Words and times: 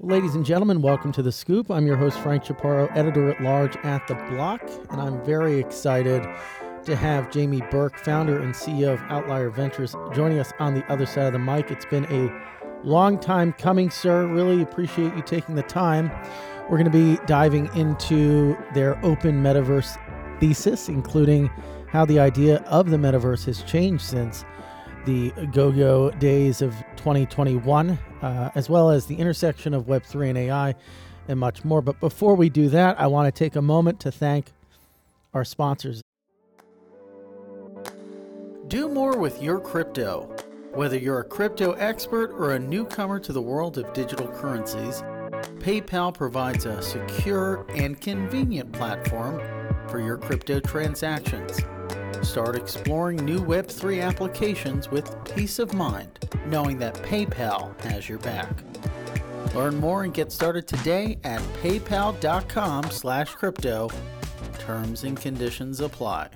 Ladies 0.00 0.36
and 0.36 0.46
gentlemen, 0.46 0.80
welcome 0.80 1.10
to 1.10 1.22
The 1.22 1.32
Scoop. 1.32 1.72
I'm 1.72 1.84
your 1.84 1.96
host, 1.96 2.20
Frank 2.20 2.44
Chaparro, 2.44 2.88
editor 2.96 3.32
at 3.32 3.40
large 3.42 3.76
at 3.78 4.06
The 4.06 4.14
Block, 4.14 4.62
and 4.90 5.00
I'm 5.00 5.20
very 5.24 5.58
excited 5.58 6.22
to 6.84 6.94
have 6.94 7.32
Jamie 7.32 7.62
Burke, 7.72 7.98
founder 7.98 8.40
and 8.40 8.54
CEO 8.54 8.94
of 8.94 9.00
Outlier 9.08 9.50
Ventures, 9.50 9.96
joining 10.14 10.38
us 10.38 10.52
on 10.60 10.74
the 10.74 10.84
other 10.84 11.04
side 11.04 11.26
of 11.26 11.32
the 11.32 11.40
mic. 11.40 11.72
It's 11.72 11.84
been 11.84 12.04
a 12.12 12.30
long 12.86 13.18
time 13.18 13.52
coming, 13.54 13.90
sir. 13.90 14.28
Really 14.28 14.62
appreciate 14.62 15.16
you 15.16 15.22
taking 15.22 15.56
the 15.56 15.64
time. 15.64 16.12
We're 16.70 16.78
going 16.78 16.84
to 16.84 16.90
be 16.90 17.16
diving 17.26 17.68
into 17.74 18.56
their 18.74 19.04
open 19.04 19.42
metaverse 19.42 19.98
thesis, 20.38 20.88
including 20.88 21.48
how 21.88 22.04
the 22.04 22.20
idea 22.20 22.58
of 22.66 22.90
the 22.90 22.98
metaverse 22.98 23.46
has 23.46 23.64
changed 23.64 24.04
since 24.04 24.44
the 25.06 25.30
go 25.52 25.72
go 25.72 26.12
days 26.12 26.62
of 26.62 26.72
2021, 26.94 27.98
uh, 28.22 28.50
as 28.54 28.68
well 28.68 28.90
as 28.90 29.06
the 29.06 29.16
intersection 29.16 29.74
of 29.74 29.84
Web3 29.86 30.30
and 30.30 30.38
AI 30.38 30.74
and 31.28 31.38
much 31.38 31.64
more. 31.64 31.82
But 31.82 32.00
before 32.00 32.34
we 32.34 32.48
do 32.48 32.68
that, 32.70 32.98
I 33.00 33.06
want 33.06 33.32
to 33.32 33.38
take 33.38 33.56
a 33.56 33.62
moment 33.62 34.00
to 34.00 34.10
thank 34.10 34.52
our 35.34 35.44
sponsors. 35.44 36.02
Do 38.68 38.88
more 38.88 39.18
with 39.18 39.42
your 39.42 39.60
crypto. 39.60 40.34
Whether 40.74 40.98
you're 40.98 41.20
a 41.20 41.24
crypto 41.24 41.72
expert 41.72 42.32
or 42.32 42.52
a 42.52 42.58
newcomer 42.58 43.18
to 43.20 43.32
the 43.32 43.40
world 43.40 43.78
of 43.78 43.92
digital 43.94 44.28
currencies, 44.28 45.02
PayPal 45.60 46.12
provides 46.12 46.66
a 46.66 46.82
secure 46.82 47.66
and 47.70 48.00
convenient 48.00 48.72
platform 48.72 49.40
for 49.88 50.00
your 50.00 50.18
crypto 50.18 50.60
transactions. 50.60 51.60
Start 52.22 52.56
exploring 52.56 53.24
new 53.24 53.40
Web3 53.40 54.02
applications 54.02 54.90
with 54.90 55.14
peace 55.34 55.58
of 55.58 55.74
mind, 55.74 56.18
knowing 56.46 56.78
that 56.78 56.94
PayPal 56.96 57.78
has 57.82 58.08
your 58.08 58.18
back. 58.18 58.50
Learn 59.54 59.76
more 59.76 60.04
and 60.04 60.12
get 60.12 60.30
started 60.30 60.66
today 60.66 61.18
at 61.24 61.40
paypal.com/crypto. 61.62 63.88
Terms 64.58 65.04
and 65.04 65.18
conditions 65.18 65.80
apply. 65.80 66.28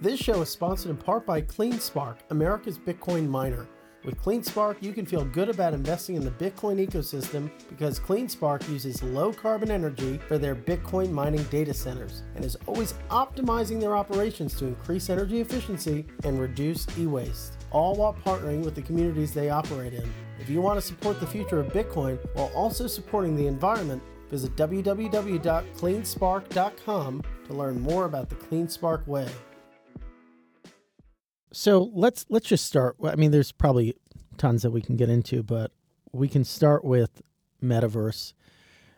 This 0.00 0.20
show 0.20 0.42
is 0.42 0.50
sponsored 0.50 0.90
in 0.90 0.98
part 0.98 1.24
by 1.24 1.40
CleanSpark, 1.40 2.16
America's 2.30 2.78
Bitcoin 2.78 3.28
miner. 3.28 3.66
With 4.04 4.22
CleanSpark, 4.22 4.76
you 4.82 4.92
can 4.92 5.06
feel 5.06 5.24
good 5.24 5.48
about 5.48 5.72
investing 5.72 6.16
in 6.16 6.24
the 6.24 6.30
Bitcoin 6.30 6.86
ecosystem 6.86 7.50
because 7.70 7.98
CleanSpark 7.98 8.68
uses 8.68 9.02
low 9.02 9.32
carbon 9.32 9.70
energy 9.70 10.20
for 10.28 10.36
their 10.36 10.54
Bitcoin 10.54 11.10
mining 11.10 11.42
data 11.44 11.72
centers 11.72 12.22
and 12.34 12.44
is 12.44 12.58
always 12.66 12.92
optimizing 13.10 13.80
their 13.80 13.96
operations 13.96 14.54
to 14.56 14.66
increase 14.66 15.08
energy 15.08 15.40
efficiency 15.40 16.04
and 16.24 16.38
reduce 16.38 16.86
e 16.98 17.06
waste, 17.06 17.56
all 17.70 17.94
while 17.94 18.12
partnering 18.12 18.62
with 18.62 18.74
the 18.74 18.82
communities 18.82 19.32
they 19.32 19.48
operate 19.48 19.94
in. 19.94 20.06
If 20.38 20.50
you 20.50 20.60
want 20.60 20.78
to 20.78 20.86
support 20.86 21.18
the 21.18 21.26
future 21.26 21.60
of 21.60 21.72
Bitcoin 21.72 22.18
while 22.34 22.52
also 22.54 22.86
supporting 22.86 23.34
the 23.34 23.46
environment, 23.46 24.02
visit 24.28 24.54
www.cleanspark.com 24.56 27.22
to 27.46 27.54
learn 27.54 27.80
more 27.80 28.04
about 28.04 28.28
the 28.28 28.36
CleanSpark 28.36 29.06
way. 29.06 29.28
So 31.54 31.90
let's 31.92 32.26
let's 32.28 32.48
just 32.48 32.64
start. 32.64 32.96
I 33.04 33.14
mean, 33.14 33.30
there's 33.30 33.52
probably 33.52 33.94
tons 34.38 34.62
that 34.62 34.72
we 34.72 34.82
can 34.82 34.96
get 34.96 35.08
into, 35.08 35.42
but 35.42 35.70
we 36.12 36.28
can 36.28 36.44
start 36.44 36.84
with 36.84 37.22
metaverse. 37.62 38.32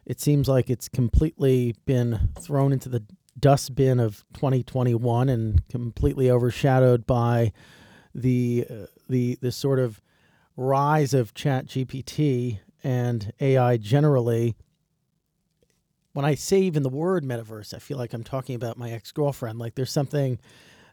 It 0.07 0.21
seems 0.21 0.49
like 0.49 0.71
it's 0.71 0.89
completely 0.89 1.75
been 1.85 2.31
thrown 2.41 2.73
into 2.73 2.89
the 2.89 3.05
dustbin 3.39 4.01
of 4.01 4.25
2021 4.35 5.29
and 5.29 5.69
completely 5.69 6.31
overshadowed 6.31 7.07
by 7.07 7.53
the 8.15 8.67
uh, 8.71 8.87
the 9.09 9.39
the 9.43 9.53
sort 9.53 9.79
of 9.79 10.01
rise 10.57 11.13
of 11.13 11.35
Chat 11.35 11.67
GPT 11.67 12.61
and 12.83 13.35
AI 13.39 13.77
generally. 13.77 14.57
When 16.15 16.25
I 16.25 16.35
say 16.35 16.61
even 16.61 16.83
the 16.83 16.89
word 16.89 17.23
metaverse, 17.23 17.75
I 17.75 17.79
feel 17.79 17.99
like 17.99 18.15
I'm 18.15 18.25
talking 18.25 18.55
about 18.55 18.79
my 18.79 18.93
ex 18.93 19.13
girlfriend. 19.13 19.59
Like 19.59 19.75
there's 19.75 19.93
something 19.93 20.39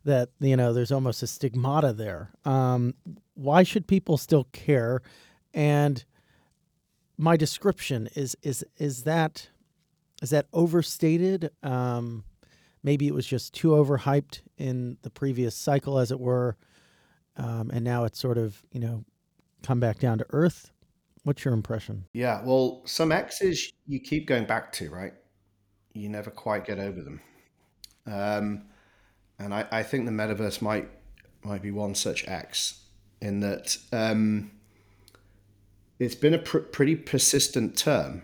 that 0.06 0.30
you 0.40 0.58
know 0.58 0.74
there's 0.74 0.92
almost 0.92 1.24
a 1.24 1.28
stigmata 1.28 1.94
there. 1.94 2.32
Um, 2.46 2.94
why 3.36 3.64
should 3.64 3.88
people 3.88 4.18
still 4.18 4.46
care? 4.52 5.02
And 5.54 6.04
my 7.18 7.38
description 7.38 8.10
is 8.16 8.36
is 8.42 8.66
is 8.78 9.04
that 9.04 9.50
is 10.22 10.30
that 10.32 10.48
overstated? 10.54 11.52
Um, 11.64 12.24
maybe 12.84 13.08
it 13.08 13.14
was 13.14 13.28
just 13.28 13.54
too 13.54 13.70
overhyped 13.70 14.42
in 14.58 14.98
the 15.02 15.10
previous 15.10 15.56
cycle, 15.56 16.00
as 16.00 16.12
it 16.12 16.20
were, 16.20 16.58
um, 17.38 17.72
and 17.72 17.84
now 17.84 18.04
it's 18.04 18.20
sort 18.20 18.38
of 18.38 18.64
you 18.72 18.80
know 18.80 19.04
come 19.62 19.80
back 19.80 20.00
down 20.00 20.18
to 20.18 20.26
earth. 20.32 20.72
What's 21.24 21.46
your 21.46 21.54
impression? 21.54 22.06
Yeah, 22.14 22.42
well, 22.44 22.82
some 22.86 23.14
X's 23.14 23.72
you 23.88 24.00
keep 24.02 24.28
going 24.28 24.46
back 24.46 24.74
to, 24.74 24.90
right? 24.90 25.14
You 25.94 26.10
never 26.10 26.30
quite 26.30 26.66
get 26.66 26.80
over 26.80 27.02
them. 27.02 27.22
Um, 28.06 28.64
and 29.44 29.54
I, 29.54 29.66
I 29.72 29.84
think 29.84 30.06
the 30.06 30.12
metaverse 30.12 30.62
might 30.62 30.90
might 31.44 31.62
be 31.62 31.72
one 31.72 31.94
such 31.94 32.28
X 32.28 32.82
in 33.22 33.42
that 33.42 33.78
um, 33.92 34.52
it's 36.00 36.16
been 36.16 36.34
a 36.34 36.40
pr- 36.40 36.60
pretty 36.60 36.96
persistent 36.96 37.78
term. 37.78 38.24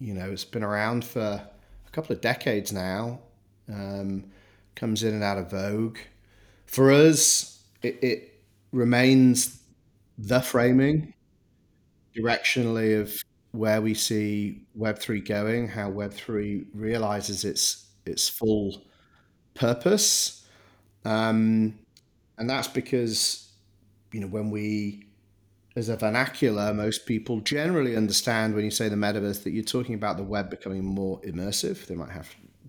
You 0.00 0.14
know, 0.14 0.30
it's 0.30 0.44
been 0.44 0.64
around 0.64 1.04
for 1.04 1.20
a 1.20 1.90
couple 1.92 2.14
of 2.14 2.20
decades 2.20 2.72
now. 2.72 3.20
Um, 3.72 4.24
comes 4.74 5.04
in 5.04 5.14
and 5.14 5.22
out 5.22 5.38
of 5.38 5.50
vogue. 5.50 5.98
For 6.66 6.90
us, 6.90 7.62
it, 7.82 8.02
it 8.02 8.42
remains 8.72 9.62
the 10.18 10.40
framing 10.40 11.14
directionally 12.16 13.00
of 13.00 13.14
where 13.52 13.80
we 13.80 13.94
see 13.94 14.64
Web 14.74 14.98
three 14.98 15.20
going, 15.20 15.68
how 15.68 15.90
Web 15.90 16.12
three 16.12 16.66
realizes 16.74 17.44
its 17.44 17.86
its 18.06 18.28
full 18.28 18.82
purpose. 19.54 20.46
Um, 21.04 21.78
and 22.38 22.48
that's 22.48 22.68
because, 22.68 23.50
you 24.12 24.20
know, 24.20 24.26
when 24.26 24.50
we, 24.50 25.06
as 25.76 25.88
a 25.88 25.96
vernacular, 25.96 26.74
most 26.74 27.06
people 27.06 27.40
generally 27.40 27.96
understand 27.96 28.54
when 28.54 28.64
you 28.64 28.70
say 28.70 28.88
the 28.88 28.96
metaverse 28.96 29.42
that 29.44 29.50
you're 29.50 29.64
talking 29.64 29.94
about 29.94 30.16
the 30.16 30.22
web 30.22 30.50
becoming 30.50 30.84
more 30.84 31.20
immersive. 31.20 31.86
They 31.86 31.94
might 31.94 32.10
have 32.10 32.28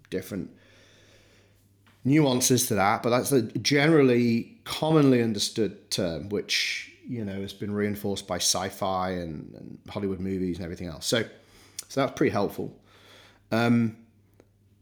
different 0.10 0.52
nuances 2.06 2.68
to 2.68 2.76
that, 2.76 3.04
but 3.04 3.10
that's 3.10 3.32
a 3.32 3.42
generally 3.60 4.58
commonly 4.64 5.22
understood 5.22 5.90
term, 5.90 6.30
which, 6.30 6.92
you 7.08 7.24
know, 7.24 7.42
has 7.42 7.54
been 7.54 7.74
reinforced 7.74 8.28
by 8.28 8.36
sci-fi 8.38 9.12
and, 9.12 9.54
and 9.56 9.80
Hollywood 9.90 10.20
movies 10.20 10.58
and 10.58 10.66
everything 10.66 10.88
else. 10.88 11.06
So, 11.06 11.24
so 11.88 12.02
that's 12.02 12.18
pretty 12.18 12.32
helpful. 12.32 12.78
Um, 13.52 13.98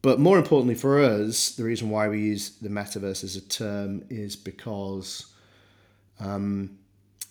but 0.02 0.20
more 0.20 0.38
importantly 0.38 0.76
for 0.76 1.00
us, 1.00 1.52
the 1.52 1.64
reason 1.64 1.90
why 1.90 2.08
we 2.08 2.20
use 2.20 2.58
the 2.58 2.70
metaverse 2.70 3.24
as 3.24 3.36
a 3.36 3.42
term 3.42 4.04
is 4.10 4.36
because 4.36 5.28
um, 6.20 6.78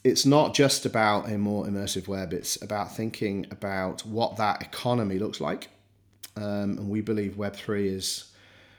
it's 0.04 0.24
not 0.24 0.54
just 0.54 0.86
about 0.86 1.28
a 1.28 1.36
more 1.36 1.66
immersive 1.66 2.06
web, 2.06 2.32
it's 2.32 2.60
about 2.62 2.94
thinking 2.94 3.46
about 3.50 4.06
what 4.06 4.36
that 4.36 4.62
economy 4.62 5.18
looks 5.18 5.40
like. 5.40 5.68
Um, 6.36 6.78
and 6.78 6.88
we 6.88 7.00
believe 7.00 7.34
Web3 7.34 7.86
is 7.86 8.32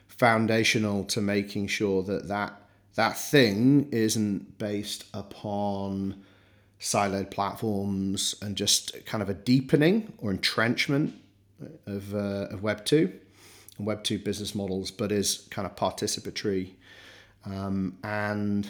foundational 0.08 1.04
to 1.06 1.20
making 1.20 1.68
sure 1.68 2.02
that 2.04 2.30
that, 2.30 2.62
that 2.96 3.18
thing 3.18 3.90
isn't 3.92 4.58
based 4.58 5.06
upon 5.14 6.24
siloed 6.80 7.30
platforms 7.30 8.36
and 8.42 8.56
just 8.56 9.06
kind 9.06 9.22
of 9.22 9.30
a 9.30 9.34
deepening 9.34 10.14
or 10.18 10.32
entrenchment 10.32 11.14
of, 11.86 12.16
uh, 12.16 12.48
of 12.50 12.62
Web2 12.62 13.12
and 13.82 13.88
Web 13.88 14.04
two 14.04 14.20
business 14.20 14.54
models, 14.54 14.92
but 14.92 15.12
is 15.12 15.48
kind 15.50 15.66
of 15.66 15.76
participatory. 15.76 16.74
Um, 17.46 17.98
and 18.04 18.70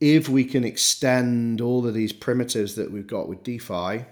if 0.00 0.28
we 0.28 0.44
can 0.44 0.64
extend 0.64 1.60
all 1.60 1.86
of 1.86 1.92
these 1.92 2.12
primitives 2.12 2.74
that 2.76 2.90
we've 2.90 3.06
got 3.06 3.28
with 3.28 3.42
DeFi 3.42 4.06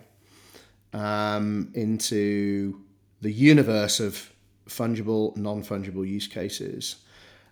um, 0.92 1.70
into 1.74 2.82
the 3.22 3.32
universe 3.32 3.98
of 3.98 4.30
fungible, 4.68 5.34
non 5.36 5.62
fungible 5.62 6.06
use 6.06 6.26
cases, 6.26 6.96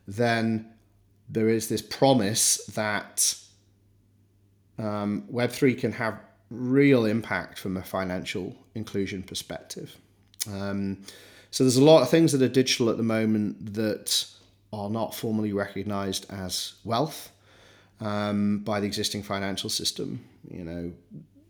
then 0.06 0.70
there 1.28 1.48
is 1.48 1.68
this 1.68 1.82
promise 1.82 2.58
that 2.66 3.34
um, 4.78 5.24
Web3 5.32 5.78
can 5.78 5.92
have 5.92 6.20
real 6.50 7.06
impact 7.06 7.58
from 7.58 7.78
a 7.78 7.82
financial 7.82 8.54
inclusion 8.74 9.22
perspective. 9.22 9.96
Um, 10.52 10.98
so 11.50 11.64
there's 11.64 11.76
a 11.76 11.84
lot 11.84 12.02
of 12.02 12.10
things 12.10 12.32
that 12.32 12.42
are 12.42 12.48
digital 12.48 12.90
at 12.90 12.96
the 12.96 13.02
moment 13.02 13.74
that 13.74 14.26
are 14.72 14.90
not 14.90 15.14
formally 15.14 15.52
recognized 15.52 16.26
as 16.30 16.74
wealth 16.84 17.30
um, 18.00 18.58
by 18.58 18.80
the 18.80 18.86
existing 18.86 19.22
financial 19.22 19.70
system. 19.70 20.22
You 20.50 20.64
know, 20.64 20.92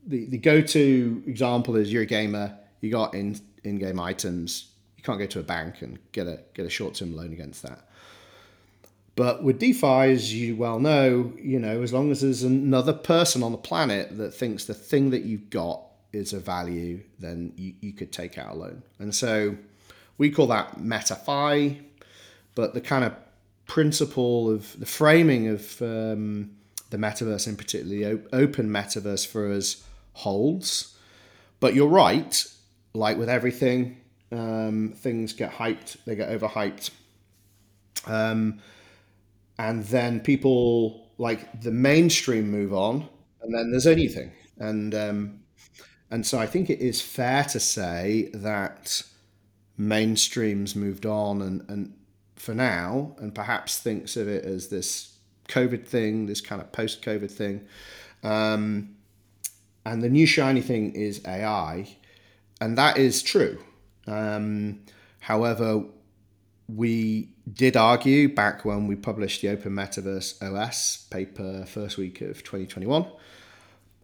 the, 0.06 0.26
the 0.26 0.38
go-to 0.38 1.22
example 1.26 1.76
is 1.76 1.92
you're 1.92 2.02
a 2.02 2.06
gamer, 2.06 2.56
you 2.80 2.90
got 2.90 3.14
in 3.14 3.40
in-game 3.64 3.98
items, 3.98 4.68
you 4.96 5.02
can't 5.02 5.18
go 5.18 5.26
to 5.26 5.40
a 5.40 5.42
bank 5.42 5.82
and 5.82 5.98
get 6.12 6.26
a 6.26 6.40
get 6.54 6.66
a 6.66 6.70
short-term 6.70 7.16
loan 7.16 7.32
against 7.32 7.62
that. 7.62 7.88
But 9.16 9.42
with 9.42 9.58
DeFi, 9.58 10.12
as 10.12 10.32
you 10.32 10.56
well 10.56 10.78
know, 10.78 11.32
you 11.40 11.58
know, 11.58 11.82
as 11.82 11.92
long 11.92 12.10
as 12.10 12.20
there's 12.20 12.42
another 12.42 12.92
person 12.92 13.42
on 13.42 13.50
the 13.50 13.58
planet 13.58 14.16
that 14.18 14.34
thinks 14.34 14.66
the 14.66 14.74
thing 14.74 15.10
that 15.10 15.22
you've 15.22 15.48
got 15.48 15.80
is 16.12 16.34
a 16.34 16.38
value, 16.38 17.00
then 17.18 17.52
you, 17.56 17.72
you 17.80 17.92
could 17.94 18.12
take 18.12 18.36
out 18.36 18.54
a 18.54 18.58
loan. 18.58 18.82
And 18.98 19.14
so 19.14 19.56
we 20.18 20.30
call 20.30 20.46
that 20.48 20.78
MetaFi, 20.78 21.82
but 22.54 22.74
the 22.74 22.80
kind 22.80 23.04
of 23.04 23.14
principle 23.66 24.50
of 24.50 24.78
the 24.78 24.86
framing 24.86 25.48
of 25.48 25.82
um, 25.82 26.50
the 26.90 26.96
metaverse, 26.96 27.46
in 27.46 27.56
particular, 27.56 28.20
open 28.32 28.70
metaverse 28.70 29.26
for 29.26 29.52
us, 29.52 29.84
holds. 30.12 30.96
But 31.60 31.74
you're 31.74 31.88
right, 31.88 32.44
like 32.94 33.18
with 33.18 33.28
everything, 33.28 33.98
um, 34.32 34.94
things 34.96 35.32
get 35.32 35.52
hyped, 35.52 35.96
they 36.04 36.16
get 36.16 36.30
overhyped. 36.30 36.90
Um, 38.06 38.60
and 39.58 39.84
then 39.84 40.20
people 40.20 41.10
like 41.18 41.60
the 41.62 41.70
mainstream 41.70 42.50
move 42.50 42.72
on, 42.72 43.08
and 43.42 43.54
then 43.54 43.70
there's 43.70 43.86
anything. 43.86 44.32
And 44.58 44.94
um, 44.94 45.40
and 46.10 46.26
so 46.26 46.38
I 46.38 46.46
think 46.46 46.70
it 46.70 46.80
is 46.80 47.00
fair 47.00 47.44
to 47.44 47.60
say 47.60 48.30
that 48.34 49.02
mainstream's 49.78 50.74
moved 50.74 51.06
on 51.06 51.42
and, 51.42 51.64
and 51.68 51.92
for 52.36 52.54
now, 52.54 53.16
and 53.18 53.34
perhaps 53.34 53.78
thinks 53.78 54.16
of 54.16 54.28
it 54.28 54.44
as 54.44 54.68
this 54.68 55.18
COVID 55.48 55.86
thing, 55.86 56.26
this 56.26 56.40
kind 56.40 56.60
of 56.60 56.72
post 56.72 57.02
COVID 57.02 57.30
thing. 57.30 57.66
Um, 58.22 58.96
and 59.84 60.02
the 60.02 60.08
new 60.08 60.26
shiny 60.26 60.60
thing 60.60 60.92
is 60.92 61.20
AI, 61.26 61.96
and 62.60 62.76
that 62.76 62.98
is 62.98 63.22
true. 63.22 63.58
Um, 64.06 64.80
however, 65.20 65.84
we 66.68 67.28
did 67.52 67.76
argue 67.76 68.28
back 68.34 68.64
when 68.64 68.86
we 68.88 68.96
published 68.96 69.42
the 69.42 69.48
Open 69.48 69.72
Metaverse 69.72 70.42
OS 70.42 71.06
paper 71.10 71.64
first 71.66 71.96
week 71.96 72.20
of 72.20 72.42
2021, 72.42 73.06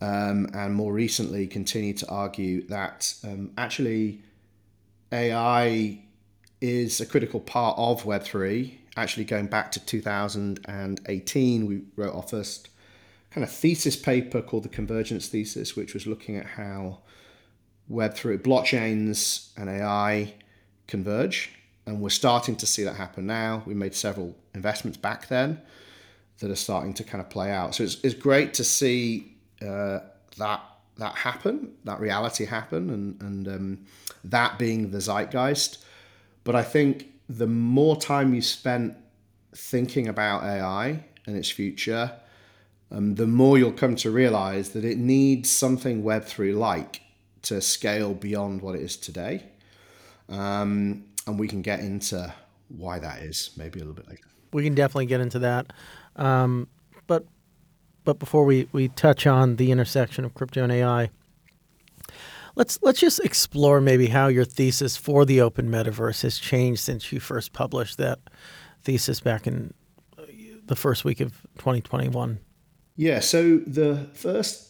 um, 0.00 0.48
and 0.54 0.74
more 0.74 0.92
recently 0.92 1.46
continue 1.46 1.94
to 1.94 2.08
argue 2.08 2.66
that 2.68 3.14
um, 3.24 3.50
actually 3.58 4.22
AI 5.12 5.98
is 6.60 7.00
a 7.00 7.06
critical 7.06 7.40
part 7.40 7.78
of 7.78 8.04
Web3. 8.04 8.72
Actually, 8.96 9.24
going 9.24 9.46
back 9.46 9.72
to 9.72 9.84
2018, 9.84 11.66
we 11.66 11.82
wrote 11.96 12.14
our 12.14 12.22
first 12.22 12.70
kind 13.30 13.44
of 13.44 13.50
thesis 13.50 13.96
paper 13.96 14.42
called 14.42 14.62
the 14.62 14.68
Convergence 14.68 15.28
Thesis, 15.28 15.76
which 15.76 15.94
was 15.94 16.06
looking 16.06 16.36
at 16.36 16.46
how 16.46 17.00
Web3 17.90 18.38
blockchains 18.38 19.50
and 19.56 19.68
AI 19.68 20.34
converge. 20.86 21.50
And 21.86 22.00
we're 22.00 22.10
starting 22.10 22.56
to 22.56 22.66
see 22.66 22.84
that 22.84 22.96
happen 22.96 23.26
now. 23.26 23.62
We 23.66 23.74
made 23.74 23.94
several 23.94 24.36
investments 24.54 24.98
back 24.98 25.28
then 25.28 25.60
that 26.38 26.50
are 26.50 26.56
starting 26.56 26.94
to 26.94 27.04
kind 27.04 27.20
of 27.20 27.28
play 27.30 27.50
out. 27.50 27.74
So 27.74 27.84
it's, 27.84 27.96
it's 28.04 28.14
great 28.14 28.54
to 28.54 28.64
see 28.64 29.36
uh, 29.60 30.00
that 30.38 30.62
that 31.02 31.16
happen, 31.16 31.72
that 31.84 31.98
reality 31.98 32.46
happen, 32.46 32.88
and 32.90 33.20
and 33.20 33.48
um, 33.48 33.78
that 34.22 34.58
being 34.58 34.90
the 34.92 35.00
zeitgeist. 35.00 35.84
But 36.44 36.54
I 36.54 36.62
think 36.62 37.06
the 37.28 37.48
more 37.48 37.96
time 37.96 38.34
you 38.34 38.40
spent 38.40 38.96
thinking 39.54 40.06
about 40.06 40.44
AI 40.44 41.04
and 41.26 41.36
its 41.36 41.50
future, 41.50 42.12
um, 42.90 43.16
the 43.16 43.26
more 43.26 43.58
you'll 43.58 43.72
come 43.72 43.96
to 43.96 44.10
realize 44.10 44.70
that 44.70 44.84
it 44.84 44.98
needs 44.98 45.50
something 45.50 46.04
Web3 46.04 46.56
like 46.56 47.00
to 47.42 47.60
scale 47.60 48.14
beyond 48.14 48.62
what 48.62 48.74
it 48.76 48.82
is 48.82 48.96
today. 48.96 49.42
Um, 50.28 51.04
and 51.26 51.38
we 51.38 51.48
can 51.48 51.62
get 51.62 51.80
into 51.80 52.32
why 52.68 52.98
that 53.00 53.22
is 53.22 53.50
maybe 53.56 53.80
a 53.80 53.82
little 53.82 53.94
bit 53.94 54.08
later. 54.08 54.28
We 54.52 54.62
can 54.62 54.74
definitely 54.74 55.06
get 55.06 55.20
into 55.20 55.40
that. 55.40 55.72
Um, 56.16 56.68
but 57.06 57.26
but 58.04 58.18
before 58.18 58.44
we, 58.44 58.68
we 58.72 58.88
touch 58.88 59.26
on 59.26 59.56
the 59.56 59.70
intersection 59.70 60.24
of 60.24 60.34
crypto 60.34 60.62
and 60.62 60.72
AI, 60.72 61.10
let's 62.56 62.78
let's 62.82 63.00
just 63.00 63.20
explore 63.20 63.80
maybe 63.80 64.06
how 64.06 64.28
your 64.28 64.44
thesis 64.44 64.96
for 64.96 65.24
the 65.24 65.40
open 65.40 65.70
metaverse 65.70 66.22
has 66.22 66.38
changed 66.38 66.80
since 66.80 67.12
you 67.12 67.20
first 67.20 67.52
published 67.52 67.98
that 67.98 68.18
thesis 68.82 69.20
back 69.20 69.46
in 69.46 69.72
the 70.66 70.76
first 70.76 71.04
week 71.04 71.20
of 71.20 71.32
2021. 71.58 72.38
Yeah, 72.96 73.20
so 73.20 73.58
the 73.58 74.08
first 74.14 74.68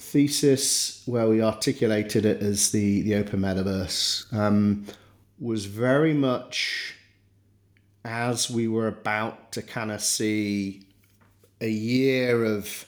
thesis 0.00 1.02
where 1.06 1.28
we 1.28 1.42
articulated 1.42 2.24
it 2.24 2.40
as 2.42 2.70
the 2.70 3.02
the 3.02 3.14
open 3.14 3.40
metaverse 3.40 4.32
um, 4.32 4.86
was 5.38 5.66
very 5.66 6.14
much 6.14 6.94
as 8.04 8.50
we 8.50 8.68
were 8.68 8.88
about 8.88 9.52
to 9.52 9.62
kind 9.62 9.90
of 9.90 10.00
see 10.00 10.87
a 11.60 11.68
year 11.68 12.44
of 12.44 12.86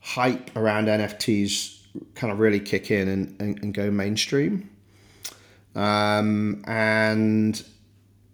hype 0.00 0.54
around 0.56 0.86
NFTs 0.86 1.78
kind 2.14 2.32
of 2.32 2.38
really 2.38 2.60
kick 2.60 2.90
in 2.90 3.08
and, 3.08 3.40
and, 3.40 3.62
and 3.62 3.74
go 3.74 3.90
mainstream. 3.90 4.70
Um, 5.74 6.62
and 6.66 7.62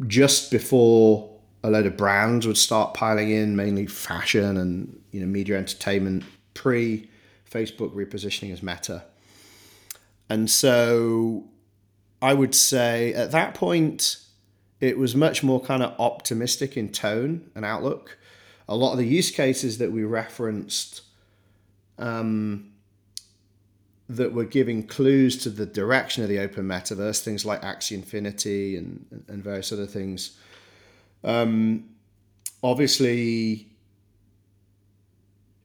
just 0.07 0.51
before 0.51 1.31
a 1.63 1.71
load 1.71 1.87
of 1.87 1.97
brands 1.97 2.47
would 2.47 2.57
start 2.57 2.95
piling 2.95 3.31
in, 3.31 3.57
mainly 3.57 3.87
fashion 3.87 4.57
and 4.57 5.01
you 5.11 5.21
know 5.21 5.27
media 5.27 5.59
entertainment, 5.59 6.25
pre 6.55 7.11
Facebook 7.51 7.93
repositioning 7.95 8.53
as 8.53 8.63
Meta. 8.63 9.05
And 10.29 10.51
so 10.51 11.45
I 12.21 12.35
would 12.35 12.55
say 12.55 13.13
at 13.15 13.31
that 13.31 13.55
point, 13.55 14.19
it 14.81 14.99
was 14.99 15.15
much 15.15 15.43
more 15.43 15.61
kind 15.61 15.83
of 15.83 15.99
optimistic 15.99 16.77
in 16.77 16.91
tone 16.91 17.51
and 17.55 17.65
outlook. 17.65 18.19
A 18.69 18.77
lot 18.77 18.93
of 18.93 18.99
the 18.99 19.07
use 19.07 19.31
cases 19.31 19.79
that 19.79 19.93
we 19.93 20.03
referenced 20.05 21.03
um, 21.99 22.73
that 24.09 24.33
were 24.33 24.45
giving 24.45 24.87
clues 24.87 25.37
to 25.39 25.51
the 25.51 25.67
direction 25.67 26.23
of 26.23 26.29
the 26.29 26.39
open 26.39 26.67
metaverse, 26.67 27.23
things 27.23 27.45
like 27.45 27.63
Axie 27.63 27.93
Infinity 27.93 28.77
and, 28.77 29.25
and 29.29 29.43
various 29.43 29.73
other 29.73 29.87
things, 29.87 30.39
um, 31.25 31.85
obviously 32.63 33.69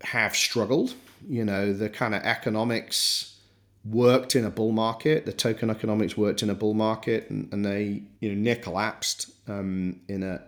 have 0.03 0.35
struggled. 0.35 0.93
You 1.27 1.45
know, 1.45 1.73
the 1.73 1.89
kind 1.89 2.15
of 2.15 2.23
economics 2.23 3.37
worked 3.85 4.35
in 4.35 4.45
a 4.45 4.49
bull 4.49 4.71
market, 4.71 5.25
the 5.25 5.33
token 5.33 5.69
economics 5.69 6.17
worked 6.17 6.43
in 6.43 6.49
a 6.49 6.55
bull 6.55 6.73
market, 6.73 7.29
and, 7.29 7.51
and 7.51 7.65
they, 7.65 8.03
you 8.19 8.29
know, 8.29 8.35
near 8.35 8.55
collapsed 8.55 9.31
um, 9.47 9.99
in 10.07 10.23
a 10.23 10.41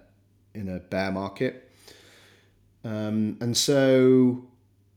in 0.56 0.70
a 0.70 0.80
bear 0.80 1.12
market. 1.12 1.72
Um, 2.84 3.38
and 3.40 3.56
so 3.56 4.44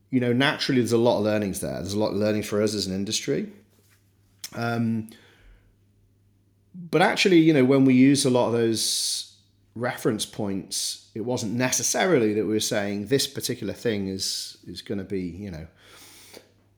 you 0.09 0.19
know, 0.19 0.33
naturally 0.33 0.81
there's 0.81 0.91
a 0.91 0.97
lot 0.97 1.17
of 1.17 1.25
learnings 1.25 1.59
there. 1.59 1.73
There's 1.73 1.93
a 1.93 1.99
lot 1.99 2.11
of 2.11 2.15
learning 2.15 2.43
for 2.43 2.61
us 2.61 2.73
as 2.73 2.87
an 2.87 2.95
industry. 2.95 3.51
Um, 4.55 5.09
but 6.73 7.01
actually, 7.01 7.39
you 7.39 7.53
know, 7.53 7.65
when 7.65 7.85
we 7.85 7.93
use 7.93 8.23
a 8.23 8.29
lot 8.29 8.47
of 8.47 8.53
those 8.53 9.35
reference 9.75 10.25
points, 10.25 11.09
it 11.13 11.21
wasn't 11.21 11.53
necessarily 11.53 12.33
that 12.33 12.45
we 12.45 12.53
were 12.53 12.59
saying 12.59 13.07
this 13.07 13.27
particular 13.27 13.73
thing 13.73 14.07
is 14.07 14.57
is 14.67 14.81
going 14.81 14.99
to 14.99 15.03
be, 15.03 15.21
you 15.21 15.51
know, 15.51 15.67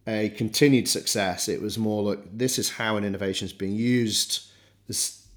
a 0.08 0.30
continued 0.30 0.88
success. 0.88 1.48
It 1.48 1.62
was 1.62 1.78
more 1.78 2.02
like 2.02 2.38
this 2.38 2.58
is 2.58 2.72
how 2.72 2.98
an 2.98 3.04
innovation 3.04 3.46
is 3.46 3.54
being 3.54 3.76
used. 3.76 4.48
This 4.88 5.28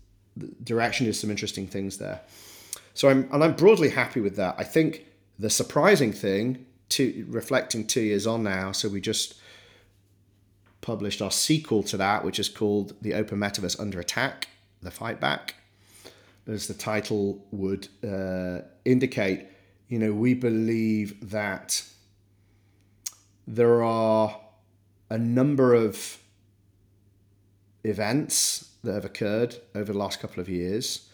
direction 0.62 1.06
is 1.06 1.20
some 1.20 1.30
interesting 1.30 1.66
things 1.66 1.98
there. 1.98 2.20
So 2.94 3.10
I'm 3.10 3.28
and 3.32 3.44
I'm 3.44 3.54
broadly 3.54 3.90
happy 3.90 4.20
with 4.20 4.36
that. 4.36 4.54
I 4.56 4.64
think 4.64 5.04
the 5.38 5.50
surprising 5.50 6.12
thing 6.12 6.66
two 6.88 7.26
reflecting 7.28 7.86
two 7.86 8.02
years 8.02 8.26
on 8.26 8.42
now. 8.42 8.72
So 8.72 8.88
we 8.88 9.00
just 9.00 9.34
published 10.80 11.22
our 11.22 11.30
sequel 11.30 11.82
to 11.84 11.96
that, 11.96 12.24
which 12.24 12.38
is 12.38 12.48
called 12.48 12.94
The 13.00 13.14
Open 13.14 13.38
Metaverse 13.38 13.80
Under 13.80 13.98
Attack: 13.98 14.48
The 14.82 14.90
Fight 14.90 15.20
Back. 15.20 15.54
As 16.46 16.66
the 16.66 16.74
title 16.74 17.46
would 17.52 17.88
uh, 18.04 18.62
indicate, 18.84 19.46
you 19.88 19.98
know, 19.98 20.12
we 20.12 20.34
believe 20.34 21.30
that 21.30 21.84
there 23.46 23.82
are 23.82 24.40
a 25.08 25.18
number 25.18 25.72
of 25.72 26.18
events 27.84 28.72
that 28.82 28.94
have 28.94 29.04
occurred 29.04 29.56
over 29.74 29.92
the 29.92 29.98
last 29.98 30.20
couple 30.20 30.40
of 30.40 30.48
years, 30.48 31.08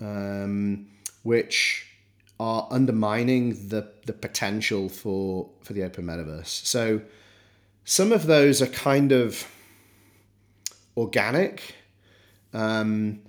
um, 0.00 0.86
which 1.22 1.93
are 2.40 2.66
undermining 2.70 3.68
the 3.68 3.88
the 4.06 4.12
potential 4.12 4.88
for 4.88 5.50
for 5.62 5.72
the 5.72 5.82
open 5.82 6.04
metaverse. 6.04 6.46
So 6.46 7.00
some 7.84 8.12
of 8.12 8.26
those 8.26 8.62
are 8.62 8.66
kind 8.66 9.12
of 9.12 9.46
organic, 10.96 11.74
um, 12.52 13.20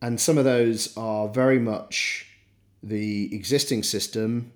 and 0.00 0.20
some 0.20 0.38
of 0.38 0.44
those 0.44 0.96
are 0.96 1.28
very 1.28 1.58
much 1.58 2.26
the 2.82 3.34
existing 3.34 3.82
system, 3.82 4.52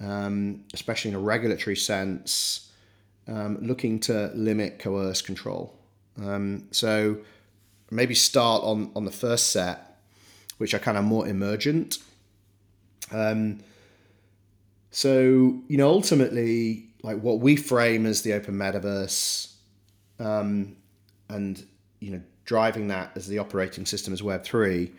um, 0.00 0.64
especially 0.74 1.10
in 1.10 1.14
a 1.16 1.20
regulatory 1.20 1.76
sense, 1.76 2.70
um, 3.26 3.58
looking 3.60 3.98
to 4.00 4.30
limit, 4.34 4.78
coerce, 4.78 5.22
control. 5.22 5.74
Um, 6.22 6.68
so 6.70 7.18
maybe 7.90 8.14
start 8.14 8.62
on 8.62 8.92
on 8.94 9.04
the 9.04 9.10
first 9.10 9.48
set, 9.48 9.98
which 10.58 10.72
are 10.74 10.78
kind 10.78 10.96
of 10.96 11.04
more 11.04 11.26
emergent. 11.26 11.98
Um, 13.12 13.60
so, 14.90 15.60
you 15.68 15.76
know, 15.76 15.88
ultimately, 15.88 16.86
like 17.02 17.20
what 17.20 17.40
we 17.40 17.56
frame 17.56 18.06
as 18.06 18.22
the 18.22 18.32
open 18.32 18.54
metaverse, 18.54 19.52
um, 20.18 20.76
and 21.28 21.64
you 22.00 22.12
know 22.12 22.22
driving 22.44 22.88
that 22.88 23.12
as 23.16 23.26
the 23.26 23.38
operating 23.38 23.86
system 23.86 24.12
as 24.12 24.22
Web 24.22 24.44
three. 24.44 24.92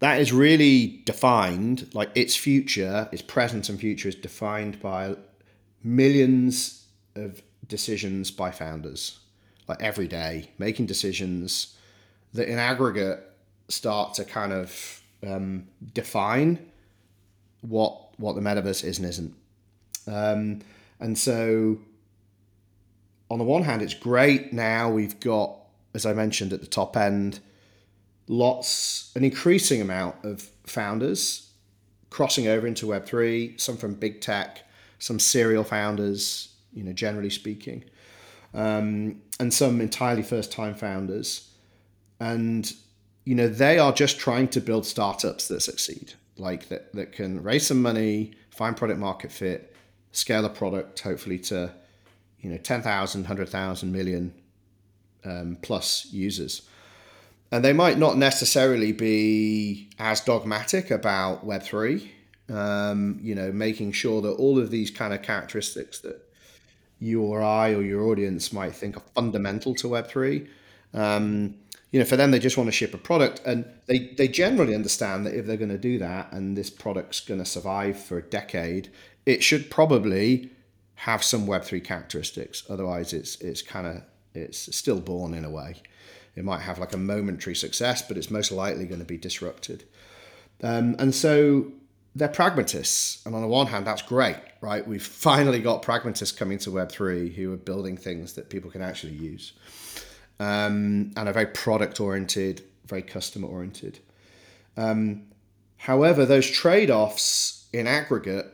That 0.00 0.20
is 0.20 0.32
really 0.32 1.00
defined, 1.04 1.88
like 1.94 2.10
its 2.16 2.34
future, 2.34 3.08
its 3.12 3.22
present 3.22 3.68
and 3.68 3.78
future 3.78 4.08
is 4.08 4.16
defined 4.16 4.80
by 4.80 5.16
millions 5.84 6.86
of 7.14 7.40
decisions 7.68 8.30
by 8.32 8.50
founders, 8.50 9.20
like 9.68 9.80
every 9.80 10.08
day, 10.08 10.50
making 10.58 10.86
decisions 10.86 11.76
that 12.34 12.48
in 12.48 12.58
aggregate 12.58 13.20
start 13.68 14.14
to 14.14 14.24
kind 14.24 14.52
of 14.52 15.02
um, 15.26 15.68
define 15.94 16.58
what 17.62 18.18
what 18.18 18.34
the 18.34 18.40
metaverse 18.40 18.84
is 18.84 18.98
and 18.98 19.08
isn't. 19.08 19.34
Um, 20.06 20.60
and 21.00 21.18
so, 21.18 21.78
on 23.30 23.38
the 23.38 23.44
one 23.44 23.62
hand, 23.62 23.82
it's 23.82 23.94
great 23.94 24.52
now 24.52 24.90
we've 24.90 25.18
got, 25.18 25.56
as 25.94 26.06
I 26.06 26.12
mentioned 26.12 26.52
at 26.52 26.60
the 26.60 26.66
top 26.66 26.96
end, 26.96 27.40
lots, 28.28 29.10
an 29.16 29.24
increasing 29.24 29.80
amount 29.80 30.24
of 30.24 30.48
founders 30.64 31.50
crossing 32.12 32.46
over 32.46 32.66
into 32.66 32.86
Web3, 32.86 33.58
some 33.58 33.76
from 33.76 33.94
big 33.94 34.20
tech, 34.20 34.62
some 34.98 35.18
serial 35.18 35.64
founders, 35.64 36.54
you 36.74 36.84
know, 36.84 36.92
generally 36.92 37.30
speaking, 37.30 37.84
um, 38.52 39.20
and 39.40 39.52
some 39.52 39.80
entirely 39.80 40.22
first 40.22 40.52
time 40.52 40.74
founders. 40.74 41.48
And, 42.20 42.70
you 43.24 43.34
know, 43.34 43.48
they 43.48 43.78
are 43.78 43.92
just 43.92 44.18
trying 44.18 44.48
to 44.48 44.60
build 44.60 44.84
startups 44.84 45.48
that 45.48 45.62
succeed, 45.62 46.12
like 46.36 46.68
that, 46.68 46.92
that 46.94 47.12
can 47.12 47.42
raise 47.42 47.66
some 47.66 47.82
money, 47.82 48.32
find 48.50 48.76
product 48.76 48.98
market 48.98 49.32
fit, 49.32 49.74
scale 50.12 50.44
a 50.44 50.48
product, 50.48 51.00
hopefully 51.00 51.38
to, 51.38 51.72
you 52.40 52.50
know, 52.50 52.56
10,000, 52.56 53.22
100,000 53.22 53.92
million 53.92 54.34
um, 55.24 55.58
plus 55.62 56.06
users. 56.12 56.62
And 57.50 57.64
they 57.64 57.72
might 57.72 57.98
not 57.98 58.16
necessarily 58.16 58.92
be 58.92 59.90
as 59.98 60.20
dogmatic 60.22 60.90
about 60.90 61.46
Web3, 61.46 62.08
um, 62.48 63.18
you 63.22 63.34
know, 63.34 63.52
making 63.52 63.92
sure 63.92 64.22
that 64.22 64.32
all 64.32 64.58
of 64.58 64.70
these 64.70 64.90
kind 64.90 65.12
of 65.12 65.22
characteristics 65.22 66.00
that 66.00 66.28
you 66.98 67.20
or 67.20 67.42
I 67.42 67.74
or 67.74 67.82
your 67.82 68.04
audience 68.04 68.52
might 68.52 68.74
think 68.74 68.96
are 68.96 69.02
fundamental 69.14 69.74
to 69.76 69.88
Web3. 69.88 70.48
Um, 70.94 71.54
you 71.90 71.98
know, 71.98 72.06
for 72.06 72.16
them, 72.16 72.30
they 72.30 72.38
just 72.38 72.56
want 72.56 72.68
to 72.68 72.72
ship 72.72 72.94
a 72.94 72.98
product, 72.98 73.42
and 73.44 73.66
they 73.86 74.14
they 74.16 74.26
generally 74.26 74.74
understand 74.74 75.26
that 75.26 75.34
if 75.34 75.46
they're 75.46 75.58
going 75.58 75.68
to 75.68 75.78
do 75.78 75.98
that, 75.98 76.32
and 76.32 76.56
this 76.56 76.70
product's 76.70 77.20
going 77.20 77.40
to 77.40 77.46
survive 77.46 78.02
for 78.02 78.18
a 78.18 78.22
decade, 78.22 78.90
it 79.26 79.42
should 79.42 79.70
probably 79.70 80.50
have 80.94 81.22
some 81.22 81.46
Web 81.46 81.64
three 81.64 81.80
characteristics. 81.80 82.64
Otherwise, 82.70 83.12
it's 83.12 83.40
it's 83.40 83.60
kind 83.60 83.86
of 83.86 84.02
it's 84.34 84.74
stillborn 84.74 85.34
in 85.34 85.44
a 85.44 85.50
way. 85.50 85.76
It 86.34 86.44
might 86.44 86.60
have 86.60 86.78
like 86.78 86.94
a 86.94 86.98
momentary 86.98 87.54
success, 87.54 88.00
but 88.00 88.16
it's 88.16 88.30
most 88.30 88.50
likely 88.50 88.86
going 88.86 89.00
to 89.00 89.06
be 89.06 89.18
disrupted. 89.18 89.84
Um, 90.62 90.96
and 90.98 91.14
so 91.14 91.72
they're 92.14 92.28
pragmatists. 92.28 93.24
And 93.26 93.34
on 93.34 93.42
the 93.42 93.48
one 93.48 93.66
hand, 93.66 93.86
that's 93.86 94.00
great, 94.00 94.36
right? 94.62 94.86
We've 94.86 95.02
finally 95.28 95.60
got 95.60 95.82
pragmatists 95.82 96.36
coming 96.36 96.56
to 96.58 96.70
Web3 96.70 97.34
who 97.34 97.52
are 97.52 97.58
building 97.58 97.98
things 97.98 98.32
that 98.34 98.48
people 98.48 98.70
can 98.70 98.80
actually 98.80 99.12
use 99.12 99.52
um, 100.42 101.12
and 101.16 101.28
are 101.28 101.32
very 101.32 101.46
product 101.46 102.00
oriented, 102.00 102.64
very 102.86 103.02
customer 103.02 103.46
oriented. 103.46 104.00
Um, 104.76 105.22
however, 105.76 106.26
those 106.26 106.50
trade 106.50 106.90
offs 106.90 107.68
in 107.72 107.86
aggregate 107.86 108.46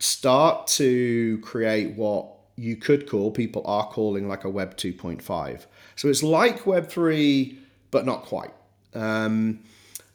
start 0.00 0.66
to 0.66 1.38
create 1.38 1.94
what 1.94 2.26
you 2.56 2.74
could 2.74 3.08
call, 3.08 3.30
people 3.30 3.62
are 3.64 3.86
calling 3.86 4.26
like 4.26 4.42
a 4.42 4.50
Web 4.50 4.76
2.5. 4.76 5.66
So 5.94 6.08
it's 6.08 6.24
like 6.24 6.66
Web 6.66 6.88
3, 6.88 7.56
but 7.92 8.04
not 8.04 8.22
quite. 8.22 8.52
Um, 8.92 9.60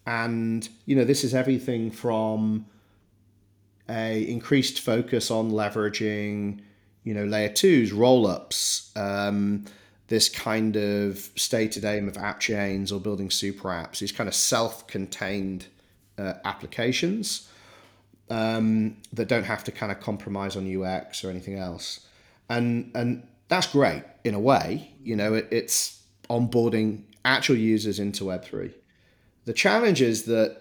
and, 0.05 0.67
you 0.86 0.98
know, 0.98 1.05
this 1.05 1.24
is 1.24 1.34
everything 1.34 1.91
from 1.91 2.65
a 3.88 4.24
increased 4.24 4.81
focus 4.81 5.31
on 5.31 5.50
leveraging, 5.50 6.60
you 7.05 7.13
know, 7.13 7.24
layer 7.24 7.50
twos, 7.50 7.93
roll 7.93 8.27
ups, 8.27 8.91
um, 8.98 9.63
this 10.08 10.30
kind 10.30 10.76
of 10.76 11.30
stated 11.36 11.84
aim 11.84 12.08
of 12.08 12.18
app 12.18 12.40
chains 12.40 12.92
or 12.92 13.00
building 13.00 13.32
super 13.32 13.70
apps, 13.70 14.00
these 14.00 14.12
kind 14.12 14.28
of 14.28 14.36
self-contained 14.36 15.66
uh, 16.18 16.34
applications 16.46 17.50
um, 18.30 18.98
that 19.14 19.28
don't 19.28 19.44
have 19.44 19.64
to 19.64 19.72
kind 19.72 19.92
of 19.92 20.00
compromise 20.00 20.56
on 20.56 20.84
UX 20.84 21.24
or 21.24 21.30
anything 21.30 21.58
else, 21.58 22.08
and 22.50 22.92
and 22.96 23.28
that's 23.48 23.68
great 23.68 24.04
in 24.24 24.34
a 24.34 24.40
way. 24.40 24.92
You 25.04 25.16
know, 25.16 25.34
it, 25.34 25.48
it's 25.52 26.02
onboarding 26.30 27.04
actual 27.24 27.56
users 27.56 28.00
into 28.00 28.26
Web 28.26 28.44
three. 28.44 28.74
The 29.46 29.54
challenge 29.54 30.02
is 30.02 30.24
that 30.26 30.58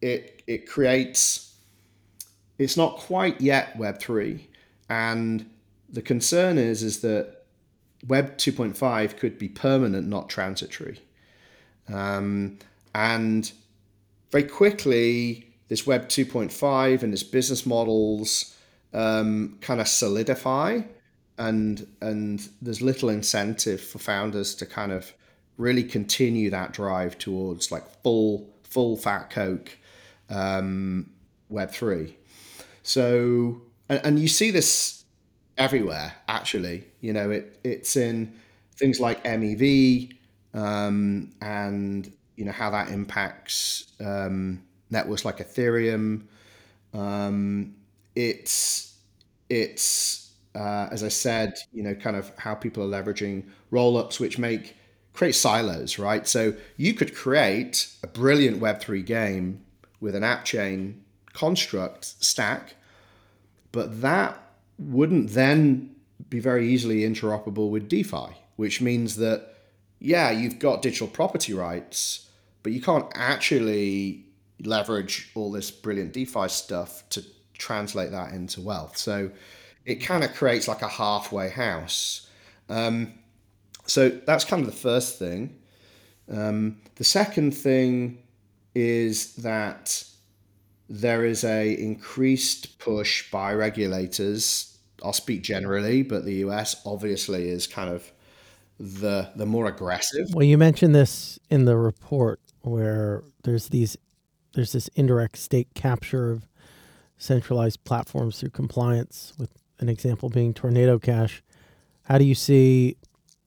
it 0.00 0.42
it 0.46 0.68
creates. 0.68 1.46
It's 2.58 2.76
not 2.76 2.96
quite 2.98 3.40
yet 3.40 3.76
Web 3.76 4.00
three, 4.00 4.48
and 4.88 5.48
the 5.88 6.02
concern 6.02 6.58
is 6.58 6.82
is 6.82 7.00
that 7.00 7.39
Web 8.06 8.36
2.5 8.38 9.16
could 9.16 9.38
be 9.38 9.48
permanent, 9.48 10.08
not 10.08 10.28
transitory. 10.28 11.00
Um, 11.88 12.58
and 12.94 13.50
very 14.30 14.44
quickly, 14.44 15.50
this 15.68 15.86
Web 15.86 16.08
2.5 16.08 17.02
and 17.02 17.12
its 17.12 17.22
business 17.22 17.66
models 17.66 18.56
um, 18.92 19.58
kind 19.60 19.80
of 19.80 19.88
solidify, 19.88 20.80
and 21.38 21.86
and 22.00 22.48
there's 22.60 22.82
little 22.82 23.08
incentive 23.08 23.80
for 23.80 23.98
founders 23.98 24.54
to 24.56 24.66
kind 24.66 24.92
of 24.92 25.12
really 25.56 25.84
continue 25.84 26.50
that 26.50 26.72
drive 26.72 27.18
towards 27.18 27.70
like 27.70 27.84
full 28.02 28.50
full 28.64 28.96
fat 28.96 29.30
Coke 29.30 29.78
um, 30.28 31.10
Web 31.48 31.70
three. 31.70 32.16
So 32.82 33.62
and, 33.88 34.00
and 34.04 34.18
you 34.18 34.28
see 34.28 34.50
this 34.50 34.99
everywhere. 35.60 36.14
Actually, 36.26 36.84
you 37.00 37.12
know, 37.12 37.30
it 37.30 37.60
it's 37.62 37.96
in 37.96 38.32
things 38.76 38.98
like 38.98 39.22
MEV 39.24 40.12
um, 40.54 41.30
and 41.40 42.10
you 42.36 42.44
know 42.44 42.52
how 42.52 42.70
that 42.70 42.88
impacts 42.88 43.92
um, 44.00 44.62
networks 44.90 45.24
like 45.24 45.38
Ethereum. 45.38 46.22
Um, 46.94 47.76
it's 48.16 48.96
it's 49.50 50.32
uh, 50.54 50.88
as 50.90 51.04
I 51.04 51.08
said, 51.08 51.54
you 51.72 51.82
know, 51.82 51.94
kind 51.94 52.16
of 52.16 52.32
how 52.38 52.54
people 52.54 52.82
are 52.82 53.02
leveraging 53.02 53.44
rollups, 53.70 54.18
which 54.18 54.38
make 54.38 54.74
create 55.12 55.34
silos, 55.34 55.98
right? 55.98 56.26
So 56.26 56.54
you 56.76 56.94
could 56.94 57.14
create 57.14 57.88
a 58.02 58.06
brilliant 58.06 58.58
Web 58.58 58.80
three 58.80 59.02
game 59.02 59.62
with 60.00 60.14
an 60.14 60.24
app 60.24 60.44
chain 60.46 61.04
construct 61.34 62.04
stack, 62.24 62.74
but 63.70 64.00
that 64.00 64.49
wouldn't 64.80 65.30
then 65.30 65.94
be 66.28 66.40
very 66.40 66.68
easily 66.68 67.00
interoperable 67.00 67.70
with 67.70 67.88
DeFi, 67.88 68.36
which 68.56 68.80
means 68.80 69.16
that, 69.16 69.54
yeah, 69.98 70.30
you've 70.30 70.58
got 70.58 70.82
digital 70.82 71.06
property 71.06 71.52
rights, 71.52 72.28
but 72.62 72.72
you 72.72 72.80
can't 72.80 73.06
actually 73.14 74.24
leverage 74.62 75.30
all 75.34 75.50
this 75.50 75.70
brilliant 75.70 76.12
DeFi 76.12 76.48
stuff 76.48 77.08
to 77.10 77.24
translate 77.54 78.10
that 78.10 78.32
into 78.32 78.60
wealth. 78.60 78.96
So 78.96 79.30
it 79.84 79.96
kind 79.96 80.24
of 80.24 80.34
creates 80.34 80.66
like 80.68 80.82
a 80.82 80.88
halfway 80.88 81.50
house. 81.50 82.28
Um, 82.68 83.14
so 83.86 84.08
that's 84.08 84.44
kind 84.44 84.60
of 84.60 84.66
the 84.70 84.76
first 84.76 85.18
thing. 85.18 85.56
Um, 86.30 86.78
the 86.96 87.04
second 87.04 87.52
thing 87.52 88.18
is 88.74 89.34
that 89.36 90.04
there 90.88 91.24
is 91.24 91.44
a 91.44 91.72
increased 91.72 92.78
push 92.78 93.30
by 93.30 93.52
regulators 93.52 94.69
I'll 95.02 95.12
speak 95.12 95.42
generally, 95.42 96.02
but 96.02 96.24
the 96.24 96.34
US 96.46 96.80
obviously 96.84 97.48
is 97.48 97.66
kind 97.66 97.90
of 97.90 98.10
the 98.78 99.30
the 99.36 99.46
more 99.46 99.66
aggressive. 99.66 100.34
Well, 100.34 100.44
you 100.44 100.56
mentioned 100.56 100.94
this 100.94 101.38
in 101.50 101.66
the 101.66 101.76
report 101.76 102.40
where 102.62 103.22
there's 103.44 103.68
these 103.68 103.96
there's 104.54 104.72
this 104.72 104.88
indirect 104.88 105.36
state 105.36 105.68
capture 105.74 106.32
of 106.32 106.48
centralized 107.18 107.84
platforms 107.84 108.40
through 108.40 108.50
compliance 108.50 109.34
with 109.38 109.50
an 109.78 109.88
example 109.88 110.28
being 110.28 110.54
Tornado 110.54 110.98
Cash. 110.98 111.42
How 112.04 112.18
do 112.18 112.24
you 112.24 112.34
see 112.34 112.96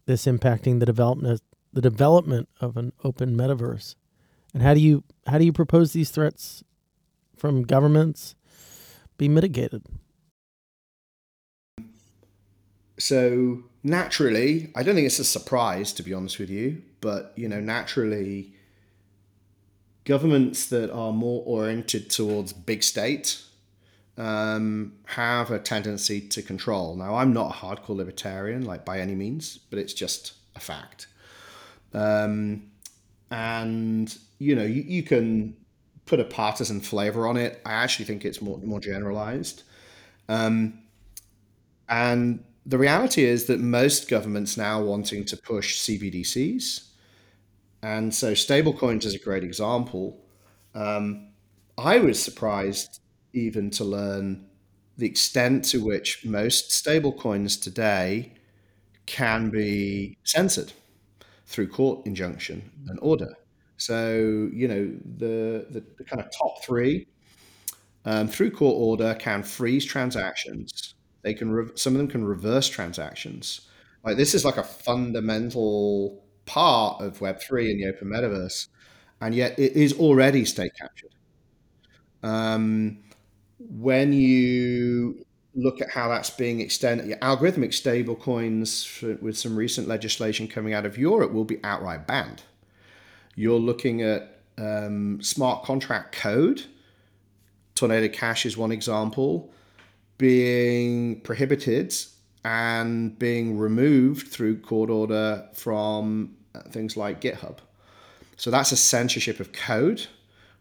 this 0.05 0.25
impacting 0.25 0.79
the 0.79 0.86
development 0.86 1.41
the 1.74 1.81
development 1.81 2.48
of 2.62 2.77
an 2.77 2.93
open 3.03 3.36
metaverse? 3.36 3.95
And 4.53 4.62
how 4.62 4.75
do 4.75 4.79
you 4.79 5.03
how 5.27 5.39
do 5.39 5.45
you 5.45 5.53
propose 5.53 5.93
these 5.93 6.12
threats 6.12 6.63
from 7.36 7.63
governments 7.63 8.36
be 9.17 9.27
mitigated? 9.27 9.83
So 13.03 13.63
naturally, 13.83 14.72
I 14.77 14.81
don't 14.81 14.95
think 14.95 15.05
it's 15.05 15.19
a 15.19 15.25
surprise 15.25 15.91
to 15.91 16.03
be 16.03 16.13
honest 16.13 16.39
with 16.39 16.50
you, 16.50 16.83
but 17.01 17.33
you 17.36 17.50
know, 17.50 17.60
naturally, 17.60 18.53
governments 20.05 20.67
that 20.67 20.89
are 20.89 21.12
more 21.12 21.43
oriented 21.45 22.10
towards 22.10 22.53
big 22.53 22.81
state 22.81 23.41
um, 24.17 24.93
have 25.03 25.51
a 25.51 25.60
tendency 25.60 26.22
to 26.29 26.41
control. 26.41 26.95
Now, 26.95 27.15
I'm 27.15 27.33
not 27.33 27.53
a 27.53 27.53
hardcore 27.57 27.98
libertarian, 27.98 28.63
like 28.63 28.86
by 28.86 29.01
any 29.01 29.15
means, 29.15 29.57
but 29.57 29.79
it's 29.79 29.93
just 29.93 30.36
a 30.55 30.62
fact. 30.62 31.07
Um, 31.93 32.72
and 33.29 34.17
you 34.39 34.55
know, 34.55 34.63
you, 34.63 34.81
you 34.81 35.03
can 35.03 35.57
put 36.05 36.22
a 36.22 36.24
partisan 36.24 36.79
flavor 36.79 37.27
on 37.27 37.36
it. 37.36 37.62
I 37.65 37.74
actually 37.74 38.05
think 38.05 38.24
it's 38.24 38.41
more 38.41 38.60
more 38.60 38.79
generalized. 38.79 39.63
Um, 40.29 40.79
and 41.89 42.45
the 42.65 42.77
reality 42.77 43.24
is 43.24 43.46
that 43.46 43.60
most 43.60 44.10
governments 44.10 44.58
now 44.58 44.82
wanting 44.82 45.25
to 45.25 45.38
push 45.38 45.79
CBDCs, 45.82 46.89
and 47.82 48.13
so 48.13 48.34
stablecoins 48.34 49.05
is 49.05 49.15
a 49.15 49.20
great 49.20 49.43
example. 49.43 50.24
Um, 50.74 51.29
I 51.77 52.00
was 52.00 52.22
surprised 52.22 53.01
even 53.34 53.70
to 53.72 53.84
learn 53.84 54.46
the 54.98 55.05
extent 55.08 55.65
to 55.65 55.84
which 55.84 56.24
most 56.25 56.70
stablecoins 56.70 57.62
today 57.62 58.34
can 59.05 59.50
be 59.50 60.17
censored 60.24 60.72
through 61.48 61.67
court 61.67 62.05
injunction 62.05 62.72
and 62.88 63.00
order. 63.01 63.34
So, 63.77 64.50
you 64.53 64.67
know, 64.67 64.91
the, 65.17 65.67
the, 65.70 65.84
the 65.98 66.03
kind 66.03 66.22
of 66.22 66.29
top 66.32 66.63
three 66.63 67.08
um, 68.05 68.27
through 68.27 68.51
court 68.51 68.75
order 68.77 69.15
can 69.15 69.43
freeze 69.43 69.86
transactions. 69.86 70.92
They 71.24 71.34
can, 71.34 71.51
re- 71.51 71.72
some 71.75 71.94
of 71.94 71.98
them 71.98 72.08
can 72.08 72.24
reverse 72.24 72.70
transactions. 72.70 73.62
Like 74.03 74.18
this 74.18 74.36
is 74.36 74.46
like 74.46 74.58
a 74.58 74.63
fundamental 74.63 76.24
part 76.46 77.01
of 77.01 77.20
Web3 77.20 77.72
in 77.72 77.77
the 77.77 77.88
open 77.88 78.10
metaverse. 78.10 78.68
And 79.22 79.34
yet 79.34 79.58
it 79.58 79.74
is 79.74 79.94
already 79.94 80.46
state 80.46 80.74
captured. 80.77 81.15
Um, 82.22 83.00
when 83.58 84.13
you 84.13 85.25
look 85.56 85.82
at 85.82 85.92
how 85.92 86.10
that's 86.10 86.30
being 86.30 86.60
extended, 86.60 87.20
algorithmic 87.22 87.70
stablecoins 87.70 89.22
with 89.22 89.38
some 89.38 89.56
recent 89.56 89.88
legislation 89.88 90.48
coming 90.48 90.74
out 90.74 90.86
of 90.86 90.98
Europe 90.98 91.32
will 91.32 91.46
be 91.46 91.60
outright 91.63 92.08
banned. 92.08 92.44
You're 93.36 93.60
looking 93.60 94.01
at 94.01 94.42
um, 94.58 95.22
smart 95.22 95.63
contract 95.63 96.15
code. 96.15 96.63
Tornado 97.75 98.08
Cash 98.08 98.46
is 98.46 98.56
one 98.56 98.72
example, 98.72 99.52
being 100.24 101.20
prohibited 101.20 101.94
and 102.46 103.20
being 103.20 103.58
removed 103.58 104.30
through 104.30 104.58
court 104.58 104.89
order 104.89 105.46
from 105.51 106.34
uh, 106.56 106.62
things 106.70 106.96
like 106.96 107.20
GitHub. 107.20 107.58
So 108.38 108.50
that's 108.50 108.72
a 108.72 108.77
censorship 108.77 109.42
of 109.42 109.51
code, 109.51 110.08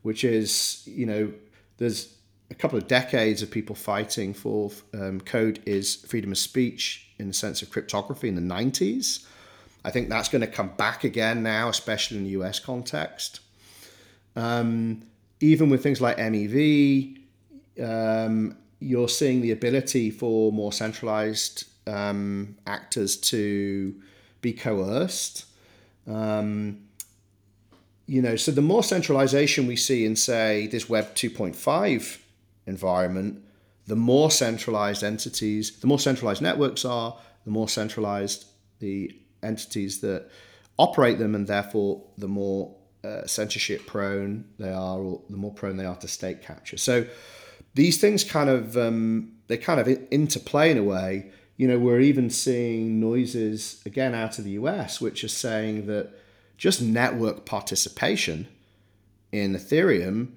which 0.03 0.25
is, 0.25 0.83
you 0.85 1.07
know, 1.07 1.33
there's 1.77 2.13
a 2.51 2.57
couple 2.57 2.77
of 2.77 2.89
decades 2.89 3.41
of 3.41 3.53
people 3.53 3.77
fighting 3.77 4.35
for 4.35 4.73
um, 4.95 5.21
code 5.21 5.61
is 5.65 5.95
freedom 5.95 6.33
of 6.33 6.39
speech 6.39 7.13
in 7.21 7.29
the 7.29 7.33
sense 7.33 7.63
of 7.63 7.71
cryptography 7.71 8.27
in 8.27 8.35
the 8.35 8.55
90s. 8.55 9.25
I 9.85 9.93
think 9.93 10.09
that's 10.09 10.29
going 10.29 10.41
to 10.41 10.49
come 10.49 10.71
back 10.77 11.05
again 11.05 11.45
now, 11.45 11.69
especially 11.69 12.17
in 12.17 12.25
the 12.25 12.31
US 12.31 12.59
context. 12.59 13.39
Um, 14.35 15.05
even 15.39 15.71
with 15.71 15.85
things 15.85 16.01
like 16.01 16.17
MEV, 16.17 17.17
um, 17.81 18.57
you're 18.83 19.09
seeing 19.09 19.41
the 19.41 19.53
ability 19.53 20.11
for 20.11 20.53
more 20.53 20.73
centralized 20.73 21.65
um, 21.87 22.57
actors 22.67 23.17
to 23.17 23.95
be 24.41 24.53
coerced. 24.53 25.47
Um, 26.07 26.81
you 28.07 28.21
know, 28.21 28.37
so 28.37 28.51
the 28.51 28.63
more 28.63 28.83
centralization 28.83 29.67
we 29.67 29.77
see 29.77 30.05
in, 30.05 30.17
say, 30.17 30.67
this 30.67 30.89
Web 30.89 31.15
2.5 31.15 32.19
environment, 32.67 33.43
the 33.87 33.97
more 33.97 34.31
centralized 34.31 35.03
entities, 35.05 35.79
the 35.79 35.87
more 35.87 35.99
centralized 35.99 36.43
networks 36.43 36.85
are, 36.85 37.17
the 37.45 37.51
more 37.51 37.69
centralized 37.69 38.47
the 38.81 39.17
entities 39.43 40.01
that 40.01 40.29
operate 40.79 41.19
them, 41.19 41.35
and 41.35 41.47
therefore 41.47 42.03
the 42.19 42.29
more 42.29 42.75
uh, 43.05 43.27
censorship 43.27 43.87
prone 43.87 44.45
they 44.59 44.73
are, 44.73 44.99
or 44.99 45.23
the 45.31 45.37
more 45.37 45.53
prone 45.53 45.77
they 45.77 45.85
are 45.85 45.97
to 45.97 46.09
state 46.09 46.43
capture. 46.43 46.77
So 46.77 47.07
these 47.75 48.01
things 48.01 48.25
kind 48.25 48.51
of 48.51 48.77
um, 48.77 49.33
they 49.47 49.57
kind 49.57 49.81
of 49.81 49.89
interplay 50.11 50.71
in 50.71 50.79
a 50.79 50.83
way. 50.83 51.31
You 51.57 51.69
know, 51.69 51.79
we're 51.79 52.01
even 52.01 52.31
seeing 52.31 52.99
noises 53.01 53.83
again 53.87 54.15
out 54.15 54.39
of 54.39 54.45
the 54.45 54.53
US, 54.53 55.01
which 55.01 55.23
are 55.25 55.29
saying 55.29 55.87
that 55.87 56.11
just 56.57 56.83
network 56.83 57.45
participation 57.45 58.49
in 59.31 59.55
Ethereum 59.55 60.29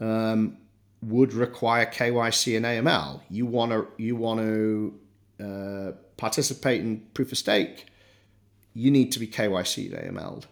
um, 0.00 0.56
would 1.02 1.32
require 1.32 1.86
KYC 1.86 2.56
and 2.56 2.66
AML. 2.66 3.20
You 3.30 3.46
want 3.46 3.72
to 3.72 3.88
you 3.96 4.16
want 4.16 4.40
to 4.40 5.00
uh, 5.42 5.92
participate 6.16 6.80
in 6.80 7.00
proof 7.14 7.32
of 7.32 7.38
stake. 7.38 7.86
You 8.74 8.90
need 8.90 9.12
to 9.12 9.18
be 9.18 9.26
KYC 9.26 9.92
and 9.92 10.16
AML. 10.16 10.44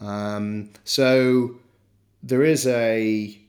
Um, 0.00 0.70
so 0.84 1.56
there 2.22 2.42
is 2.42 2.66
a 2.66 3.39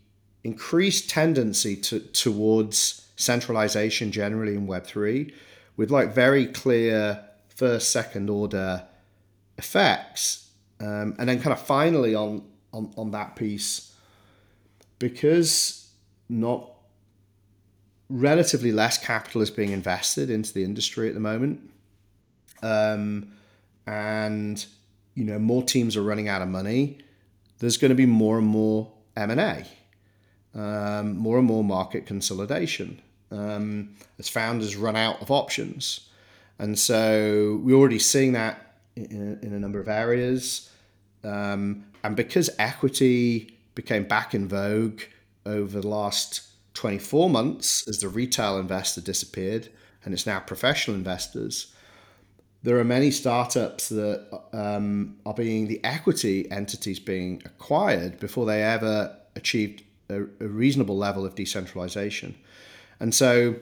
increased 0.43 1.09
tendency 1.09 1.75
to, 1.75 1.99
towards 1.99 3.07
centralization 3.15 4.11
generally 4.11 4.55
in 4.55 4.67
Web 4.67 4.85
three, 4.85 5.33
with 5.77 5.91
like 5.91 6.13
very 6.13 6.45
clear 6.45 7.23
first 7.49 7.91
second 7.91 8.29
order 8.29 8.83
effects, 9.57 10.49
um, 10.79 11.15
and 11.19 11.29
then 11.29 11.39
kind 11.39 11.53
of 11.53 11.61
finally 11.61 12.15
on 12.15 12.43
on 12.73 12.93
on 12.97 13.11
that 13.11 13.35
piece 13.35 13.93
because 14.99 15.89
not 16.29 16.69
relatively 18.09 18.71
less 18.71 18.97
capital 18.97 19.41
is 19.41 19.49
being 19.49 19.71
invested 19.71 20.29
into 20.29 20.53
the 20.53 20.63
industry 20.63 21.07
at 21.07 21.13
the 21.13 21.19
moment. 21.19 21.59
Um, 22.61 23.31
and 23.87 24.63
you 25.15 25.23
know 25.23 25.39
more 25.39 25.63
teams 25.63 25.97
are 25.97 26.03
running 26.03 26.29
out 26.29 26.41
of 26.41 26.47
money. 26.47 26.99
There's 27.59 27.77
going 27.77 27.89
to 27.89 27.95
be 27.95 28.05
more 28.05 28.37
and 28.37 28.47
more 28.47 28.91
M 29.15 29.31
and 29.31 29.39
A, 29.39 29.65
um, 30.55 31.17
more 31.17 31.37
and 31.37 31.47
more 31.47 31.63
market 31.63 32.05
consolidation 32.05 33.01
um, 33.31 33.95
as 34.19 34.27
founders 34.29 34.75
run 34.75 34.95
out 34.95 35.21
of 35.21 35.31
options, 35.31 36.09
and 36.59 36.77
so 36.77 37.59
we're 37.63 37.75
already 37.75 37.99
seeing 37.99 38.33
that 38.33 38.75
in, 38.95 39.39
in 39.41 39.53
a 39.53 39.59
number 39.59 39.79
of 39.79 39.87
areas. 39.87 40.69
Um, 41.23 41.85
and 42.03 42.15
because 42.15 42.49
equity 42.57 43.57
became 43.75 44.03
back 44.03 44.33
in 44.33 44.47
vogue 44.47 45.01
over 45.45 45.81
the 45.81 45.87
last 45.87 46.41
24 46.73 47.29
months 47.29 47.87
as 47.87 47.99
the 47.99 48.09
retail 48.09 48.57
investor 48.57 49.01
disappeared 49.01 49.69
and 50.03 50.13
it's 50.13 50.25
now 50.25 50.39
professional 50.39 50.95
investors. 50.95 51.73
There 52.63 52.79
are 52.79 52.83
many 52.83 53.11
startups 53.11 53.89
that 53.89 54.41
um, 54.53 55.17
are 55.25 55.33
being 55.33 55.67
the 55.67 55.83
equity 55.83 56.49
entities 56.51 56.99
being 56.99 57.41
acquired 57.45 58.19
before 58.19 58.45
they 58.45 58.63
ever 58.63 59.15
achieved 59.35 59.83
a, 60.11 60.23
a 60.43 60.47
reasonable 60.47 60.97
level 60.97 61.25
of 61.25 61.35
decentralization. 61.35 62.35
And 62.99 63.13
so 63.15 63.55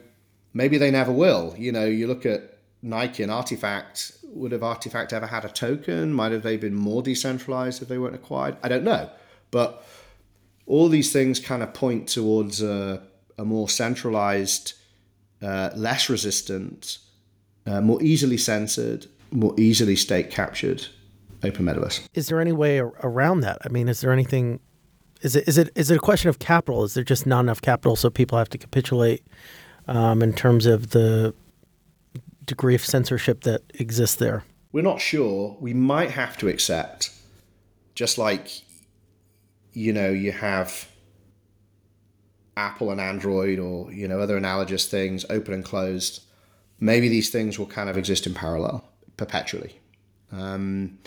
maybe 0.52 0.78
they 0.78 0.90
never 0.90 1.12
will. 1.12 1.54
You 1.58 1.72
know, 1.72 1.86
you 1.86 2.06
look 2.06 2.26
at 2.26 2.58
Nike 2.82 3.22
and 3.22 3.32
RTFKT. 3.32 4.16
Would 4.32 4.52
have 4.52 4.60
RTFKT 4.60 5.12
ever 5.12 5.26
had 5.26 5.44
a 5.44 5.48
token? 5.48 6.12
Might 6.12 6.32
have 6.32 6.42
they 6.42 6.56
been 6.56 6.74
more 6.74 7.02
decentralized 7.02 7.82
if 7.82 7.88
they 7.88 7.98
weren't 7.98 8.14
acquired? 8.14 8.56
I 8.62 8.68
don't 8.68 8.84
know. 8.84 9.10
But 9.50 9.84
all 10.66 10.88
these 10.88 11.12
things 11.12 11.40
kind 11.40 11.62
of 11.62 11.74
point 11.74 12.08
towards 12.08 12.62
a, 12.62 13.02
a 13.36 13.44
more 13.44 13.68
centralized, 13.68 14.74
uh, 15.42 15.70
less 15.74 16.08
resistant, 16.08 16.98
uh, 17.66 17.80
more 17.80 18.00
easily 18.02 18.36
censored, 18.36 19.06
more 19.32 19.54
easily 19.58 19.96
state 19.96 20.30
captured 20.30 20.86
open 21.42 21.64
metaverse. 21.64 22.06
Is 22.14 22.28
there 22.28 22.40
any 22.40 22.52
way 22.52 22.78
around 22.78 23.40
that? 23.40 23.58
I 23.64 23.68
mean, 23.68 23.88
is 23.88 24.00
there 24.00 24.12
anything? 24.12 24.60
Is 25.22 25.36
it 25.36 25.46
is 25.46 25.58
it 25.58 25.70
is 25.74 25.90
it 25.90 25.96
a 25.96 26.00
question 26.00 26.28
of 26.28 26.38
capital? 26.38 26.84
Is 26.84 26.94
there 26.94 27.04
just 27.04 27.26
not 27.26 27.40
enough 27.40 27.60
capital, 27.60 27.96
so 27.96 28.10
people 28.10 28.38
have 28.38 28.48
to 28.50 28.58
capitulate 28.58 29.24
um, 29.86 30.22
in 30.22 30.32
terms 30.32 30.66
of 30.66 30.90
the 30.90 31.34
degree 32.46 32.74
of 32.74 32.84
censorship 32.84 33.42
that 33.42 33.62
exists 33.74 34.16
there? 34.16 34.44
We're 34.72 34.82
not 34.82 35.00
sure. 35.00 35.56
We 35.60 35.74
might 35.74 36.10
have 36.10 36.38
to 36.38 36.48
accept, 36.48 37.10
just 37.94 38.18
like 38.18 38.62
you 39.72 39.92
know, 39.92 40.10
you 40.10 40.32
have 40.32 40.88
Apple 42.56 42.90
and 42.90 43.00
Android 43.00 43.58
or, 43.58 43.92
you 43.92 44.08
know, 44.08 44.20
other 44.20 44.36
analogous 44.36 44.86
things, 44.86 45.24
open 45.30 45.54
and 45.54 45.64
closed. 45.64 46.22
Maybe 46.78 47.08
these 47.08 47.30
things 47.30 47.58
will 47.58 47.66
kind 47.66 47.88
of 47.88 47.96
exist 47.96 48.26
in 48.26 48.34
parallel 48.34 48.84
perpetually. 49.16 49.78
Um, 50.32 50.98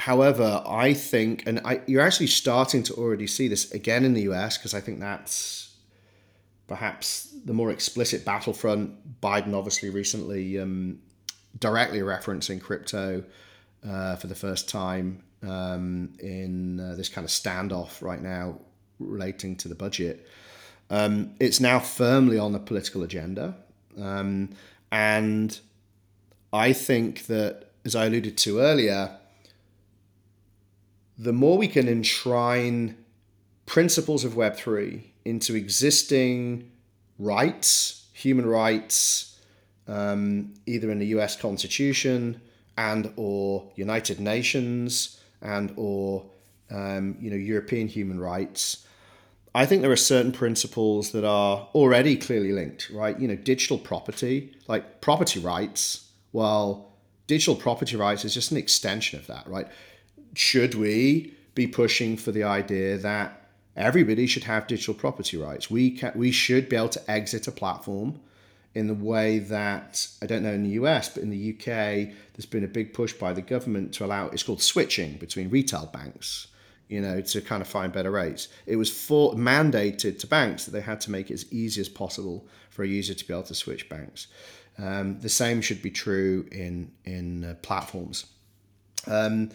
however, 0.00 0.62
I 0.66 0.94
think, 0.94 1.44
and 1.46 1.60
I, 1.64 1.82
you're 1.86 2.00
actually 2.00 2.28
starting 2.28 2.82
to 2.84 2.94
already 2.94 3.26
see 3.26 3.48
this 3.48 3.70
again 3.72 4.04
in 4.04 4.14
the 4.14 4.22
US, 4.32 4.56
because 4.56 4.72
I 4.72 4.80
think 4.80 4.98
that's 4.98 5.76
perhaps 6.66 7.34
the 7.44 7.52
more 7.52 7.70
explicit 7.70 8.24
battlefront. 8.24 9.20
Biden 9.20 9.54
obviously 9.54 9.90
recently 9.90 10.58
um, 10.58 11.00
directly 11.58 12.00
referencing 12.00 12.60
crypto 12.60 13.22
uh, 13.86 14.16
for 14.16 14.26
the 14.26 14.34
first 14.34 14.68
time 14.70 15.22
um, 15.42 16.14
in 16.18 16.80
uh, 16.80 16.94
this 16.94 17.10
kind 17.10 17.24
of 17.26 17.30
standoff 17.30 18.00
right 18.00 18.22
now 18.22 18.58
relating 18.98 19.54
to 19.56 19.68
the 19.68 19.74
budget. 19.74 20.26
Um, 20.88 21.34
it's 21.38 21.60
now 21.60 21.78
firmly 21.78 22.38
on 22.38 22.52
the 22.52 22.58
political 22.58 23.02
agenda. 23.02 23.54
Um, 24.00 24.50
and 24.90 25.58
I 26.52 26.72
think 26.72 27.26
that, 27.26 27.66
as 27.84 27.94
I 27.94 28.06
alluded 28.06 28.38
to 28.38 28.60
earlier, 28.60 29.19
the 31.20 31.34
more 31.34 31.58
we 31.58 31.68
can 31.68 31.86
enshrine 31.86 32.96
principles 33.66 34.24
of 34.24 34.32
Web3 34.32 35.02
into 35.26 35.54
existing 35.54 36.70
rights, 37.18 38.06
human 38.14 38.46
rights, 38.46 39.38
um, 39.86 40.54
either 40.64 40.90
in 40.90 40.98
the 40.98 41.08
US 41.08 41.36
Constitution 41.36 42.40
and 42.78 43.12
or 43.16 43.70
United 43.76 44.18
Nations 44.18 45.20
and 45.42 45.74
or 45.76 46.24
um, 46.70 47.18
you 47.20 47.30
know 47.30 47.36
European 47.36 47.86
human 47.86 48.18
rights. 48.18 48.86
I 49.54 49.66
think 49.66 49.82
there 49.82 49.90
are 49.90 49.96
certain 49.96 50.32
principles 50.32 51.10
that 51.10 51.24
are 51.24 51.68
already 51.74 52.16
clearly 52.16 52.52
linked, 52.52 52.88
right? 52.88 53.18
You 53.18 53.28
know, 53.28 53.36
digital 53.36 53.76
property, 53.76 54.54
like 54.68 55.02
property 55.02 55.40
rights. 55.40 56.08
Well, 56.32 56.94
digital 57.26 57.56
property 57.56 57.96
rights 57.96 58.24
is 58.24 58.32
just 58.32 58.52
an 58.52 58.56
extension 58.56 59.18
of 59.18 59.26
that, 59.26 59.46
right? 59.46 59.66
Should 60.34 60.74
we 60.74 61.34
be 61.54 61.66
pushing 61.66 62.16
for 62.16 62.32
the 62.32 62.44
idea 62.44 62.96
that 62.98 63.48
everybody 63.76 64.26
should 64.26 64.44
have 64.44 64.66
digital 64.66 64.94
property 64.94 65.36
rights? 65.36 65.70
We 65.70 65.90
can, 65.92 66.12
we 66.14 66.30
should 66.30 66.68
be 66.68 66.76
able 66.76 66.88
to 66.90 67.10
exit 67.10 67.48
a 67.48 67.52
platform 67.52 68.20
in 68.74 68.86
the 68.86 68.94
way 68.94 69.40
that 69.40 70.06
I 70.22 70.26
don't 70.26 70.42
know 70.42 70.52
in 70.52 70.62
the 70.62 70.70
US, 70.70 71.08
but 71.08 71.22
in 71.22 71.30
the 71.30 71.54
UK, 71.54 72.14
there's 72.34 72.46
been 72.46 72.64
a 72.64 72.68
big 72.68 72.94
push 72.94 73.12
by 73.12 73.32
the 73.32 73.42
government 73.42 73.92
to 73.94 74.04
allow 74.04 74.28
it's 74.28 74.44
called 74.44 74.62
switching 74.62 75.14
between 75.14 75.50
retail 75.50 75.86
banks 75.92 76.46
you 76.90 77.00
know, 77.00 77.20
to 77.20 77.40
kind 77.40 77.62
of 77.62 77.68
find 77.68 77.92
better 77.92 78.10
rates. 78.10 78.48
It 78.66 78.74
was 78.74 78.90
for, 78.90 79.34
mandated 79.34 80.18
to 80.18 80.26
banks 80.26 80.64
that 80.64 80.72
they 80.72 80.80
had 80.80 81.00
to 81.02 81.10
make 81.12 81.30
it 81.30 81.34
as 81.34 81.52
easy 81.52 81.80
as 81.80 81.88
possible 81.88 82.48
for 82.68 82.82
a 82.82 82.88
user 82.88 83.14
to 83.14 83.24
be 83.26 83.32
able 83.32 83.44
to 83.44 83.54
switch 83.54 83.88
banks. 83.88 84.26
Um, 84.76 85.20
the 85.20 85.28
same 85.28 85.60
should 85.60 85.82
be 85.82 85.90
true 85.90 86.48
in 86.50 86.90
in 87.04 87.44
uh, 87.44 87.54
platforms. 87.62 88.26
Um, 89.06 89.50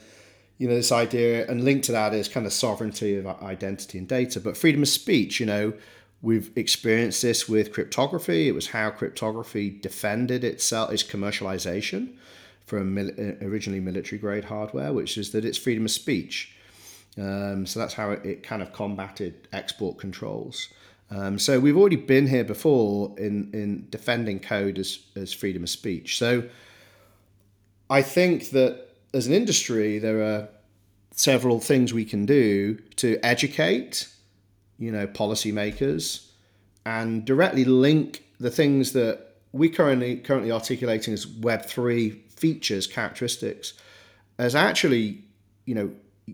you 0.57 0.67
know, 0.67 0.75
this 0.75 0.91
idea 0.91 1.45
and 1.47 1.63
linked 1.63 1.85
to 1.85 1.91
that 1.91 2.13
is 2.13 2.27
kind 2.27 2.45
of 2.45 2.53
sovereignty 2.53 3.17
of 3.17 3.27
identity 3.27 3.97
and 3.97 4.07
data, 4.07 4.39
but 4.39 4.55
freedom 4.55 4.81
of 4.81 4.87
speech. 4.87 5.39
You 5.39 5.45
know, 5.45 5.73
we've 6.21 6.51
experienced 6.55 7.21
this 7.21 7.49
with 7.49 7.73
cryptography. 7.73 8.47
It 8.47 8.53
was 8.53 8.67
how 8.67 8.89
cryptography 8.89 9.69
defended 9.69 10.43
itself, 10.43 10.91
its 10.91 11.03
commercialization 11.03 12.13
from 12.65 12.93
mil- 12.93 13.11
originally 13.41 13.79
military 13.79 14.17
grade 14.17 14.45
hardware, 14.45 14.93
which 14.93 15.17
is 15.17 15.31
that 15.31 15.45
it's 15.45 15.57
freedom 15.57 15.85
of 15.85 15.91
speech 15.91 16.55
um, 17.17 17.65
so 17.65 17.79
that's 17.79 17.93
how 17.93 18.11
it, 18.11 18.25
it, 18.25 18.43
kind 18.43 18.61
of 18.61 18.73
combated 18.73 19.47
export 19.53 19.97
controls. 19.97 20.69
Um, 21.11 21.39
so 21.39 21.59
we've 21.59 21.77
already 21.77 21.95
been 21.95 22.27
here 22.27 22.43
before 22.43 23.13
in, 23.17 23.51
in 23.53 23.87
defending 23.89 24.39
code 24.39 24.79
as, 24.79 24.99
as 25.15 25.31
freedom 25.31 25.63
of 25.63 25.69
speech. 25.69 26.17
So 26.17 26.49
I 27.89 28.01
think 28.01 28.49
that 28.49 28.89
as 29.15 29.28
an 29.28 29.34
industry, 29.34 29.97
there 29.97 30.21
are 30.21 30.49
several 31.12 31.62
things 31.62 31.93
we 31.93 32.04
can 32.04 32.25
do 32.25 32.75
to 32.97 33.17
educate, 33.23 34.10
you 34.78 34.91
know, 34.91 35.08
policymakers 35.08 36.28
and 36.86 37.23
directly 37.23 37.63
link 37.63 38.25
the 38.39 38.51
things 38.51 38.91
that 38.91 39.36
we 39.54 39.69
currently 39.69 40.17
currently 40.17 40.51
articulating 40.51 41.13
as 41.13 41.25
Web 41.25 41.65
three 41.65 42.10
features, 42.36 42.86
characteristics, 42.88 43.73
as 44.38 44.54
actually, 44.54 45.23
you 45.63 45.73
know, 45.73 45.91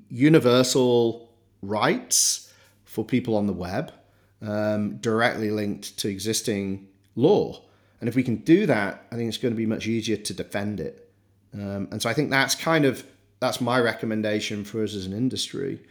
universal 0.10 1.30
rights 1.62 2.52
for 2.86 3.06
people 3.06 3.36
on 3.36 3.46
the 3.46 3.54
web 3.54 3.94
um, 4.42 4.98
directly 4.98 5.52
linked 5.52 5.98
to 6.00 6.10
existing 6.10 6.88
law. 7.16 7.62
And 8.00 8.10
if 8.10 8.16
we 8.16 8.24
can 8.24 8.38
do 8.38 8.66
that, 8.66 9.06
I 9.12 9.16
think 9.16 9.28
it's 9.28 9.38
going 9.38 9.54
to 9.54 9.58
be 9.58 9.68
much 9.68 9.86
easier 9.86 10.18
to 10.18 10.34
defend 10.34 10.80
it. 10.80 11.11
Um, 11.54 11.88
and 11.92 12.02
so 12.02 12.10
I 12.10 12.14
think 12.14 12.30
that's 12.30 12.56
kind 12.56 12.86
of 12.86 13.04
that's 13.40 13.60
my 13.60 13.80
recommendation 13.80 14.64
for 14.64 14.84
us 14.84 14.94
as 14.94 15.06
an 15.06 15.14
industry 15.14 15.82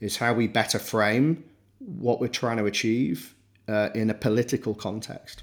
is 0.00 0.16
how 0.16 0.32
we 0.32 0.46
better 0.48 0.78
frame 0.78 1.44
what 1.78 2.20
we're 2.20 2.28
trying 2.28 2.56
to 2.56 2.66
achieve 2.66 3.34
uh, 3.68 3.90
in 3.94 4.10
a 4.10 4.14
political 4.14 4.74
context. 4.74 5.42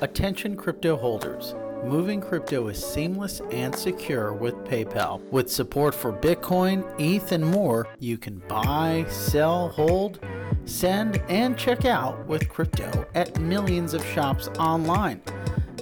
Attention 0.00 0.56
crypto 0.56 0.96
holders. 0.96 1.54
Moving 1.84 2.20
crypto 2.20 2.68
is 2.68 2.84
seamless 2.84 3.40
and 3.52 3.74
secure 3.74 4.32
with 4.32 4.54
PayPal. 4.64 5.22
With 5.30 5.50
support 5.50 5.94
for 5.94 6.12
Bitcoin, 6.12 6.84
ETH, 7.00 7.30
and 7.30 7.44
more, 7.44 7.88
you 8.00 8.18
can 8.18 8.42
buy, 8.48 9.06
sell, 9.08 9.68
hold, 9.68 10.18
send, 10.64 11.22
and 11.28 11.56
check 11.56 11.84
out 11.84 12.26
with 12.26 12.48
crypto 12.48 13.06
at 13.14 13.38
millions 13.40 13.94
of 13.94 14.04
shops 14.06 14.48
online. 14.58 15.22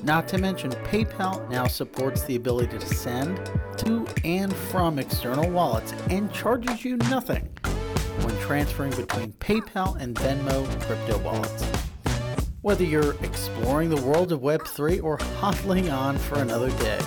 Not 0.02 0.28
to 0.28 0.38
mention, 0.38 0.70
PayPal 0.70 1.48
now 1.50 1.66
supports 1.66 2.24
the 2.24 2.36
ability 2.36 2.78
to 2.78 2.86
send 2.86 3.40
to 3.78 4.06
and 4.24 4.54
from 4.54 4.98
external 4.98 5.50
wallets 5.50 5.92
and 6.10 6.32
charges 6.32 6.84
you 6.84 6.96
nothing 6.96 7.48
when 8.22 8.36
transferring 8.38 8.90
between 8.92 9.32
PayPal 9.34 9.96
and 10.00 10.14
Venmo 10.14 10.64
crypto 10.82 11.18
wallets. 11.18 11.64
Whether 12.62 12.84
you're 12.84 13.14
exploring 13.22 13.90
the 13.90 14.00
world 14.02 14.32
of 14.32 14.40
Web3 14.40 15.02
or 15.02 15.18
hodling 15.18 15.92
on 15.92 16.18
for 16.18 16.38
another 16.38 16.70
day, 16.78 16.98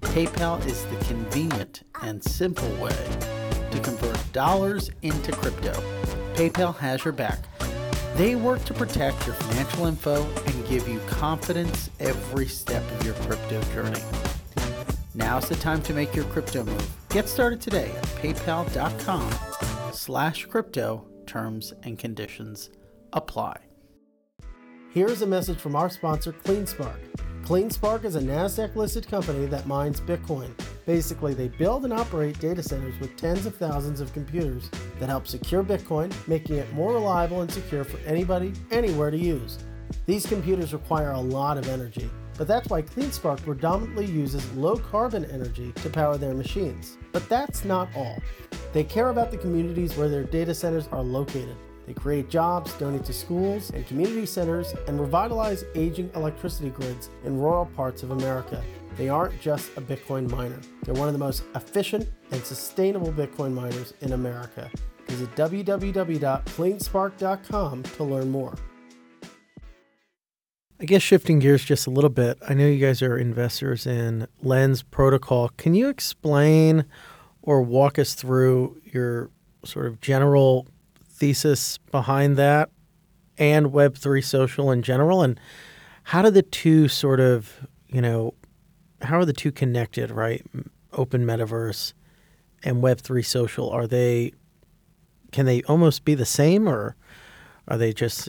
PayPal 0.00 0.64
is 0.66 0.84
the 0.86 0.96
convenient 1.04 1.82
and 2.02 2.22
simple 2.22 2.70
way 2.76 2.96
to 3.70 3.80
convert 3.80 4.32
dollars 4.32 4.90
into 5.02 5.32
crypto. 5.32 5.72
PayPal 6.34 6.76
has 6.78 7.04
your 7.04 7.12
back. 7.12 7.40
They 8.16 8.34
work 8.34 8.64
to 8.64 8.72
protect 8.72 9.26
your 9.26 9.34
financial 9.34 9.84
info 9.84 10.26
and 10.46 10.66
give 10.66 10.88
you 10.88 11.00
confidence 11.00 11.90
every 12.00 12.46
step 12.46 12.82
of 12.92 13.04
your 13.04 13.12
crypto 13.14 13.60
journey. 13.74 14.00
Now's 15.14 15.50
the 15.50 15.56
time 15.56 15.82
to 15.82 15.92
make 15.92 16.16
your 16.16 16.24
crypto 16.26 16.64
move. 16.64 16.90
Get 17.10 17.28
started 17.28 17.60
today 17.60 17.90
at 17.90 18.04
paypal.com 18.22 19.30
slash 19.92 20.46
crypto. 20.46 21.06
Terms 21.26 21.74
and 21.82 21.98
conditions 21.98 22.70
apply. 23.12 23.58
Here's 24.92 25.20
a 25.20 25.26
message 25.26 25.58
from 25.58 25.76
our 25.76 25.90
sponsor, 25.90 26.32
CleanSpark. 26.32 26.98
CleanSpark 27.46 28.04
is 28.04 28.16
a 28.16 28.20
NASDAQ 28.20 28.74
listed 28.74 29.06
company 29.06 29.46
that 29.46 29.68
mines 29.68 30.00
Bitcoin. 30.00 30.50
Basically, 30.84 31.32
they 31.32 31.46
build 31.46 31.84
and 31.84 31.92
operate 31.92 32.36
data 32.40 32.60
centers 32.60 32.98
with 32.98 33.16
tens 33.16 33.46
of 33.46 33.54
thousands 33.54 34.00
of 34.00 34.12
computers 34.12 34.68
that 34.98 35.08
help 35.08 35.28
secure 35.28 35.62
Bitcoin, 35.62 36.12
making 36.26 36.56
it 36.56 36.72
more 36.72 36.94
reliable 36.94 37.42
and 37.42 37.50
secure 37.52 37.84
for 37.84 37.98
anybody, 37.98 38.52
anywhere 38.72 39.12
to 39.12 39.16
use. 39.16 39.58
These 40.06 40.26
computers 40.26 40.72
require 40.72 41.12
a 41.12 41.20
lot 41.20 41.56
of 41.56 41.68
energy, 41.68 42.10
but 42.36 42.48
that's 42.48 42.68
why 42.68 42.82
CleanSpark 42.82 43.44
predominantly 43.44 44.06
uses 44.06 44.52
low 44.54 44.76
carbon 44.76 45.24
energy 45.26 45.70
to 45.70 45.88
power 45.88 46.16
their 46.16 46.34
machines. 46.34 46.98
But 47.12 47.28
that's 47.28 47.64
not 47.64 47.88
all. 47.94 48.20
They 48.72 48.82
care 48.82 49.10
about 49.10 49.30
the 49.30 49.38
communities 49.38 49.96
where 49.96 50.08
their 50.08 50.24
data 50.24 50.52
centers 50.52 50.88
are 50.88 51.00
located. 51.00 51.54
They 51.86 51.94
create 51.94 52.28
jobs, 52.28 52.74
donate 52.74 53.04
to 53.04 53.12
schools 53.12 53.70
and 53.70 53.86
community 53.86 54.26
centers, 54.26 54.74
and 54.88 55.00
revitalize 55.00 55.64
aging 55.74 56.10
electricity 56.14 56.70
grids 56.70 57.10
in 57.24 57.38
rural 57.38 57.66
parts 57.66 58.02
of 58.02 58.10
America. 58.10 58.64
They 58.96 59.08
aren't 59.08 59.40
just 59.40 59.70
a 59.76 59.80
Bitcoin 59.80 60.28
miner, 60.30 60.58
they're 60.82 60.94
one 60.94 61.08
of 61.08 61.14
the 61.14 61.18
most 61.18 61.44
efficient 61.54 62.08
and 62.32 62.42
sustainable 62.42 63.12
Bitcoin 63.12 63.52
miners 63.52 63.94
in 64.00 64.12
America. 64.12 64.68
Visit 65.06 65.34
www.cleanspark.com 65.36 67.82
to 67.82 68.04
learn 68.04 68.30
more. 68.30 68.54
I 70.78 70.84
guess 70.84 71.00
shifting 71.00 71.38
gears 71.38 71.64
just 71.64 71.86
a 71.86 71.90
little 71.90 72.10
bit, 72.10 72.36
I 72.46 72.52
know 72.52 72.66
you 72.66 72.84
guys 72.84 73.00
are 73.00 73.16
investors 73.16 73.86
in 73.86 74.28
Lens 74.42 74.82
Protocol. 74.82 75.48
Can 75.56 75.74
you 75.74 75.88
explain 75.88 76.84
or 77.40 77.62
walk 77.62 77.98
us 77.98 78.12
through 78.14 78.82
your 78.84 79.30
sort 79.64 79.86
of 79.86 80.02
general 80.02 80.66
thesis 81.16 81.78
behind 81.78 82.36
that 82.36 82.70
and 83.38 83.66
Web3 83.66 84.24
social 84.24 84.70
in 84.70 84.82
general? 84.82 85.22
And 85.22 85.38
how 86.04 86.22
do 86.22 86.30
the 86.30 86.42
two 86.42 86.88
sort 86.88 87.20
of, 87.20 87.66
you 87.88 88.00
know, 88.00 88.34
how 89.02 89.18
are 89.18 89.24
the 89.24 89.32
two 89.32 89.52
connected, 89.52 90.10
right? 90.10 90.44
Open 90.92 91.24
metaverse 91.24 91.92
and 92.62 92.82
Web3 92.82 93.24
social, 93.24 93.70
are 93.70 93.86
they, 93.86 94.32
can 95.32 95.46
they 95.46 95.62
almost 95.64 96.04
be 96.04 96.14
the 96.14 96.24
same 96.24 96.68
or 96.68 96.96
are 97.68 97.76
they 97.76 97.92
just 97.92 98.28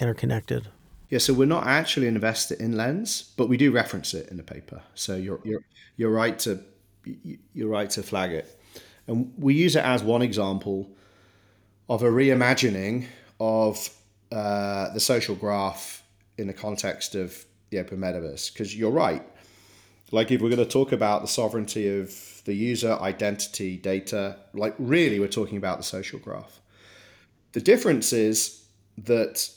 interconnected? 0.00 0.68
Yeah, 1.10 1.18
so 1.18 1.34
we're 1.34 1.46
not 1.46 1.66
actually 1.66 2.08
invested 2.08 2.60
in 2.60 2.76
Lens, 2.76 3.22
but 3.36 3.48
we 3.48 3.56
do 3.56 3.70
reference 3.70 4.14
it 4.14 4.28
in 4.30 4.36
the 4.36 4.42
paper. 4.42 4.82
So 4.94 5.14
you're 5.16 5.38
you're 5.44 5.60
you're 5.96 6.10
right 6.10 6.36
to 6.40 6.60
you're 7.52 7.68
right 7.68 7.88
to 7.90 8.02
flag 8.02 8.32
it, 8.32 8.60
and 9.06 9.32
we 9.38 9.54
use 9.54 9.76
it 9.76 9.84
as 9.84 10.02
one 10.02 10.22
example 10.22 10.90
of 11.88 12.02
a 12.02 12.08
reimagining 12.08 13.06
of 13.40 13.90
uh, 14.32 14.92
the 14.94 15.00
social 15.00 15.34
graph 15.34 16.02
in 16.38 16.46
the 16.46 16.52
context 16.52 17.14
of 17.14 17.44
the 17.70 17.78
open 17.78 17.98
metaverse. 17.98 18.52
Because 18.52 18.76
you're 18.76 18.90
right. 18.90 19.22
Like, 20.10 20.30
if 20.30 20.40
we're 20.40 20.50
going 20.50 20.58
to 20.58 20.70
talk 20.70 20.92
about 20.92 21.22
the 21.22 21.28
sovereignty 21.28 21.88
of 21.98 22.42
the 22.44 22.54
user, 22.54 22.92
identity, 23.00 23.76
data, 23.76 24.36
like, 24.52 24.74
really, 24.78 25.18
we're 25.18 25.28
talking 25.28 25.56
about 25.56 25.78
the 25.78 25.84
social 25.84 26.18
graph. 26.18 26.60
The 27.52 27.60
difference 27.60 28.12
is 28.12 28.64
that 28.98 29.50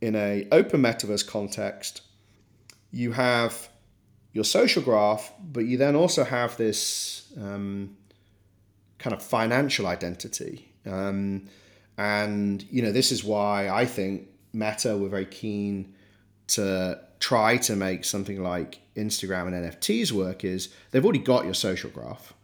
in 0.00 0.16
a 0.16 0.46
open 0.50 0.82
metaverse 0.82 1.26
context, 1.26 2.02
you 2.90 3.12
have 3.12 3.68
your 4.32 4.44
social 4.44 4.82
graph, 4.82 5.32
but 5.40 5.64
you 5.64 5.76
then 5.78 5.94
also 5.94 6.24
have 6.24 6.56
this 6.56 7.32
um, 7.40 7.96
kind 8.98 9.14
of 9.14 9.22
financial 9.22 9.86
identity. 9.86 10.72
Um, 10.86 11.48
and 12.02 12.64
you 12.68 12.82
know 12.82 12.90
this 12.90 13.12
is 13.12 13.22
why 13.22 13.68
I 13.68 13.86
think 13.86 14.26
Meta 14.52 14.96
were 14.96 15.08
very 15.08 15.24
keen 15.24 15.94
to 16.48 16.98
try 17.20 17.56
to 17.58 17.76
make 17.76 18.04
something 18.04 18.42
like 18.42 18.80
Instagram 18.96 19.46
and 19.46 19.54
NFTs 19.64 20.10
work. 20.10 20.44
Is 20.44 20.74
they've 20.90 21.04
already 21.04 21.20
got 21.20 21.44
your 21.44 21.54
social 21.54 21.90
graph, 21.90 22.34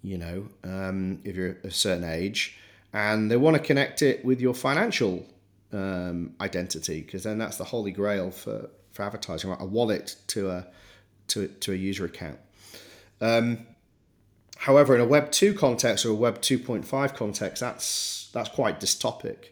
you 0.00 0.16
know, 0.16 0.46
um, 0.62 1.18
if 1.24 1.34
you're 1.34 1.56
a 1.64 1.72
certain 1.72 2.04
age, 2.04 2.56
and 2.92 3.28
they 3.28 3.36
want 3.36 3.56
to 3.56 3.62
connect 3.62 4.00
it 4.00 4.24
with 4.24 4.40
your 4.40 4.54
financial 4.54 5.26
um, 5.72 6.36
identity 6.40 7.00
because 7.00 7.24
then 7.24 7.36
that's 7.36 7.56
the 7.56 7.64
holy 7.64 7.90
grail 7.90 8.30
for 8.30 8.70
for 8.92 9.02
advertising, 9.02 9.50
right? 9.50 9.60
A 9.60 9.66
wallet 9.66 10.14
to 10.28 10.50
a 10.50 10.68
to 11.28 11.48
to 11.48 11.72
a 11.72 11.76
user 11.76 12.04
account. 12.04 12.38
Um, 13.20 13.66
however, 14.56 14.94
in 14.94 15.00
a 15.00 15.04
Web 15.04 15.32
two 15.32 15.52
context 15.52 16.06
or 16.06 16.10
a 16.10 16.14
Web 16.14 16.40
two 16.40 16.60
point 16.60 16.84
five 16.84 17.14
context, 17.14 17.60
that's 17.60 18.19
that's 18.32 18.48
quite 18.48 18.80
dystopic, 18.80 19.50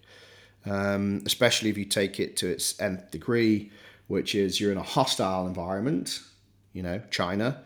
um, 0.66 1.22
especially 1.26 1.70
if 1.70 1.78
you 1.78 1.84
take 1.84 2.20
it 2.20 2.36
to 2.38 2.48
its 2.48 2.80
nth 2.80 3.10
degree, 3.10 3.70
which 4.06 4.34
is 4.34 4.60
you're 4.60 4.72
in 4.72 4.78
a 4.78 4.82
hostile 4.82 5.46
environment, 5.46 6.20
you 6.72 6.82
know, 6.82 7.00
China, 7.10 7.62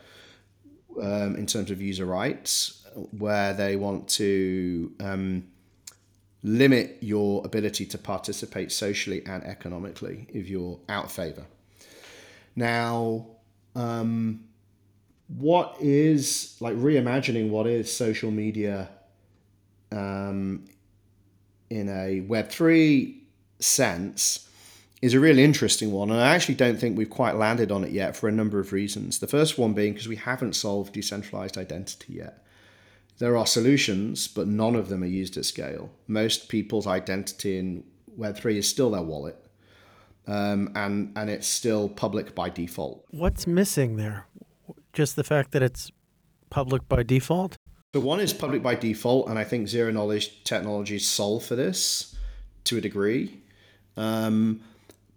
um, 1.00 1.36
in 1.36 1.46
terms 1.46 1.70
of 1.70 1.80
user 1.80 2.06
rights, 2.06 2.86
where 3.18 3.54
they 3.54 3.76
want 3.76 4.08
to 4.08 4.92
um, 5.00 5.44
limit 6.42 6.98
your 7.00 7.44
ability 7.44 7.86
to 7.86 7.98
participate 7.98 8.72
socially 8.72 9.24
and 9.26 9.44
economically 9.44 10.26
if 10.32 10.48
you're 10.48 10.78
out 10.88 11.06
of 11.06 11.12
favor. 11.12 11.46
Now, 12.56 13.26
um, 13.74 14.44
what 15.28 15.76
is 15.80 16.56
like 16.60 16.74
reimagining 16.76 17.48
what 17.48 17.66
is 17.66 17.94
social 17.94 18.30
media 18.30 18.88
um, 19.90 20.64
in 21.72 21.88
a 21.88 22.20
Web3 22.20 23.16
sense 23.58 24.48
is 25.00 25.14
a 25.14 25.20
really 25.20 25.42
interesting 25.42 25.90
one. 25.90 26.10
And 26.10 26.20
I 26.20 26.34
actually 26.34 26.54
don't 26.54 26.78
think 26.78 26.96
we've 26.96 27.08
quite 27.10 27.36
landed 27.36 27.72
on 27.72 27.82
it 27.82 27.92
yet 27.92 28.14
for 28.14 28.28
a 28.28 28.32
number 28.32 28.60
of 28.60 28.72
reasons. 28.72 29.18
The 29.18 29.26
first 29.26 29.58
one 29.58 29.72
being 29.72 29.94
because 29.94 30.06
we 30.06 30.16
haven't 30.16 30.54
solved 30.54 30.92
decentralized 30.92 31.56
identity 31.56 32.14
yet. 32.14 32.44
There 33.18 33.36
are 33.36 33.46
solutions, 33.46 34.28
but 34.28 34.46
none 34.46 34.74
of 34.74 34.88
them 34.88 35.02
are 35.02 35.06
used 35.06 35.36
at 35.36 35.44
scale. 35.44 35.90
Most 36.06 36.48
people's 36.48 36.86
identity 36.86 37.58
in 37.58 37.84
Web3 38.18 38.56
is 38.56 38.68
still 38.68 38.90
their 38.90 39.02
wallet. 39.02 39.36
Um, 40.26 40.70
and 40.76 41.12
and 41.16 41.28
it's 41.28 41.48
still 41.48 41.88
public 41.88 42.34
by 42.34 42.48
default. 42.48 43.04
What's 43.10 43.46
missing 43.46 43.96
there? 43.96 44.26
Just 44.92 45.16
the 45.16 45.24
fact 45.24 45.50
that 45.50 45.62
it's 45.62 45.90
public 46.48 46.88
by 46.88 47.02
default. 47.02 47.56
So 47.94 48.00
one 48.00 48.20
is 48.20 48.32
public 48.32 48.62
by 48.62 48.74
default, 48.74 49.28
and 49.28 49.38
I 49.38 49.44
think 49.44 49.68
zero 49.68 49.92
knowledge 49.92 50.44
technologies 50.44 51.06
solve 51.06 51.44
for 51.44 51.56
this 51.56 52.16
to 52.64 52.78
a 52.78 52.80
degree. 52.80 53.42
Um, 53.98 54.62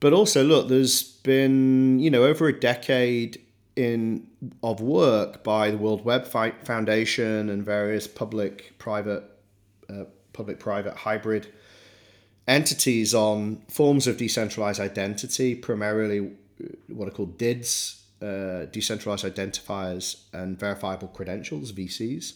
but 0.02 0.12
also, 0.12 0.44
look, 0.44 0.68
there's 0.68 1.02
been 1.02 2.00
you 2.00 2.10
know 2.12 2.26
over 2.26 2.50
a 2.50 2.60
decade 2.60 3.42
in 3.78 4.28
of 4.62 4.82
work 4.82 5.42
by 5.42 5.72
the 5.72 5.78
World 5.78 6.04
Web 6.04 6.26
Foundation 6.26 7.50
and 7.50 7.64
various 7.64 8.08
public 8.08 8.78
private 8.78 9.24
uh, 9.90 10.04
public 10.34 10.60
private 10.60 10.98
hybrid 10.98 11.48
entities 12.46 13.16
on 13.16 13.62
forms 13.70 14.06
of 14.06 14.18
decentralized 14.18 14.82
identity, 14.82 15.56
primarily 15.56 16.34
what 16.88 17.08
are 17.08 17.12
called 17.12 17.38
DIDs, 17.38 18.04
uh, 18.22 18.66
decentralized 18.66 19.24
identifiers 19.24 20.24
and 20.34 20.60
verifiable 20.60 21.08
credentials, 21.08 21.72
VCs. 21.72 22.34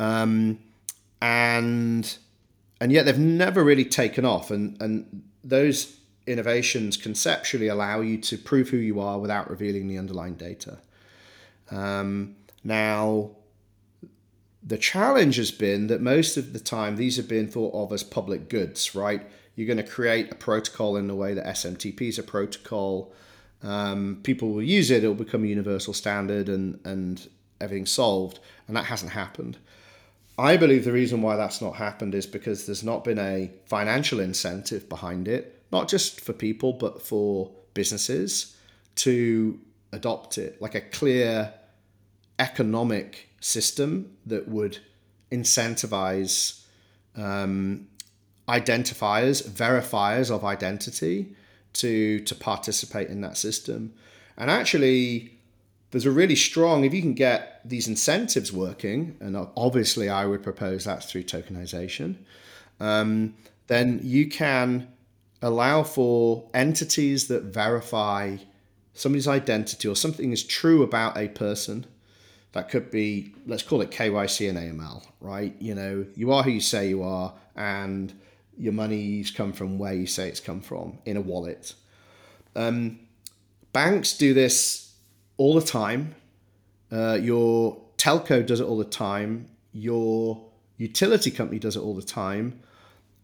Um, 0.00 0.58
and 1.20 2.16
and 2.80 2.90
yet 2.90 3.04
they've 3.04 3.18
never 3.18 3.62
really 3.62 3.84
taken 3.84 4.24
off. 4.24 4.50
And, 4.50 4.80
and 4.80 5.22
those 5.44 5.98
innovations 6.26 6.96
conceptually 6.96 7.68
allow 7.68 8.00
you 8.00 8.16
to 8.18 8.38
prove 8.38 8.70
who 8.70 8.78
you 8.78 9.00
are 9.00 9.18
without 9.18 9.50
revealing 9.50 9.86
the 9.86 9.98
underlying 9.98 10.34
data. 10.34 10.78
Um, 11.70 12.36
now, 12.64 13.32
the 14.62 14.78
challenge 14.78 15.36
has 15.36 15.50
been 15.50 15.88
that 15.88 16.00
most 16.00 16.38
of 16.38 16.54
the 16.54 16.60
time 16.60 16.96
these 16.96 17.16
have 17.18 17.28
been 17.28 17.48
thought 17.48 17.74
of 17.74 17.92
as 17.92 18.02
public 18.02 18.48
goods, 18.48 18.94
right? 18.94 19.22
You're 19.56 19.66
going 19.66 19.76
to 19.76 19.92
create 19.92 20.32
a 20.32 20.34
protocol 20.34 20.96
in 20.96 21.06
the 21.06 21.14
way 21.14 21.34
that 21.34 21.44
SMTP 21.44 22.02
is 22.02 22.18
a 22.18 22.22
protocol. 22.22 23.12
Um, 23.62 24.20
people 24.22 24.52
will 24.52 24.62
use 24.62 24.90
it, 24.90 25.04
it 25.04 25.08
will 25.08 25.14
become 25.14 25.44
a 25.44 25.48
universal 25.48 25.92
standard 25.92 26.48
and, 26.48 26.80
and 26.84 27.28
everything's 27.60 27.92
solved. 27.92 28.38
And 28.66 28.76
that 28.76 28.86
hasn't 28.86 29.12
happened. 29.12 29.58
I 30.40 30.56
believe 30.56 30.86
the 30.86 30.92
reason 30.92 31.20
why 31.20 31.36
that's 31.36 31.60
not 31.60 31.76
happened 31.76 32.14
is 32.14 32.26
because 32.26 32.64
there's 32.64 32.82
not 32.82 33.04
been 33.04 33.18
a 33.18 33.50
financial 33.66 34.20
incentive 34.20 34.88
behind 34.88 35.28
it, 35.28 35.62
not 35.70 35.86
just 35.86 36.18
for 36.18 36.32
people, 36.32 36.72
but 36.72 37.02
for 37.02 37.50
businesses 37.74 38.56
to 38.96 39.60
adopt 39.92 40.38
it, 40.38 40.60
like 40.62 40.74
a 40.74 40.80
clear 40.80 41.52
economic 42.38 43.28
system 43.40 44.16
that 44.24 44.48
would 44.48 44.78
incentivize 45.30 46.64
um, 47.16 47.86
identifiers, 48.48 49.46
verifiers 49.46 50.34
of 50.34 50.42
identity 50.42 51.36
to 51.74 52.20
to 52.20 52.34
participate 52.34 53.08
in 53.08 53.20
that 53.20 53.36
system. 53.36 53.92
And 54.38 54.50
actually, 54.50 55.38
there's 55.90 56.06
a 56.06 56.10
really 56.10 56.36
strong 56.36 56.84
if 56.84 56.94
you 56.94 57.02
can 57.02 57.14
get 57.14 57.60
these 57.64 57.88
incentives 57.88 58.52
working, 58.52 59.16
and 59.20 59.36
obviously 59.56 60.08
I 60.08 60.26
would 60.26 60.42
propose 60.42 60.84
that's 60.84 61.10
through 61.10 61.24
tokenization. 61.24 62.16
Um, 62.78 63.34
then 63.66 64.00
you 64.02 64.28
can 64.28 64.88
allow 65.42 65.82
for 65.82 66.48
entities 66.54 67.28
that 67.28 67.44
verify 67.44 68.36
somebody's 68.94 69.28
identity 69.28 69.88
or 69.88 69.96
something 69.96 70.32
is 70.32 70.44
true 70.44 70.82
about 70.82 71.16
a 71.16 71.28
person 71.28 71.86
that 72.52 72.68
could 72.68 72.90
be, 72.90 73.32
let's 73.46 73.62
call 73.62 73.80
it 73.80 73.90
KYC 73.90 74.48
and 74.48 74.58
AML, 74.58 75.04
right? 75.20 75.54
You 75.60 75.74
know, 75.74 76.06
you 76.14 76.32
are 76.32 76.42
who 76.42 76.50
you 76.50 76.60
say 76.60 76.88
you 76.88 77.02
are, 77.02 77.32
and 77.56 78.12
your 78.58 78.72
money's 78.72 79.30
come 79.30 79.52
from 79.52 79.78
where 79.78 79.94
you 79.94 80.06
say 80.06 80.28
it's 80.28 80.40
come 80.40 80.60
from 80.60 80.98
in 81.04 81.16
a 81.16 81.20
wallet. 81.20 81.74
Um, 82.56 82.98
banks 83.72 84.16
do 84.16 84.34
this 84.34 84.89
all 85.40 85.54
the 85.54 85.66
time. 85.66 86.14
Uh, 86.92 87.18
your 87.18 87.80
telco 87.96 88.44
does 88.44 88.60
it 88.60 88.64
all 88.64 88.76
the 88.76 88.84
time. 88.84 89.48
Your 89.72 90.44
utility 90.76 91.30
company 91.30 91.58
does 91.58 91.76
it 91.76 91.80
all 91.80 91.94
the 91.94 92.02
time. 92.02 92.60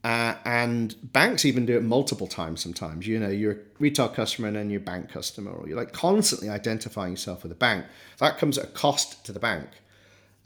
Uh, 0.02 0.34
and 0.46 0.94
banks 1.12 1.44
even 1.44 1.66
do 1.66 1.76
it 1.76 1.82
multiple 1.82 2.26
times 2.26 2.62
sometimes. 2.62 3.06
You 3.06 3.18
know, 3.18 3.28
you're 3.28 3.52
a 3.52 3.58
retail 3.78 4.08
customer 4.08 4.48
and 4.48 4.56
then 4.56 4.70
you're 4.70 4.80
a 4.80 4.84
bank 4.84 5.10
customer, 5.10 5.50
or 5.50 5.68
you're 5.68 5.76
like 5.76 5.92
constantly 5.92 6.48
identifying 6.48 7.12
yourself 7.12 7.42
with 7.42 7.52
a 7.52 7.56
bank. 7.56 7.84
That 8.16 8.38
comes 8.38 8.56
at 8.56 8.64
a 8.64 8.68
cost 8.68 9.22
to 9.26 9.32
the 9.32 9.40
bank. 9.40 9.68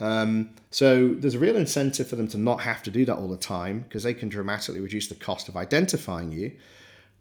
Um, 0.00 0.50
so 0.72 1.14
there's 1.14 1.36
a 1.36 1.38
real 1.38 1.56
incentive 1.56 2.08
for 2.08 2.16
them 2.16 2.26
to 2.28 2.38
not 2.38 2.62
have 2.62 2.82
to 2.82 2.90
do 2.90 3.04
that 3.04 3.14
all 3.14 3.28
the 3.28 3.36
time 3.36 3.80
because 3.82 4.02
they 4.02 4.14
can 4.14 4.28
dramatically 4.28 4.80
reduce 4.80 5.06
the 5.06 5.14
cost 5.14 5.48
of 5.48 5.56
identifying 5.56 6.32
you. 6.32 6.50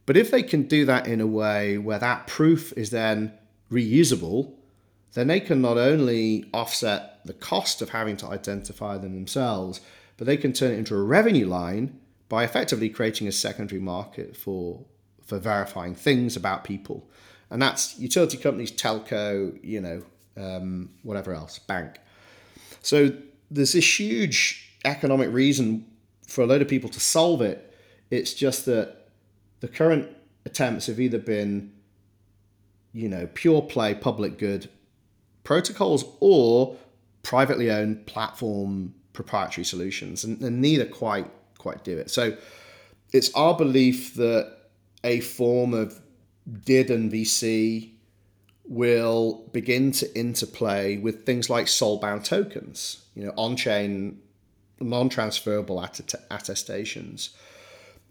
But 0.08 0.18
if 0.18 0.32
they 0.32 0.42
can 0.42 0.64
do 0.64 0.86
that 0.86 1.06
in 1.06 1.22
a 1.22 1.28
way 1.28 1.78
where 1.78 2.00
that 2.00 2.26
proof 2.26 2.74
is 2.76 2.90
then 2.90 3.34
reusable, 3.72 4.54
then 5.14 5.28
they 5.28 5.40
can 5.40 5.62
not 5.62 5.78
only 5.78 6.46
offset 6.54 7.20
the 7.26 7.34
cost 7.34 7.82
of 7.82 7.90
having 7.90 8.18
to 8.18 8.28
identify 8.28 8.98
them 8.98 9.16
themselves, 9.16 9.82
but 10.18 10.28
they 10.28 10.38
can 10.38 10.54
turn 10.54 10.72
it 10.72 10.78
into 10.78 10.96
a 10.96 11.02
revenue 11.02 11.48
line 11.48 12.00
by 12.28 12.44
effectively 12.44 12.90
creating 12.90 13.28
a 13.28 13.32
secondary 13.32 13.82
market 13.82 14.36
for 14.36 14.86
for 15.26 15.38
verifying 15.38 15.94
things 15.94 16.36
about 16.36 16.64
people, 16.64 17.08
and 17.52 17.62
that's 17.62 18.00
utility 18.00 18.36
companies, 18.36 18.72
telco, 18.72 19.58
you 19.64 19.80
know, 19.80 20.02
um, 20.38 20.90
whatever 21.04 21.34
else, 21.34 21.60
bank. 21.60 22.00
So 22.82 23.12
there's 23.52 23.74
this 23.74 24.00
huge 24.00 24.80
economic 24.86 25.32
reason 25.32 25.86
for 26.28 26.42
a 26.42 26.48
load 26.48 26.62
of 26.62 26.68
people 26.68 26.90
to 26.90 27.00
solve 27.00 27.42
it. 27.42 27.74
It's 28.10 28.34
just 28.34 28.66
that 28.66 29.08
the 29.60 29.68
current 29.68 30.10
attempts 30.46 30.88
have 30.88 31.00
either 31.00 31.20
been, 31.20 31.72
you 32.94 33.10
know, 33.10 33.28
pure 33.34 33.62
play 33.62 33.94
public 33.94 34.38
good 34.38 34.70
protocols 35.44 36.06
or 36.20 36.76
privately 37.24 37.70
owned 37.72 38.06
platform 38.06 38.94
proprietary 39.14 39.66
solutions, 39.66 40.24
and, 40.24 40.42
and 40.42 40.62
neither 40.62 40.86
quite 40.86 41.30
quite 41.58 41.84
do 41.84 41.98
it. 41.98 42.10
So 42.10 42.38
it's 43.12 43.34
our 43.34 43.56
belief 43.56 44.14
that 44.16 44.56
a 45.04 45.20
form 45.20 45.74
of 45.74 46.00
DID 46.66 46.90
and 46.90 47.12
VC 47.12 47.92
will 48.66 49.50
begin 49.52 49.92
to 49.92 50.18
interplay 50.18 50.98
with 50.98 51.26
things 51.26 51.50
like 51.50 51.68
soul-bound 51.68 52.24
tokens, 52.24 53.04
you 53.16 53.26
know, 53.26 53.34
on-chain, 53.36 54.20
non-transferable 54.80 55.84
attestations. 56.30 57.32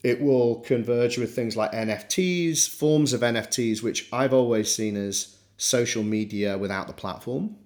It 0.02 0.20
will 0.20 0.56
converge 0.60 1.18
with 1.18 1.34
things 1.34 1.56
like 1.56 1.72
NFTs, 1.72 2.68
forms 2.68 3.12
of 3.12 3.20
NFTs, 3.20 3.82
which 3.82 4.08
I've 4.12 4.32
always 4.32 4.72
seen 4.72 4.96
as 4.96 5.36
social 5.56 6.04
media 6.04 6.56
without 6.56 6.86
the 6.86 6.92
platform. 6.92 7.56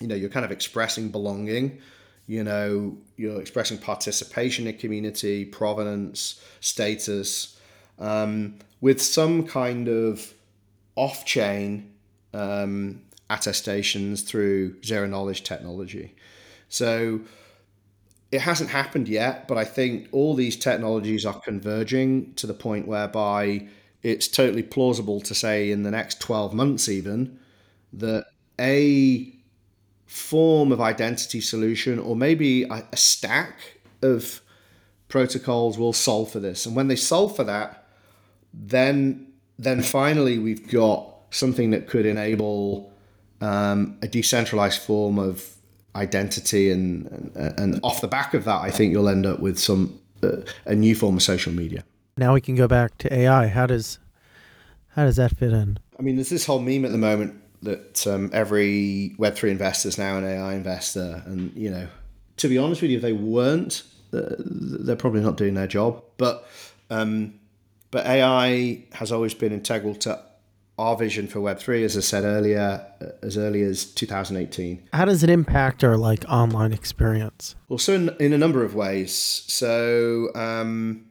You 0.00 0.06
know, 0.06 0.14
you're 0.14 0.30
kind 0.30 0.46
of 0.46 0.50
expressing 0.50 1.10
belonging, 1.10 1.78
you 2.26 2.42
know, 2.42 2.96
you're 3.16 3.40
expressing 3.40 3.76
participation 3.76 4.66
in 4.66 4.78
community, 4.78 5.44
provenance, 5.44 6.42
status, 6.60 7.58
um, 7.98 8.58
with 8.80 9.02
some 9.02 9.46
kind 9.46 9.88
of 9.88 10.32
off 10.96 11.26
chain 11.26 11.92
um, 12.32 13.02
attestations 13.28 14.22
through 14.22 14.82
zero 14.82 15.06
knowledge 15.06 15.42
technology. 15.44 16.14
So 16.68 17.20
it 18.32 18.42
hasn't 18.42 18.70
happened 18.70 19.08
yet, 19.08 19.48
but 19.48 19.58
I 19.58 19.64
think 19.64 20.08
all 20.12 20.34
these 20.34 20.56
technologies 20.56 21.26
are 21.26 21.40
converging 21.40 22.32
to 22.34 22.46
the 22.46 22.54
point 22.54 22.86
whereby 22.86 23.68
it's 24.02 24.28
totally 24.28 24.62
plausible 24.62 25.20
to 25.22 25.34
say 25.34 25.70
in 25.70 25.82
the 25.82 25.90
next 25.90 26.20
12 26.20 26.54
months, 26.54 26.88
even, 26.88 27.38
that 27.92 28.26
a 28.58 29.32
form 30.06 30.72
of 30.72 30.80
identity 30.80 31.40
solution 31.40 31.98
or 31.98 32.16
maybe 32.16 32.64
a, 32.64 32.84
a 32.92 32.96
stack 32.96 33.78
of 34.02 34.40
protocols 35.08 35.78
will 35.78 35.92
solve 35.92 36.30
for 36.30 36.40
this. 36.40 36.66
And 36.66 36.74
when 36.74 36.88
they 36.88 36.96
solve 36.96 37.36
for 37.36 37.44
that, 37.44 37.86
then 38.52 39.26
then 39.58 39.82
finally 39.82 40.38
we've 40.38 40.70
got 40.70 41.06
something 41.30 41.70
that 41.70 41.86
could 41.86 42.06
enable 42.06 42.90
um, 43.42 43.98
a 44.00 44.08
decentralized 44.08 44.80
form 44.80 45.18
of 45.18 45.54
identity 45.96 46.70
and, 46.70 47.32
and, 47.34 47.58
and 47.58 47.80
off 47.82 48.00
the 48.00 48.08
back 48.08 48.32
of 48.34 48.44
that 48.44 48.60
i 48.60 48.70
think 48.70 48.92
you'll 48.92 49.08
end 49.08 49.26
up 49.26 49.40
with 49.40 49.58
some 49.58 50.00
uh, 50.22 50.36
a 50.66 50.74
new 50.74 50.94
form 50.94 51.16
of 51.16 51.22
social 51.22 51.52
media. 51.52 51.84
Now 52.16 52.34
we 52.34 52.40
can 52.40 52.54
go 52.54 52.68
back 52.68 52.98
to 52.98 53.12
ai 53.12 53.46
how 53.48 53.66
does 53.66 53.98
how 54.94 55.04
does 55.04 55.16
that 55.16 55.36
fit 55.36 55.52
in? 55.52 55.78
I 55.98 56.02
mean 56.02 56.16
there's 56.16 56.30
this 56.30 56.46
whole 56.46 56.58
meme 56.58 56.84
at 56.84 56.92
the 56.92 56.98
moment 56.98 57.40
that 57.62 58.06
um, 58.06 58.30
every 58.32 59.14
web3 59.18 59.50
investor 59.50 59.88
is 59.88 59.98
now 59.98 60.18
an 60.18 60.24
ai 60.24 60.54
investor. 60.54 61.22
And 61.26 61.52
you 61.56 61.70
know 61.70 61.88
to 62.38 62.48
be 62.48 62.58
honest 62.58 62.82
with 62.82 62.90
you 62.90 62.96
if 62.96 63.02
they 63.02 63.12
weren't 63.12 63.82
uh, 64.12 64.34
they're 64.38 64.96
probably 64.96 65.20
not 65.20 65.36
doing 65.36 65.54
their 65.54 65.68
job. 65.68 66.02
But 66.16 66.46
um, 66.90 67.34
but 67.90 68.06
ai 68.06 68.84
has 68.92 69.12
always 69.12 69.34
been 69.34 69.52
integral 69.52 69.94
to 69.96 70.20
our 70.80 70.96
vision 70.96 71.26
for 71.26 71.40
Web3, 71.40 71.84
as 71.84 71.96
I 71.96 72.00
said 72.00 72.24
earlier, 72.24 72.84
uh, 73.02 73.06
as 73.22 73.36
early 73.36 73.62
as 73.62 73.84
2018. 73.84 74.88
How 74.94 75.04
does 75.04 75.22
it 75.22 75.28
impact 75.28 75.84
our 75.84 75.96
like 75.96 76.24
online 76.26 76.72
experience? 76.72 77.54
Well, 77.68 77.78
so 77.78 77.92
in, 77.92 78.08
in 78.18 78.32
a 78.32 78.38
number 78.38 78.64
of 78.64 78.74
ways. 78.74 79.14
So, 79.14 80.34
um, 80.34 81.04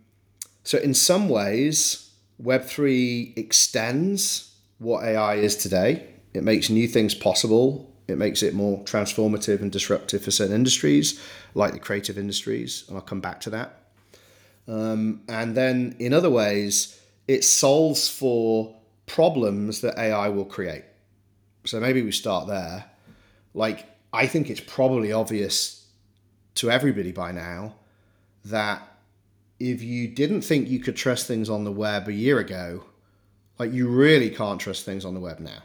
so 0.63 0.79
in 0.79 0.95
some 0.95 1.29
ways, 1.29 2.09
Web3 2.41 3.37
extends 3.37 4.55
what 4.79 5.03
AI 5.03 5.35
is 5.35 5.55
today. 5.55 6.07
It 6.33 6.43
makes 6.43 6.71
new 6.71 6.87
things 6.87 7.13
possible. 7.13 7.93
It 8.07 8.17
makes 8.17 8.41
it 8.41 8.55
more 8.55 8.83
transformative 8.85 9.61
and 9.61 9.71
disruptive 9.71 10.23
for 10.23 10.31
certain 10.31 10.55
industries, 10.55 11.21
like 11.53 11.73
the 11.73 11.79
creative 11.79 12.17
industries, 12.17 12.85
and 12.87 12.97
I'll 12.97 13.03
come 13.03 13.21
back 13.21 13.39
to 13.41 13.51
that. 13.51 13.83
Um, 14.67 15.21
and 15.27 15.55
then 15.55 15.95
in 15.99 16.11
other 16.11 16.29
ways, 16.31 16.99
it 17.27 17.43
solves 17.43 18.09
for 18.09 18.78
problems 19.09 19.81
that 19.81 19.97
AI 19.97 20.29
will 20.29 20.45
create. 20.45 20.85
So 21.65 21.79
maybe 21.79 22.01
we 22.01 22.11
start 22.11 22.47
there. 22.47 22.85
Like, 23.53 23.85
I 24.13 24.27
think 24.27 24.49
it's 24.49 24.61
probably 24.61 25.11
obvious 25.11 25.87
to 26.55 26.71
everybody 26.71 27.11
by 27.11 27.31
now 27.31 27.75
that 28.45 28.81
if 29.59 29.81
you 29.81 30.07
didn't 30.07 30.41
think 30.41 30.69
you 30.69 30.79
could 30.79 30.95
trust 30.95 31.27
things 31.27 31.49
on 31.49 31.65
the 31.65 31.71
web 31.71 32.07
a 32.07 32.13
year 32.13 32.39
ago, 32.39 32.85
like 33.57 33.73
you 33.73 33.89
really 33.89 34.29
can't 34.29 34.61
trust 34.61 34.85
things 34.85 35.03
on 35.03 35.13
the 35.13 35.19
web 35.19 35.39
now. 35.39 35.61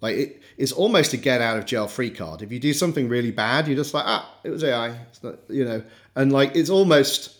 Like 0.00 0.16
it, 0.16 0.42
it's 0.56 0.70
almost 0.70 1.12
a 1.12 1.16
get 1.16 1.40
out 1.40 1.58
of 1.58 1.66
jail 1.66 1.88
free 1.88 2.10
card. 2.10 2.42
If 2.42 2.52
you 2.52 2.60
do 2.60 2.72
something 2.72 3.08
really 3.08 3.32
bad, 3.32 3.66
you're 3.66 3.76
just 3.76 3.94
like, 3.94 4.04
ah, 4.06 4.32
it 4.44 4.50
was 4.50 4.62
AI, 4.62 4.96
not, 5.22 5.38
you 5.48 5.64
know, 5.64 5.82
and 6.14 6.32
like 6.32 6.54
it's 6.54 6.70
almost 6.70 7.34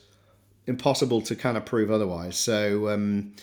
impossible 0.66 1.20
to 1.22 1.36
kind 1.36 1.56
of 1.56 1.64
prove 1.64 1.90
otherwise. 1.90 2.36
So, 2.36 2.88
um, 2.88 3.34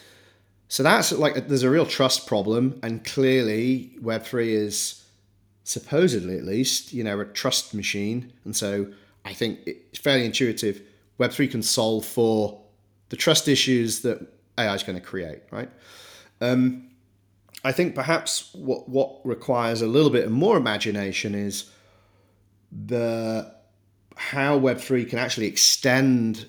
so 0.76 0.84
that's 0.84 1.14
like 1.14 1.48
there's 1.48 1.64
a 1.64 1.70
real 1.70 1.86
trust 1.86 2.28
problem, 2.28 2.82
and 2.84 3.02
clearly 3.06 3.96
Web 4.02 4.26
three 4.26 4.54
is 4.54 5.06
supposedly 5.64 6.38
at 6.38 6.44
least 6.44 6.92
you 6.92 7.02
know 7.02 7.18
a 7.18 7.24
trust 7.24 7.74
machine, 7.74 8.34
and 8.44 8.54
so 8.54 8.92
I 9.24 9.32
think 9.32 9.60
it's 9.66 10.00
fairly 10.00 10.26
intuitive. 10.26 10.82
Web 11.18 11.32
three 11.32 11.48
can 11.48 11.64
solve 11.64 12.06
for 12.06 12.62
the 13.08 13.16
trust 13.16 13.48
issues 13.48 14.02
that 14.02 14.28
AI 14.58 14.76
is 14.76 14.84
going 14.84 15.00
to 15.00 15.02
create, 15.02 15.44
right? 15.50 15.70
Um, 16.42 16.90
I 17.64 17.72
think 17.72 17.96
perhaps 17.96 18.54
what 18.54 18.90
what 18.90 19.26
requires 19.26 19.82
a 19.82 19.88
little 19.88 20.12
bit 20.12 20.30
more 20.30 20.58
imagination 20.58 21.36
is 21.36 21.72
the 22.70 23.50
how 24.18 24.58
Web 24.58 24.80
three 24.80 25.06
can 25.06 25.20
actually 25.20 25.48
extend 25.48 26.48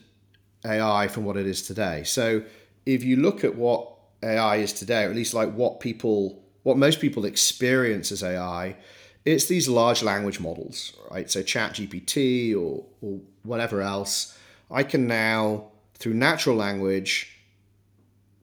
AI 0.64 1.06
from 1.06 1.24
what 1.24 1.36
it 1.36 1.46
is 1.46 1.62
today. 1.62 2.02
So 2.02 2.42
if 2.86 3.04
you 3.04 3.18
look 3.18 3.44
at 3.44 3.54
what 3.54 3.95
AI 4.22 4.56
is 4.56 4.72
today, 4.72 5.04
or 5.04 5.10
at 5.10 5.16
least 5.16 5.34
like 5.34 5.52
what 5.52 5.80
people, 5.80 6.42
what 6.62 6.76
most 6.76 7.00
people 7.00 7.24
experience 7.24 8.10
as 8.12 8.22
AI, 8.22 8.76
it's 9.24 9.46
these 9.46 9.68
large 9.68 10.02
language 10.02 10.40
models, 10.40 10.92
right? 11.10 11.30
So 11.30 11.42
ChatGPT 11.42 12.54
or, 12.54 12.84
or 13.02 13.20
whatever 13.42 13.82
else. 13.82 14.38
I 14.70 14.82
can 14.82 15.06
now, 15.06 15.68
through 15.94 16.14
natural 16.14 16.56
language, 16.56 17.36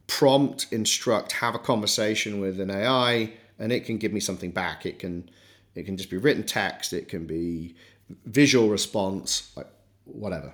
prompt, 0.08 0.68
instruct, 0.72 1.32
have 1.34 1.56
a 1.56 1.60
conversation 1.60 2.40
with 2.40 2.60
an 2.60 2.70
AI, 2.70 3.32
and 3.60 3.72
it 3.72 3.86
can 3.86 3.98
give 3.98 4.12
me 4.12 4.20
something 4.20 4.52
back. 4.52 4.86
It 4.86 5.00
can, 5.00 5.30
it 5.74 5.84
can 5.84 5.98
just 5.98 6.10
be 6.10 6.18
written 6.18 6.44
text. 6.44 6.92
It 6.94 7.08
can 7.08 7.26
be 7.26 7.76
visual 8.26 8.70
response, 8.70 9.52
like 9.56 9.68
whatever. 10.06 10.54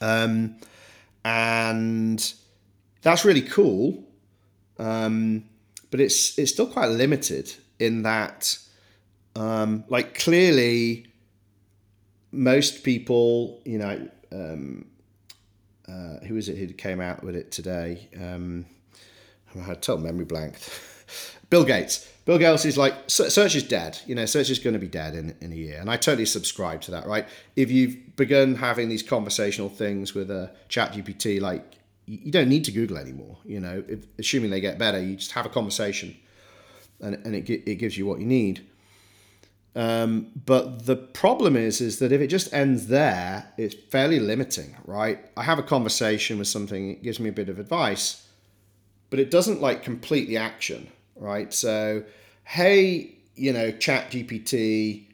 Um, 0.00 0.56
and 1.24 2.32
that's 3.02 3.24
really 3.24 3.42
cool, 3.42 4.04
um, 4.78 5.44
but 5.90 6.00
it's 6.00 6.38
it's 6.38 6.52
still 6.52 6.66
quite 6.66 6.90
limited 6.90 7.54
in 7.78 8.02
that, 8.02 8.58
um, 9.36 9.84
like 9.88 10.18
clearly, 10.18 11.06
most 12.30 12.84
people, 12.84 13.60
you 13.64 13.78
know, 13.78 14.08
um, 14.32 14.86
uh, 15.88 16.18
who 16.26 16.36
is 16.36 16.48
it 16.48 16.56
who 16.56 16.66
came 16.68 17.00
out 17.00 17.24
with 17.24 17.34
it 17.34 17.50
today? 17.50 18.08
Um, 18.20 18.66
I 19.56 19.60
had 19.60 19.82
total 19.82 20.04
memory 20.04 20.24
blank. 20.24 20.56
Bill 21.50 21.64
Gates. 21.64 22.06
Bill 22.24 22.38
Gates 22.38 22.64
is 22.64 22.78
like 22.78 22.94
search 23.08 23.56
is 23.56 23.64
dead. 23.64 23.98
You 24.06 24.14
know, 24.14 24.24
search 24.26 24.50
is 24.50 24.60
going 24.60 24.74
to 24.74 24.78
be 24.78 24.86
dead 24.86 25.14
in, 25.14 25.34
in 25.40 25.52
a 25.52 25.56
year, 25.56 25.78
and 25.80 25.90
I 25.90 25.96
totally 25.96 26.26
subscribe 26.26 26.80
to 26.82 26.92
that. 26.92 27.06
Right? 27.06 27.26
If 27.56 27.70
you've 27.72 28.14
begun 28.14 28.54
having 28.54 28.88
these 28.88 29.02
conversational 29.02 29.68
things 29.68 30.14
with 30.14 30.30
a 30.30 30.52
Chat 30.68 30.92
GPT, 30.92 31.40
like 31.40 31.79
you 32.10 32.32
don't 32.32 32.48
need 32.48 32.64
to 32.64 32.72
Google 32.72 32.98
anymore. 32.98 33.38
You 33.44 33.60
know, 33.60 33.84
if, 33.88 34.06
assuming 34.18 34.50
they 34.50 34.60
get 34.60 34.78
better, 34.78 35.00
you 35.00 35.16
just 35.16 35.32
have 35.32 35.46
a 35.46 35.50
conversation, 35.50 36.16
and 37.00 37.14
and 37.24 37.34
it 37.34 37.48
it 37.48 37.76
gives 37.76 37.96
you 37.96 38.06
what 38.06 38.20
you 38.20 38.26
need. 38.26 38.66
Um, 39.76 40.32
but 40.46 40.86
the 40.86 40.96
problem 40.96 41.56
is, 41.56 41.80
is 41.80 42.00
that 42.00 42.10
if 42.10 42.20
it 42.20 42.26
just 42.26 42.52
ends 42.52 42.88
there, 42.88 43.52
it's 43.56 43.74
fairly 43.74 44.18
limiting, 44.18 44.76
right? 44.84 45.20
I 45.36 45.44
have 45.44 45.60
a 45.60 45.62
conversation 45.62 46.38
with 46.38 46.48
something, 46.48 46.90
it 46.90 47.02
gives 47.04 47.20
me 47.20 47.28
a 47.28 47.32
bit 47.32 47.48
of 47.48 47.60
advice, 47.60 48.26
but 49.10 49.20
it 49.20 49.30
doesn't 49.30 49.60
like 49.60 49.84
complete 49.84 50.26
the 50.26 50.38
action, 50.38 50.88
right? 51.14 51.54
So, 51.54 52.02
hey, 52.42 53.14
you 53.36 53.52
know, 53.52 53.70
Chat 53.70 54.10
GPT, 54.10 55.04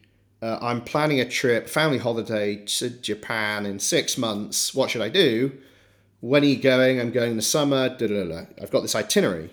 uh, 0.41 0.57
I'm 0.59 0.81
planning 0.81 1.19
a 1.19 1.29
trip, 1.29 1.69
family 1.69 1.99
holiday 1.99 2.55
to 2.65 2.89
Japan 2.89 3.67
in 3.67 3.77
six 3.77 4.17
months. 4.17 4.73
What 4.73 4.89
should 4.89 5.03
I 5.03 5.09
do? 5.09 5.51
When 6.21 6.43
are 6.43 6.47
you 6.47 6.57
going? 6.57 6.99
I'm 6.99 7.11
going 7.11 7.31
in 7.31 7.37
the 7.37 7.43
summer. 7.43 7.89
Da, 7.89 8.07
da, 8.07 8.23
da. 8.25 8.41
I've 8.61 8.71
got 8.71 8.81
this 8.81 8.95
itinerary, 8.95 9.51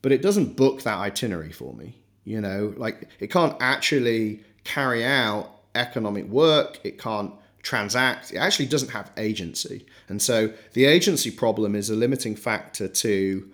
but 0.00 0.12
it 0.12 0.22
doesn't 0.22 0.56
book 0.56 0.82
that 0.82 0.98
itinerary 0.98 1.52
for 1.52 1.74
me. 1.74 1.98
You 2.24 2.40
know, 2.40 2.72
like 2.76 3.08
it 3.18 3.30
can't 3.30 3.56
actually 3.60 4.44
carry 4.64 5.04
out 5.04 5.50
economic 5.74 6.26
work. 6.26 6.78
It 6.84 6.98
can't 6.98 7.32
transact. 7.62 8.32
It 8.32 8.38
actually 8.38 8.66
doesn't 8.66 8.90
have 8.90 9.10
agency. 9.16 9.86
And 10.08 10.20
so 10.20 10.52
the 10.72 10.84
agency 10.84 11.30
problem 11.30 11.74
is 11.74 11.90
a 11.90 11.94
limiting 11.96 12.36
factor 12.36 12.88
to 12.88 13.50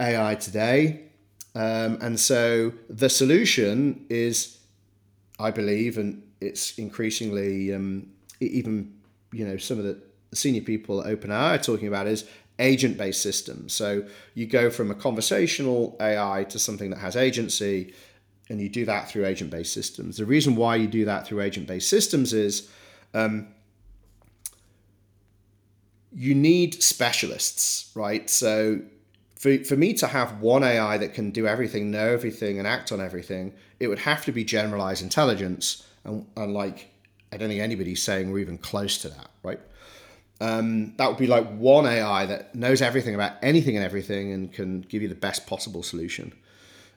AI 0.00 0.34
today. 0.36 1.04
Um, 1.54 1.98
and 2.00 2.18
so 2.18 2.72
the 2.88 3.10
solution 3.10 4.06
is, 4.08 4.58
I 5.38 5.50
believe, 5.50 5.98
and 5.98 6.22
it's 6.40 6.78
increasingly 6.78 7.74
um, 7.74 8.08
even, 8.40 8.94
you 9.32 9.46
know, 9.46 9.56
some 9.56 9.78
of 9.78 9.84
the 9.84 10.00
senior 10.32 10.62
people 10.62 11.04
at 11.04 11.20
OpenAI 11.20 11.54
are 11.54 11.58
talking 11.58 11.88
about 11.88 12.06
is 12.06 12.24
agent 12.58 12.96
based 12.96 13.22
systems. 13.22 13.72
So 13.72 14.06
you 14.34 14.46
go 14.46 14.70
from 14.70 14.90
a 14.90 14.94
conversational 14.94 15.96
AI 16.00 16.44
to 16.44 16.58
something 16.58 16.90
that 16.90 16.98
has 16.98 17.16
agency, 17.16 17.94
and 18.48 18.60
you 18.60 18.68
do 18.68 18.84
that 18.86 19.08
through 19.08 19.26
agent 19.26 19.50
based 19.50 19.72
systems. 19.72 20.16
The 20.16 20.26
reason 20.26 20.56
why 20.56 20.76
you 20.76 20.86
do 20.86 21.04
that 21.04 21.26
through 21.26 21.40
agent 21.40 21.66
based 21.66 21.88
systems 21.88 22.32
is 22.32 22.70
um, 23.14 23.48
you 26.14 26.34
need 26.34 26.82
specialists, 26.82 27.90
right? 27.94 28.28
So 28.28 28.80
for, 29.36 29.58
for 29.64 29.76
me 29.76 29.94
to 29.94 30.06
have 30.06 30.40
one 30.40 30.62
AI 30.62 30.98
that 30.98 31.14
can 31.14 31.30
do 31.30 31.46
everything, 31.46 31.90
know 31.90 32.12
everything, 32.12 32.58
and 32.58 32.68
act 32.68 32.92
on 32.92 33.00
everything, 33.00 33.52
it 33.80 33.88
would 33.88 34.00
have 34.00 34.24
to 34.26 34.32
be 34.32 34.44
generalized 34.44 35.02
intelligence. 35.02 35.86
And, 36.04 36.26
and 36.36 36.52
like, 36.52 36.90
I 37.32 37.38
don't 37.38 37.48
think 37.48 37.60
anybody's 37.60 38.02
saying 38.02 38.30
we're 38.30 38.40
even 38.40 38.58
close 38.58 38.98
to 38.98 39.08
that, 39.08 39.30
right? 39.42 39.60
Um, 40.42 40.94
that 40.96 41.06
would 41.06 41.18
be 41.18 41.28
like 41.28 41.46
one 41.52 41.86
AI 41.86 42.26
that 42.26 42.52
knows 42.52 42.82
everything 42.82 43.14
about 43.14 43.34
anything 43.42 43.76
and 43.76 43.84
everything 43.84 44.32
and 44.32 44.52
can 44.52 44.80
give 44.80 45.00
you 45.00 45.06
the 45.06 45.14
best 45.14 45.46
possible 45.46 45.84
solution. 45.84 46.32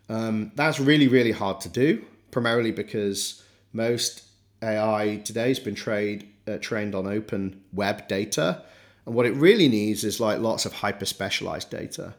Um, 0.10 0.52
that's 0.56 0.80
really, 0.80 1.08
really 1.08 1.32
hard 1.32 1.62
to 1.62 1.70
do, 1.70 2.04
primarily 2.32 2.72
because 2.72 3.44
most 3.72 4.24
AI 4.64 5.22
today 5.24 5.50
has 5.50 5.60
been 5.60 5.76
trained, 5.76 6.28
uh, 6.48 6.58
trained 6.58 6.96
on 6.96 7.06
open 7.06 7.62
web 7.72 8.08
data. 8.08 8.64
And 9.06 9.14
what 9.14 9.28
it 9.28 9.36
really 9.36 9.68
needs 9.68 10.04
is 10.04 10.20
like 10.20 10.40
lots 10.40 10.66
of 10.66 10.74
hyper 10.74 11.06
specialized 11.06 11.70
data. 11.70 12.16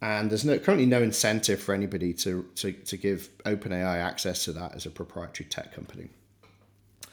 And 0.00 0.30
there's 0.30 0.44
no, 0.46 0.58
currently 0.58 0.86
no 0.86 1.02
incentive 1.02 1.60
for 1.62 1.74
anybody 1.74 2.14
to, 2.14 2.48
to, 2.56 2.72
to 2.72 2.96
give 2.96 3.28
OpenAI 3.44 3.98
access 3.98 4.46
to 4.46 4.52
that 4.52 4.74
as 4.74 4.86
a 4.86 4.90
proprietary 4.90 5.50
tech 5.50 5.74
company. 5.74 6.08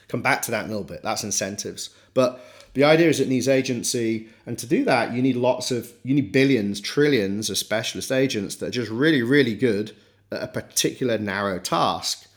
Come 0.09 0.21
back 0.21 0.41
to 0.43 0.51
that 0.51 0.65
in 0.65 0.71
a 0.71 0.73
little 0.73 0.83
bit. 0.83 1.01
That's 1.01 1.23
incentives. 1.23 1.91
But 2.13 2.43
the 2.73 2.83
idea 2.83 3.09
is 3.09 3.19
it 3.19 3.29
needs 3.29 3.47
agency, 3.47 4.27
and 4.45 4.57
to 4.59 4.67
do 4.67 4.83
that, 4.85 5.13
you 5.13 5.21
need 5.21 5.35
lots 5.35 5.71
of, 5.71 5.91
you 6.03 6.13
need 6.13 6.31
billions, 6.31 6.81
trillions 6.81 7.49
of 7.49 7.57
specialist 7.57 8.11
agents 8.11 8.55
that 8.55 8.67
are 8.67 8.71
just 8.71 8.91
really, 8.91 9.21
really 9.21 9.55
good 9.55 9.95
at 10.31 10.43
a 10.43 10.47
particular 10.47 11.17
narrow 11.17 11.59
task 11.59 12.27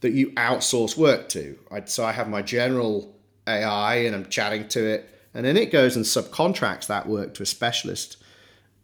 that 0.00 0.12
you 0.12 0.30
outsource 0.32 0.96
work 0.96 1.28
to. 1.30 1.58
So 1.86 2.04
I 2.04 2.12
have 2.12 2.28
my 2.28 2.42
general 2.42 3.14
AI 3.46 3.96
and 3.96 4.14
I'm 4.14 4.28
chatting 4.28 4.68
to 4.68 4.84
it, 4.84 5.10
and 5.34 5.44
then 5.44 5.56
it 5.56 5.72
goes 5.72 5.96
and 5.96 6.04
subcontracts 6.04 6.86
that 6.86 7.06
work 7.06 7.34
to 7.34 7.42
a 7.42 7.46
specialist 7.46 8.18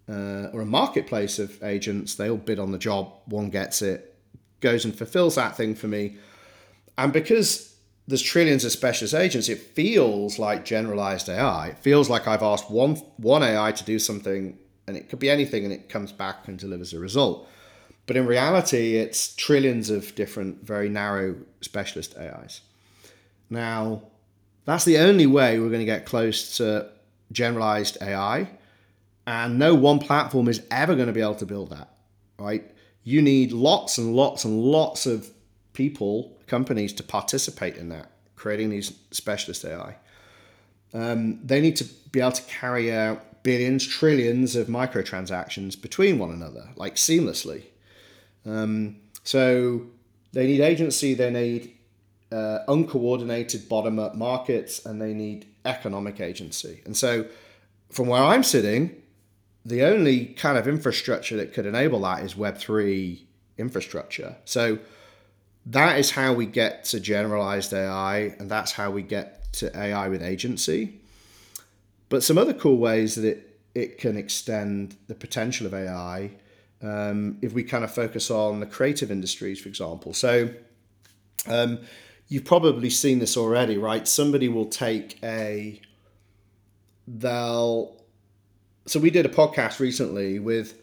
uh, 0.08 0.48
or 0.52 0.60
a 0.60 0.66
marketplace 0.66 1.38
of 1.38 1.62
agents. 1.62 2.14
They 2.14 2.28
all 2.28 2.36
bid 2.36 2.58
on 2.58 2.72
the 2.72 2.78
job, 2.78 3.12
one 3.26 3.50
gets 3.50 3.80
it, 3.80 4.16
goes 4.60 4.84
and 4.84 4.96
fulfills 4.96 5.36
that 5.36 5.56
thing 5.56 5.74
for 5.74 5.88
me. 5.88 6.16
And 6.98 7.12
because 7.12 7.69
there's 8.06 8.22
trillions 8.22 8.64
of 8.64 8.72
specialist 8.72 9.14
agents, 9.14 9.48
it 9.48 9.58
feels 9.58 10.38
like 10.38 10.64
generalized 10.64 11.28
AI. 11.28 11.68
It 11.68 11.78
feels 11.78 12.10
like 12.10 12.26
I've 12.26 12.42
asked 12.42 12.70
one 12.70 12.96
one 13.16 13.42
AI 13.42 13.72
to 13.72 13.84
do 13.84 13.98
something, 13.98 14.58
and 14.86 14.96
it 14.96 15.08
could 15.08 15.18
be 15.18 15.30
anything, 15.30 15.64
and 15.64 15.72
it 15.72 15.88
comes 15.88 16.12
back 16.12 16.48
and 16.48 16.58
delivers 16.58 16.92
a 16.92 16.98
result. 16.98 17.48
But 18.06 18.16
in 18.16 18.26
reality, 18.26 18.96
it's 18.96 19.34
trillions 19.36 19.90
of 19.90 20.14
different, 20.16 20.64
very 20.64 20.88
narrow 20.88 21.36
specialist 21.60 22.16
AIs. 22.18 22.62
Now, 23.48 24.02
that's 24.64 24.84
the 24.84 24.98
only 24.98 25.26
way 25.26 25.58
we're 25.58 25.68
going 25.68 25.80
to 25.80 25.84
get 25.84 26.06
close 26.06 26.56
to 26.56 26.90
generalized 27.30 27.98
AI, 28.02 28.48
and 29.26 29.58
no 29.58 29.74
one 29.74 30.00
platform 30.00 30.48
is 30.48 30.62
ever 30.70 30.94
going 30.94 31.06
to 31.06 31.12
be 31.12 31.20
able 31.20 31.36
to 31.36 31.46
build 31.46 31.70
that. 31.70 31.94
Right? 32.38 32.68
You 33.04 33.22
need 33.22 33.52
lots 33.52 33.98
and 33.98 34.16
lots 34.16 34.44
and 34.44 34.60
lots 34.60 35.06
of 35.06 35.30
people 35.80 36.36
companies 36.46 36.92
to 36.92 37.02
participate 37.02 37.74
in 37.74 37.88
that, 37.88 38.10
creating 38.36 38.68
these 38.68 38.92
specialist 39.12 39.64
AI. 39.64 39.96
Um, 40.92 41.40
they 41.42 41.58
need 41.62 41.76
to 41.76 41.84
be 42.12 42.20
able 42.20 42.32
to 42.32 42.42
carry 42.42 42.92
out 42.92 43.42
billions, 43.42 43.86
trillions 43.86 44.56
of 44.56 44.66
microtransactions 44.66 45.80
between 45.80 46.18
one 46.18 46.32
another, 46.32 46.68
like 46.76 46.96
seamlessly. 46.96 47.62
Um, 48.44 48.96
so 49.24 49.86
they 50.32 50.46
need 50.46 50.60
agency, 50.60 51.14
they 51.14 51.30
need 51.30 51.72
uh, 52.30 52.58
uncoordinated 52.68 53.66
bottom 53.66 53.98
up 53.98 54.14
markets, 54.14 54.84
and 54.84 55.00
they 55.00 55.14
need 55.14 55.46
economic 55.64 56.20
agency. 56.20 56.82
And 56.84 56.94
so, 56.94 57.24
from 57.90 58.06
where 58.06 58.22
I'm 58.22 58.44
sitting, 58.44 59.00
the 59.64 59.82
only 59.84 60.26
kind 60.26 60.58
of 60.58 60.68
infrastructure 60.68 61.38
that 61.38 61.54
could 61.54 61.64
enable 61.64 62.00
that 62.02 62.22
is 62.22 62.34
Web3 62.34 63.20
infrastructure. 63.56 64.36
So, 64.44 64.78
that 65.66 65.98
is 65.98 66.10
how 66.10 66.32
we 66.32 66.46
get 66.46 66.84
to 66.84 67.00
generalized 67.00 67.72
AI, 67.72 68.34
and 68.38 68.50
that's 68.50 68.72
how 68.72 68.90
we 68.90 69.02
get 69.02 69.52
to 69.54 69.76
AI 69.76 70.08
with 70.08 70.22
agency. 70.22 71.00
But 72.08 72.22
some 72.22 72.38
other 72.38 72.54
cool 72.54 72.78
ways 72.78 73.14
that 73.14 73.24
it, 73.24 73.58
it 73.74 73.98
can 73.98 74.16
extend 74.16 74.96
the 75.06 75.14
potential 75.14 75.66
of 75.66 75.74
AI 75.74 76.30
um, 76.82 77.38
if 77.42 77.52
we 77.52 77.62
kind 77.62 77.84
of 77.84 77.92
focus 77.92 78.30
on 78.30 78.60
the 78.60 78.66
creative 78.66 79.10
industries, 79.10 79.60
for 79.60 79.68
example. 79.68 80.14
So 80.14 80.50
um, 81.46 81.80
you've 82.28 82.44
probably 82.44 82.90
seen 82.90 83.18
this 83.18 83.36
already, 83.36 83.76
right? 83.76 84.08
Somebody 84.08 84.48
will 84.48 84.66
take 84.66 85.22
a, 85.22 85.80
they'll, 87.06 87.96
so 88.86 88.98
we 88.98 89.10
did 89.10 89.26
a 89.26 89.28
podcast 89.28 89.78
recently 89.78 90.38
with 90.38 90.80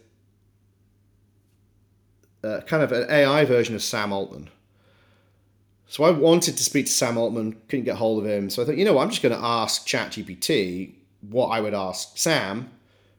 uh, 2.44 2.60
kind 2.60 2.82
of 2.82 2.92
an 2.92 3.10
AI 3.10 3.44
version 3.44 3.74
of 3.74 3.82
Sam 3.82 4.12
Altman 4.12 4.48
so 5.88 6.04
I 6.04 6.10
wanted 6.10 6.56
to 6.58 6.64
speak 6.64 6.86
to 6.86 6.92
Sam 6.92 7.16
Altman, 7.16 7.56
couldn't 7.68 7.86
get 7.86 7.96
hold 7.96 8.22
of 8.22 8.30
him. 8.30 8.50
So 8.50 8.62
I 8.62 8.66
thought, 8.66 8.76
you 8.76 8.84
know 8.84 8.92
what, 8.92 9.02
I'm 9.02 9.10
just 9.10 9.22
going 9.22 9.34
to 9.34 9.44
ask 9.44 9.86
ChatGPT 9.86 10.94
what 11.22 11.46
I 11.48 11.60
would 11.60 11.72
ask 11.72 12.16
Sam 12.18 12.70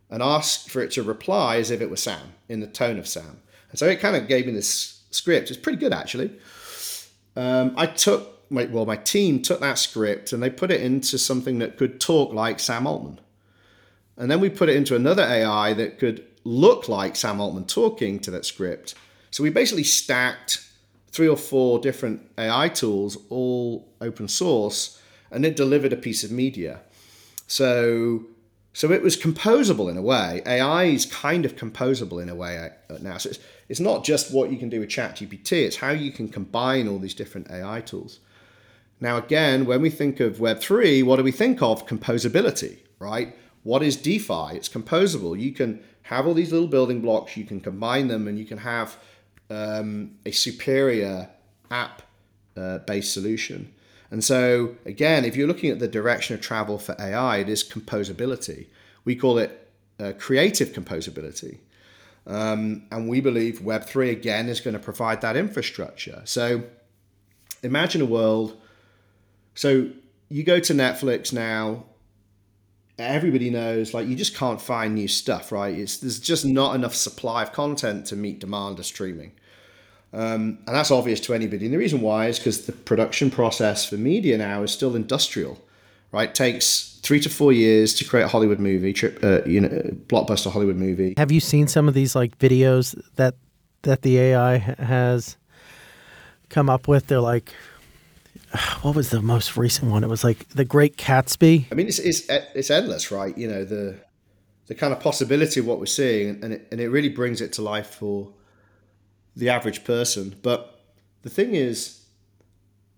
and 0.09 0.21
ask 0.21 0.69
for 0.69 0.81
it 0.81 0.91
to 0.91 1.03
reply 1.03 1.57
as 1.57 1.71
if 1.71 1.81
it 1.81 1.89
was 1.89 2.03
Sam, 2.03 2.33
in 2.47 2.59
the 2.59 2.67
tone 2.67 2.99
of 2.99 3.07
Sam. 3.07 3.41
And 3.71 3.79
so 3.79 3.87
it 3.87 3.99
kind 3.99 4.15
of 4.15 4.27
gave 4.27 4.45
me 4.45 4.51
this 4.51 5.01
script. 5.09 5.49
It's 5.49 5.59
pretty 5.59 5.79
good, 5.79 5.93
actually. 5.93 6.31
Um, 7.35 7.73
I 7.75 7.87
took, 7.87 8.51
my, 8.51 8.65
well, 8.65 8.85
my 8.85 8.97
team 8.97 9.41
took 9.41 9.59
that 9.61 9.79
script 9.79 10.31
and 10.31 10.41
they 10.41 10.49
put 10.51 10.69
it 10.69 10.81
into 10.81 11.17
something 11.17 11.57
that 11.59 11.75
could 11.75 11.99
talk 11.99 12.33
like 12.33 12.59
Sam 12.59 12.85
Altman. 12.85 13.19
And 14.15 14.29
then 14.29 14.39
we 14.39 14.49
put 14.49 14.69
it 14.69 14.75
into 14.75 14.95
another 14.95 15.23
AI 15.23 15.73
that 15.73 15.97
could 15.97 16.23
look 16.43 16.87
like 16.87 17.15
Sam 17.15 17.41
Altman 17.41 17.65
talking 17.65 18.19
to 18.19 18.31
that 18.31 18.45
script. 18.45 18.93
So 19.31 19.41
we 19.41 19.49
basically 19.49 19.83
stacked 19.83 20.68
three 21.11 21.27
or 21.27 21.37
four 21.37 21.79
different 21.79 22.21
AI 22.37 22.69
tools, 22.69 23.17
all 23.29 23.91
open 24.01 24.27
source, 24.27 25.01
and 25.31 25.45
it 25.45 25.55
delivered 25.55 25.93
a 25.93 25.97
piece 25.97 26.23
of 26.23 26.31
media. 26.31 26.81
So, 27.47 28.25
so 28.73 28.91
it 28.91 29.01
was 29.01 29.17
composable 29.17 29.89
in 29.89 29.97
a 29.97 30.01
way. 30.01 30.41
AI 30.45 30.85
is 30.85 31.05
kind 31.05 31.45
of 31.45 31.55
composable 31.55 32.21
in 32.21 32.29
a 32.29 32.35
way 32.35 32.69
uh, 32.89 32.97
now. 33.01 33.17
So 33.17 33.29
it's, 33.29 33.39
it's 33.67 33.79
not 33.79 34.03
just 34.03 34.33
what 34.33 34.51
you 34.51 34.57
can 34.57 34.69
do 34.69 34.79
with 34.79 34.89
ChatGPT, 34.89 35.65
it's 35.65 35.77
how 35.77 35.91
you 35.91 36.11
can 36.11 36.29
combine 36.29 36.87
all 36.87 36.99
these 36.99 37.15
different 37.15 37.49
AI 37.49 37.81
tools. 37.81 38.19
Now, 39.01 39.17
again, 39.17 39.65
when 39.65 39.81
we 39.81 39.89
think 39.89 40.19
of 40.19 40.37
Web3, 40.37 41.03
what 41.03 41.15
do 41.15 41.23
we 41.23 41.31
think 41.31 41.61
of? 41.61 41.87
Composability, 41.87 42.79
right? 42.99 43.35
What 43.63 43.81
is 43.81 43.95
DeFi? 43.95 44.55
It's 44.55 44.69
composable. 44.69 45.39
You 45.39 45.53
can 45.53 45.81
have 46.03 46.27
all 46.27 46.33
these 46.33 46.51
little 46.51 46.67
building 46.67 47.01
blocks, 47.01 47.37
you 47.37 47.45
can 47.45 47.61
combine 47.61 48.07
them, 48.07 48.27
and 48.27 48.37
you 48.37 48.45
can 48.45 48.57
have 48.57 48.97
um, 49.49 50.11
a 50.25 50.31
superior 50.31 51.29
app 51.71 52.01
uh, 52.57 52.79
based 52.79 53.13
solution. 53.13 53.73
And 54.11 54.23
so, 54.23 54.75
again, 54.85 55.23
if 55.23 55.35
you're 55.35 55.47
looking 55.47 55.69
at 55.69 55.79
the 55.79 55.87
direction 55.87 56.35
of 56.35 56.41
travel 56.41 56.79
for 56.79 56.95
AI, 56.99 57.37
it 57.37 57.49
is 57.49 57.63
composability. 57.63 58.67
We 59.05 59.15
call 59.15 59.37
it 59.37 59.69
uh, 59.99 60.13
creative 60.17 60.69
composability. 60.69 61.59
Um, 62.25 62.83
and 62.91 63.07
we 63.07 63.21
believe 63.21 63.59
Web3 63.59 64.11
again 64.11 64.49
is 64.49 64.61
going 64.61 64.73
to 64.73 64.79
provide 64.79 65.21
that 65.21 65.35
infrastructure. 65.35 66.21
So, 66.25 66.63
imagine 67.61 68.01
a 68.01 68.05
world. 68.05 68.59
So, 69.55 69.89
you 70.27 70.43
go 70.43 70.59
to 70.59 70.73
Netflix 70.73 71.33
now, 71.33 71.85
everybody 72.99 73.49
knows 73.49 73.93
like 73.93 74.07
you 74.07 74.15
just 74.15 74.35
can't 74.35 74.61
find 74.61 74.95
new 74.95 75.07
stuff, 75.07 75.51
right? 75.51 75.77
It's 75.77 75.97
there's 75.97 76.19
just 76.19 76.45
not 76.45 76.75
enough 76.75 76.95
supply 76.95 77.43
of 77.43 77.51
content 77.53 78.05
to 78.07 78.15
meet 78.15 78.39
demand 78.39 78.79
of 78.79 78.85
streaming. 78.85 79.31
Um, 80.11 80.57
and 80.65 80.75
that's 80.75 80.91
obvious 80.91 81.19
to 81.21 81.33
anybody. 81.33 81.65
And 81.65 81.73
the 81.73 81.77
reason 81.77 82.01
why 82.01 82.27
is 82.27 82.39
because 82.39 82.65
the 82.65 82.71
production 82.71 83.29
process 83.29 83.85
for 83.85 83.95
media 83.95 84.37
now 84.37 84.63
is 84.63 84.71
still 84.71 84.95
industrial, 84.95 85.63
right? 86.11 86.29
It 86.29 86.35
takes 86.35 86.99
three 87.03 87.19
to 87.19 87.29
four 87.29 87.53
years 87.53 87.93
to 87.95 88.05
create 88.05 88.23
a 88.23 88.27
Hollywood 88.27 88.59
movie, 88.59 88.91
trip, 88.91 89.19
uh, 89.23 89.43
you 89.45 89.61
know, 89.61 89.69
blockbuster 90.07 90.51
Hollywood 90.51 90.77
movie. 90.77 91.13
Have 91.17 91.31
you 91.31 91.39
seen 91.39 91.67
some 91.67 91.87
of 91.87 91.93
these 91.93 92.15
like 92.15 92.37
videos 92.39 92.99
that 93.15 93.35
that 93.83 94.01
the 94.01 94.17
AI 94.17 94.57
has 94.57 95.37
come 96.49 96.69
up 96.69 96.87
with? 96.87 97.07
They're 97.07 97.21
like, 97.21 97.53
what 98.81 98.95
was 98.95 99.09
the 99.09 99.21
most 99.21 99.57
recent 99.57 99.91
one? 99.91 100.03
It 100.03 100.09
was 100.09 100.23
like 100.23 100.49
The 100.49 100.65
Great 100.65 100.97
Gatsby. 100.97 101.65
I 101.71 101.75
mean, 101.75 101.87
it's 101.87 101.99
it's 101.99 102.27
it's 102.29 102.69
endless, 102.69 103.11
right? 103.11 103.37
You 103.37 103.47
know 103.47 103.63
the 103.63 103.99
the 104.67 104.75
kind 104.75 104.93
of 104.93 104.99
possibility 104.99 105.59
of 105.59 105.65
what 105.65 105.79
we're 105.79 105.85
seeing, 105.85 106.43
and 106.43 106.53
it, 106.53 106.67
and 106.71 106.79
it 106.79 106.89
really 106.89 107.09
brings 107.09 107.41
it 107.41 107.53
to 107.53 107.61
life 107.61 107.87
for 107.95 108.31
the 109.35 109.49
average 109.49 109.83
person. 109.83 110.35
But 110.41 110.79
the 111.23 111.29
thing 111.29 111.55
is, 111.55 112.05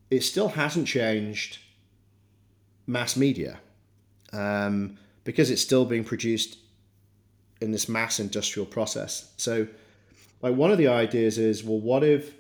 it 0.10 0.22
still 0.24 0.50
hasn't 0.50 0.88
changed 0.88 1.60
mass 2.88 3.16
media 3.16 3.60
um, 4.34 4.98
because 5.24 5.50
it's 5.50 5.62
still 5.62 5.86
being 5.86 6.04
produced 6.04 6.58
in 7.62 7.72
this 7.72 7.88
mass 7.88 8.20
industrial 8.20 8.66
process. 8.66 9.32
So, 9.38 9.68
like, 10.42 10.56
one 10.56 10.72
of 10.72 10.78
the 10.78 10.88
ideas 10.88 11.38
is 11.38 11.64
well, 11.64 11.80
what 11.80 12.04
if, 12.04 12.34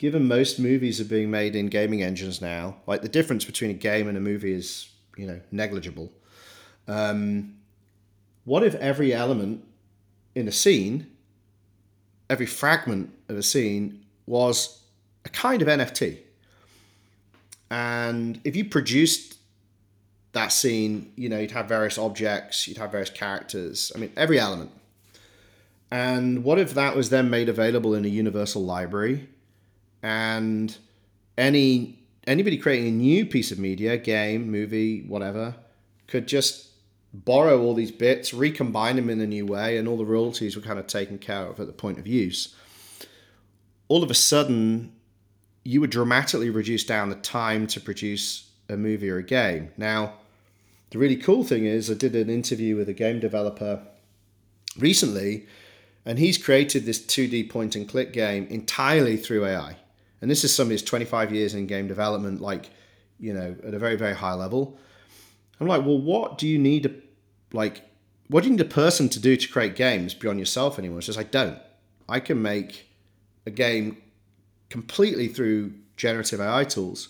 given 0.00 0.26
most 0.26 0.58
movies 0.58 0.98
are 0.98 1.04
being 1.04 1.30
made 1.30 1.54
in 1.54 1.66
gaming 1.66 2.02
engines 2.02 2.40
now, 2.40 2.74
like 2.86 3.02
the 3.02 3.08
difference 3.08 3.44
between 3.44 3.70
a 3.70 3.74
game 3.74 4.08
and 4.08 4.16
a 4.16 4.20
movie 4.20 4.54
is, 4.54 4.88
you 5.14 5.26
know, 5.26 5.38
negligible. 5.52 6.10
Um, 6.88 7.56
what 8.44 8.62
if 8.62 8.74
every 8.76 9.12
element 9.12 9.62
in 10.34 10.48
a 10.48 10.52
scene, 10.52 11.06
every 12.30 12.46
fragment 12.46 13.12
of 13.28 13.36
a 13.36 13.42
scene 13.42 14.06
was 14.24 14.80
a 15.26 15.28
kind 15.28 15.60
of 15.60 15.68
NFT? 15.68 16.16
And 17.70 18.40
if 18.42 18.56
you 18.56 18.64
produced 18.64 19.36
that 20.32 20.50
scene, 20.50 21.12
you 21.14 21.28
know, 21.28 21.38
you'd 21.38 21.50
have 21.50 21.68
various 21.68 21.98
objects, 21.98 22.66
you'd 22.66 22.78
have 22.78 22.90
various 22.90 23.10
characters. 23.10 23.92
I 23.94 23.98
mean, 23.98 24.12
every 24.16 24.38
element. 24.38 24.70
And 25.90 26.42
what 26.42 26.58
if 26.58 26.72
that 26.72 26.96
was 26.96 27.10
then 27.10 27.28
made 27.28 27.50
available 27.50 27.94
in 27.94 28.06
a 28.06 28.08
universal 28.08 28.64
library 28.64 29.28
and 30.02 30.76
any 31.36 31.98
anybody 32.26 32.56
creating 32.56 32.88
a 32.88 32.92
new 32.92 33.26
piece 33.26 33.50
of 33.50 33.58
media, 33.58 33.96
game, 33.96 34.50
movie, 34.50 35.02
whatever, 35.02 35.54
could 36.06 36.28
just 36.28 36.68
borrow 37.12 37.60
all 37.60 37.74
these 37.74 37.90
bits, 37.90 38.32
recombine 38.32 38.96
them 38.96 39.10
in 39.10 39.20
a 39.20 39.26
new 39.26 39.46
way, 39.46 39.76
and 39.76 39.88
all 39.88 39.96
the 39.96 40.04
royalties 40.04 40.54
were 40.54 40.62
kind 40.62 40.78
of 40.78 40.86
taken 40.86 41.18
care 41.18 41.46
of 41.46 41.58
at 41.58 41.66
the 41.66 41.72
point 41.72 41.98
of 41.98 42.06
use. 42.06 42.54
All 43.88 44.02
of 44.02 44.10
a 44.10 44.14
sudden, 44.14 44.92
you 45.64 45.80
would 45.80 45.90
dramatically 45.90 46.50
reduce 46.50 46.84
down 46.84 47.08
the 47.08 47.16
time 47.16 47.66
to 47.68 47.80
produce 47.80 48.50
a 48.68 48.76
movie 48.76 49.10
or 49.10 49.18
a 49.18 49.22
game. 49.22 49.70
Now, 49.76 50.14
the 50.90 50.98
really 50.98 51.16
cool 51.16 51.44
thing 51.44 51.64
is, 51.64 51.90
I 51.90 51.94
did 51.94 52.14
an 52.14 52.30
interview 52.30 52.76
with 52.76 52.88
a 52.88 52.94
game 52.94 53.18
developer 53.18 53.82
recently, 54.78 55.46
and 56.04 56.18
he's 56.18 56.38
created 56.38 56.84
this 56.84 57.00
2D 57.00 57.50
point 57.50 57.74
and 57.74 57.88
click 57.88 58.12
game 58.12 58.46
entirely 58.46 59.16
through 59.16 59.46
AI. 59.46 59.76
And 60.20 60.30
this 60.30 60.44
is 60.44 60.54
somebody 60.54 60.74
who's 60.74 60.82
25 60.82 61.32
years 61.32 61.54
in 61.54 61.66
game 61.66 61.88
development, 61.88 62.40
like, 62.40 62.70
you 63.18 63.32
know, 63.32 63.56
at 63.66 63.74
a 63.74 63.78
very, 63.78 63.96
very 63.96 64.14
high 64.14 64.34
level. 64.34 64.78
I'm 65.60 65.66
like, 65.66 65.84
well, 65.84 65.98
what 65.98 66.38
do 66.38 66.46
you 66.46 66.58
need 66.58 66.84
to, 66.84 66.94
like, 67.52 67.82
what 68.28 68.42
do 68.42 68.48
you 68.48 68.56
need 68.56 68.60
a 68.60 68.68
person 68.68 69.08
to 69.10 69.20
do 69.20 69.36
to 69.36 69.48
create 69.48 69.76
games 69.76 70.14
beyond 70.14 70.38
yourself 70.38 70.78
anymore? 70.78 70.98
It's 70.98 71.06
just, 71.06 71.18
I 71.18 71.24
don't. 71.24 71.58
I 72.08 72.20
can 72.20 72.40
make 72.40 72.88
a 73.46 73.50
game 73.50 73.98
completely 74.68 75.28
through 75.28 75.74
generative 75.96 76.40
AI 76.40 76.64
tools. 76.64 77.08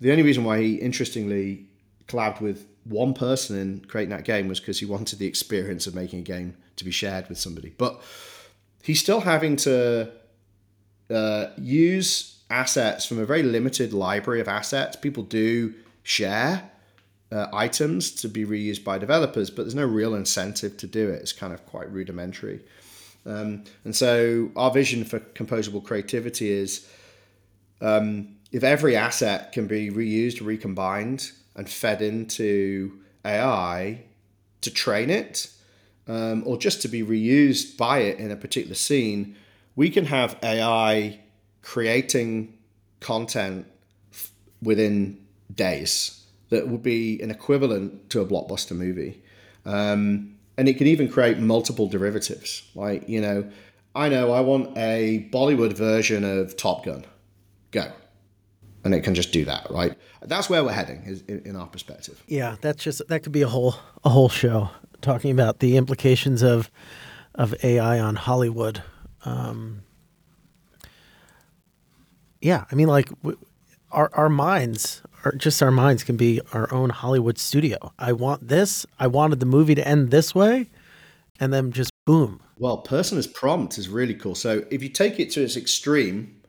The 0.00 0.10
only 0.10 0.22
reason 0.22 0.44
why 0.44 0.60
he, 0.60 0.74
interestingly, 0.74 1.66
collabed 2.08 2.40
with 2.40 2.66
one 2.84 3.14
person 3.14 3.58
in 3.58 3.80
creating 3.86 4.10
that 4.10 4.24
game 4.24 4.48
was 4.48 4.60
because 4.60 4.80
he 4.80 4.86
wanted 4.86 5.18
the 5.18 5.26
experience 5.26 5.86
of 5.86 5.94
making 5.94 6.20
a 6.20 6.22
game 6.22 6.56
to 6.76 6.84
be 6.84 6.90
shared 6.90 7.28
with 7.28 7.38
somebody. 7.38 7.72
But 7.78 8.02
he's 8.82 9.00
still 9.00 9.20
having 9.20 9.56
to 9.56 10.10
uh, 11.10 11.46
use 11.58 12.38
assets 12.50 13.06
from 13.06 13.18
a 13.18 13.24
very 13.24 13.42
limited 13.42 13.92
library 13.92 14.40
of 14.40 14.48
assets. 14.48 14.96
People 14.96 15.22
do 15.22 15.74
share 16.02 16.70
uh, 17.32 17.46
items 17.52 18.10
to 18.12 18.28
be 18.28 18.44
reused 18.44 18.84
by 18.84 18.98
developers, 18.98 19.50
but 19.50 19.62
there's 19.62 19.74
no 19.74 19.86
real 19.86 20.14
incentive 20.14 20.76
to 20.76 20.86
do 20.86 21.10
it. 21.10 21.20
It's 21.20 21.32
kind 21.32 21.52
of 21.52 21.64
quite 21.66 21.90
rudimentary. 21.90 22.60
Um, 23.26 23.64
and 23.84 23.96
so 23.96 24.50
our 24.54 24.70
vision 24.70 25.04
for 25.04 25.18
composable 25.18 25.82
creativity 25.82 26.50
is 26.50 26.88
um, 27.80 28.36
if 28.52 28.62
every 28.62 28.96
asset 28.96 29.52
can 29.52 29.66
be 29.66 29.90
reused, 29.90 30.44
recombined, 30.44 31.32
and 31.56 31.68
fed 31.68 32.02
into 32.02 33.00
AI 33.24 34.02
to 34.60 34.70
train 34.70 35.10
it, 35.10 35.50
um, 36.06 36.42
or 36.46 36.56
just 36.56 36.82
to 36.82 36.88
be 36.88 37.02
reused 37.02 37.76
by 37.76 38.00
it 38.00 38.18
in 38.18 38.30
a 38.30 38.36
particular 38.36 38.74
scene, 38.74 39.36
we 39.76 39.90
can 39.90 40.06
have 40.06 40.36
AI 40.42 41.20
creating 41.62 42.56
content 43.00 43.66
f- 44.12 44.30
within 44.62 45.18
days 45.54 46.24
that 46.50 46.68
would 46.68 46.82
be 46.82 47.20
an 47.20 47.30
equivalent 47.30 48.10
to 48.10 48.20
a 48.20 48.26
blockbuster 48.26 48.76
movie. 48.76 49.22
Um, 49.64 50.36
and 50.56 50.68
it 50.68 50.78
can 50.78 50.86
even 50.86 51.08
create 51.08 51.38
multiple 51.38 51.88
derivatives. 51.88 52.62
Like, 52.74 53.08
you 53.08 53.20
know, 53.20 53.50
I 53.94 54.08
know 54.08 54.32
I 54.32 54.40
want 54.40 54.76
a 54.76 55.28
Bollywood 55.32 55.72
version 55.72 56.24
of 56.24 56.56
Top 56.56 56.84
Gun. 56.84 57.04
Go. 57.70 57.90
And 58.84 58.94
it 58.94 59.00
can 59.02 59.14
just 59.14 59.32
do 59.32 59.44
that, 59.46 59.70
right? 59.70 59.96
That's 60.22 60.50
where 60.50 60.62
we're 60.62 60.72
heading, 60.72 61.20
in 61.26 61.56
our 61.56 61.66
perspective. 61.66 62.22
Yeah, 62.26 62.56
that's 62.60 62.84
just 62.84 63.06
that 63.08 63.22
could 63.22 63.32
be 63.32 63.42
a 63.42 63.48
whole 63.48 63.76
a 64.04 64.10
whole 64.10 64.28
show 64.28 64.70
talking 65.00 65.30
about 65.30 65.60
the 65.60 65.76
implications 65.76 66.42
of 66.42 66.70
of 67.34 67.54
AI 67.64 67.98
on 67.98 68.16
Hollywood. 68.16 68.82
Um, 69.24 69.82
yeah, 72.40 72.64
I 72.70 72.74
mean, 72.74 72.88
like 72.88 73.08
w- 73.22 73.38
our 73.90 74.10
our 74.14 74.28
minds, 74.28 75.02
or 75.24 75.32
just 75.32 75.62
our 75.62 75.70
minds, 75.70 76.04
can 76.04 76.16
be 76.16 76.40
our 76.52 76.72
own 76.72 76.90
Hollywood 76.90 77.38
studio. 77.38 77.92
I 77.98 78.12
want 78.12 78.48
this. 78.48 78.84
I 78.98 79.06
wanted 79.06 79.40
the 79.40 79.46
movie 79.46 79.74
to 79.74 79.86
end 79.86 80.10
this 80.10 80.34
way, 80.34 80.68
and 81.40 81.52
then 81.52 81.72
just 81.72 81.90
boom. 82.04 82.40
Well, 82.58 82.78
person 82.78 83.18
as 83.18 83.26
prompt 83.26 83.78
is 83.78 83.88
really 83.88 84.14
cool. 84.14 84.34
So 84.34 84.64
if 84.70 84.82
you 84.82 84.88
take 84.88 85.18
it 85.18 85.30
to 85.32 85.42
its 85.42 85.56
extreme, 85.56 86.40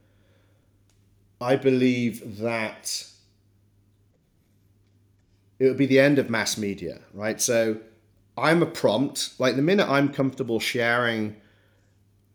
I 1.42 1.56
believe 1.56 2.40
that 2.40 3.08
it 5.60 5.66
would 5.66 5.78
be 5.78 5.86
the 5.86 6.00
end 6.00 6.20
of 6.20 6.30
mass 6.30 6.58
media, 6.58 7.00
right? 7.14 7.42
So 7.42 7.78
I'm 8.38 8.62
a 8.62 8.66
prompt. 8.66 9.40
Like 9.40 9.56
the 9.56 9.62
minute 9.62 9.88
I'm 9.90 10.12
comfortable 10.12 10.60
sharing 10.60 11.38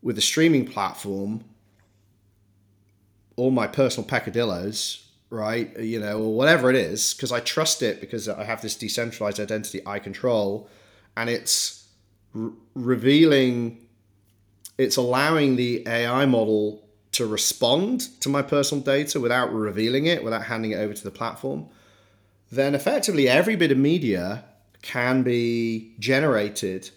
with 0.01 0.17
a 0.17 0.21
streaming 0.21 0.65
platform 0.65 1.43
all 3.35 3.51
my 3.51 3.65
personal 3.65 4.07
peccadillos, 4.07 5.07
right? 5.31 5.77
You 5.79 5.99
know, 5.99 6.21
or 6.21 6.35
whatever 6.35 6.69
it 6.69 6.75
is, 6.75 7.13
because 7.13 7.31
I 7.31 7.39
trust 7.39 7.81
it 7.81 7.99
because 7.99 8.29
I 8.29 8.43
have 8.43 8.61
this 8.61 8.75
decentralized 8.75 9.39
identity 9.39 9.81
I 9.85 9.97
control, 9.99 10.69
and 11.17 11.29
it's 11.29 11.87
re- 12.33 12.51
revealing, 12.75 13.79
it's 14.77 14.97
allowing 14.97 15.55
the 15.55 15.83
AI 15.87 16.25
model 16.25 16.87
to 17.13 17.25
respond 17.25 18.01
to 18.21 18.29
my 18.29 18.41
personal 18.41 18.83
data 18.83 19.19
without 19.19 19.51
revealing 19.51 20.05
it, 20.05 20.23
without 20.23 20.45
handing 20.45 20.71
it 20.71 20.75
over 20.77 20.93
to 20.93 21.03
the 21.03 21.11
platform. 21.11 21.67
Then 22.51 22.75
effectively 22.75 23.27
every 23.27 23.55
bit 23.55 23.71
of 23.71 23.77
media 23.77 24.43
can 24.81 25.23
be 25.23 25.93
generated 25.99 26.89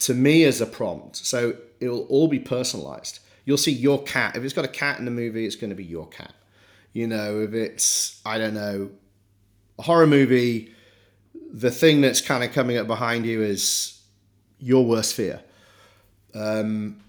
to 0.00 0.14
me 0.14 0.44
as 0.44 0.60
a 0.60 0.66
prompt. 0.66 1.16
So 1.16 1.56
it'll 1.80 2.06
all 2.06 2.28
be 2.28 2.38
personalized. 2.38 3.20
You'll 3.44 3.56
see 3.56 3.72
your 3.72 4.02
cat. 4.02 4.36
If 4.36 4.44
it's 4.44 4.54
got 4.54 4.64
a 4.64 4.68
cat 4.68 4.98
in 4.98 5.04
the 5.04 5.10
movie, 5.10 5.46
it's 5.46 5.56
going 5.56 5.70
to 5.70 5.76
be 5.76 5.84
your 5.84 6.06
cat. 6.08 6.34
You 6.92 7.06
know, 7.06 7.40
if 7.40 7.54
it's, 7.54 8.20
I 8.26 8.38
don't 8.38 8.54
know, 8.54 8.90
a 9.78 9.82
horror 9.82 10.06
movie, 10.06 10.74
the 11.50 11.70
thing 11.70 12.00
that's 12.00 12.20
kind 12.20 12.44
of 12.44 12.52
coming 12.52 12.76
up 12.76 12.86
behind 12.86 13.24
you 13.24 13.42
is 13.42 14.00
your 14.58 14.84
worst 14.84 15.14
fear. 15.14 15.40
Um, 16.34 17.00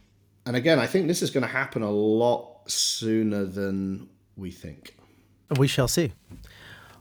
and 0.46 0.56
again, 0.56 0.80
I 0.80 0.88
think 0.88 1.08
this 1.08 1.22
is 1.22 1.30
going 1.30 1.44
to 1.44 1.50
happen 1.50 1.82
a 1.82 1.92
lot 1.92 2.70
sooner 2.70 3.46
than 3.46 4.10
we 4.38 4.52
think. 4.52 4.96
We 5.58 5.68
shall 5.68 5.88
see. 5.88 6.14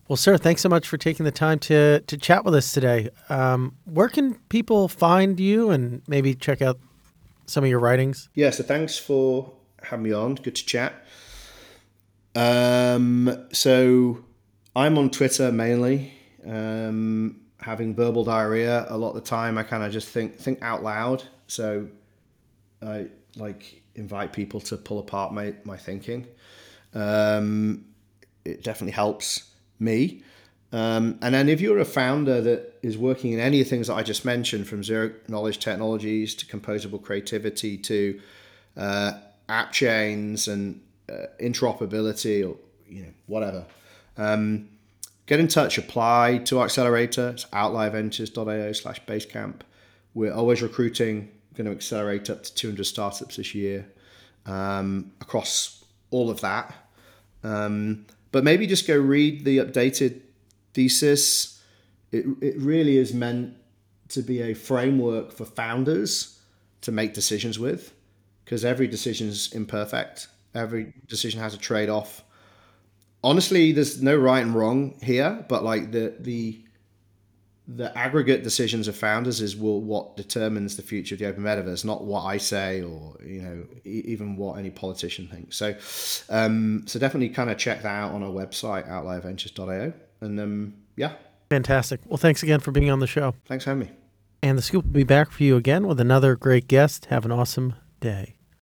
Well, 0.08 0.16
sir, 0.16 0.38
thanks 0.38 0.62
so 0.62 0.70
much 0.70 0.88
for 0.88 0.96
taking 0.96 1.24
the 1.24 1.30
time 1.30 1.58
to 1.60 2.00
to 2.00 2.16
chat 2.16 2.42
with 2.44 2.54
us 2.54 2.72
today. 2.72 3.10
Um, 3.28 3.76
where 3.84 4.08
can 4.08 4.36
people 4.48 4.88
find 4.88 5.38
you 5.38 5.70
and 5.70 6.00
maybe 6.08 6.34
check 6.34 6.62
out 6.62 6.78
some 7.48 7.64
of 7.64 7.70
your 7.70 7.80
writings? 7.80 8.28
Yeah, 8.34 8.50
so 8.50 8.62
thanks 8.62 8.98
for 8.98 9.52
having 9.82 10.04
me 10.04 10.12
on. 10.12 10.36
Good 10.36 10.54
to 10.56 10.64
chat. 10.64 11.04
Um, 12.34 13.48
so 13.52 14.24
I'm 14.76 14.96
on 14.98 15.10
Twitter 15.10 15.50
mainly, 15.50 16.12
um, 16.46 17.40
having 17.60 17.94
verbal 17.94 18.24
diarrhea 18.24 18.86
a 18.88 18.96
lot 18.96 19.10
of 19.10 19.16
the 19.16 19.28
time. 19.28 19.58
I 19.58 19.64
kind 19.64 19.82
of 19.82 19.90
just 19.92 20.08
think 20.08 20.38
think 20.38 20.62
out 20.62 20.82
loud. 20.82 21.24
So 21.46 21.88
I 22.82 23.08
like 23.36 23.82
invite 23.94 24.32
people 24.32 24.60
to 24.60 24.76
pull 24.76 24.98
apart 24.98 25.32
my 25.32 25.54
my 25.64 25.76
thinking. 25.76 26.26
Um, 26.94 27.86
it 28.44 28.62
definitely 28.62 28.92
helps 28.92 29.50
me. 29.78 30.22
Um, 30.72 31.18
and 31.22 31.34
then 31.34 31.48
if 31.48 31.60
you're 31.60 31.78
a 31.78 31.84
founder 31.84 32.40
that 32.42 32.78
is 32.82 32.98
working 32.98 33.32
in 33.32 33.40
any 33.40 33.60
of 33.60 33.66
the 33.66 33.70
things 33.70 33.86
that 33.86 33.94
I 33.94 34.02
just 34.02 34.24
mentioned, 34.24 34.66
from 34.66 34.84
zero 34.84 35.12
knowledge 35.26 35.58
technologies 35.58 36.34
to 36.36 36.46
composable 36.46 37.02
creativity 37.02 37.78
to 37.78 38.20
uh, 38.76 39.12
app 39.48 39.72
chains 39.72 40.46
and 40.46 40.80
uh, 41.10 41.26
interoperability 41.40 42.46
or 42.46 42.56
you 42.86 43.02
know 43.02 43.12
whatever, 43.26 43.64
um, 44.18 44.68
get 45.26 45.40
in 45.40 45.48
touch. 45.48 45.78
Apply 45.78 46.38
to 46.44 46.58
our 46.58 46.66
accelerator. 46.66 47.30
It's 47.30 47.46
outlierventures.io 47.46 48.72
slash 48.72 49.02
basecamp. 49.06 49.60
We're 50.12 50.34
always 50.34 50.60
recruiting. 50.60 51.30
We're 51.52 51.64
Going 51.64 51.66
to 51.66 51.76
accelerate 51.76 52.28
up 52.28 52.42
to 52.42 52.54
200 52.54 52.84
startups 52.84 53.36
this 53.36 53.54
year 53.54 53.86
um, 54.44 55.12
across 55.20 55.84
all 56.10 56.30
of 56.30 56.40
that. 56.42 56.74
Um, 57.42 58.06
but 58.32 58.44
maybe 58.44 58.66
just 58.66 58.86
go 58.86 58.96
read 58.96 59.44
the 59.44 59.58
updated 59.58 60.20
thesis. 60.78 61.60
It, 62.12 62.24
it 62.40 62.56
really 62.58 62.98
is 62.98 63.12
meant 63.12 63.56
to 64.10 64.22
be 64.22 64.42
a 64.42 64.54
framework 64.54 65.32
for 65.32 65.44
founders 65.44 66.40
to 66.82 66.92
make 66.92 67.14
decisions 67.14 67.58
with 67.58 67.92
because 68.44 68.64
every 68.64 68.86
decision 68.86 69.26
is 69.26 69.52
imperfect. 69.52 70.28
Every 70.54 70.94
decision 71.08 71.40
has 71.40 71.52
a 71.52 71.58
trade 71.58 71.88
off. 71.88 72.22
Honestly, 73.24 73.72
there's 73.72 74.00
no 74.00 74.16
right 74.16 74.40
and 74.40 74.54
wrong 74.54 74.94
here, 75.02 75.44
but 75.48 75.64
like 75.64 75.90
the 75.90 76.14
the 76.20 76.60
the 77.66 77.96
aggregate 77.98 78.44
decisions 78.44 78.86
of 78.86 78.96
founders 78.96 79.42
is 79.42 79.54
will, 79.56 79.82
what 79.82 80.16
determines 80.16 80.76
the 80.76 80.82
future 80.82 81.14
of 81.16 81.18
the 81.18 81.26
open 81.26 81.42
metaverse, 81.42 81.84
not 81.84 82.04
what 82.04 82.22
I 82.22 82.38
say 82.38 82.82
or 82.82 83.16
you 83.22 83.42
know 83.42 83.64
even 83.84 84.36
what 84.36 84.58
any 84.60 84.70
politician 84.70 85.26
thinks. 85.26 85.56
So, 85.56 85.74
um, 86.30 86.84
so 86.86 87.00
definitely 87.00 87.30
kind 87.30 87.50
of 87.50 87.58
check 87.58 87.82
that 87.82 87.94
out 88.02 88.12
on 88.12 88.22
our 88.22 88.30
website 88.30 88.88
outlierventures.io, 88.88 89.92
and 90.20 90.38
um, 90.40 90.74
yeah, 90.96 91.12
Fantastic. 91.50 92.00
Well, 92.04 92.18
thanks 92.18 92.42
again 92.42 92.60
for 92.60 92.72
being 92.72 92.90
on 92.90 93.00
the 93.00 93.06
show. 93.06 93.34
thanks 93.46 93.64
for 93.64 93.70
having 93.70 93.88
me. 93.88 93.92
And 94.42 94.56
the 94.58 94.62
scoop 94.62 94.84
will 94.84 94.92
be 94.92 95.02
back 95.04 95.30
for 95.30 95.42
you 95.42 95.56
again 95.56 95.86
with 95.86 95.98
another 95.98 96.36
great 96.36 96.68
guest. 96.68 97.06
Have 97.06 97.24
an 97.24 97.32
awesome 97.32 97.74
day. 98.00 98.37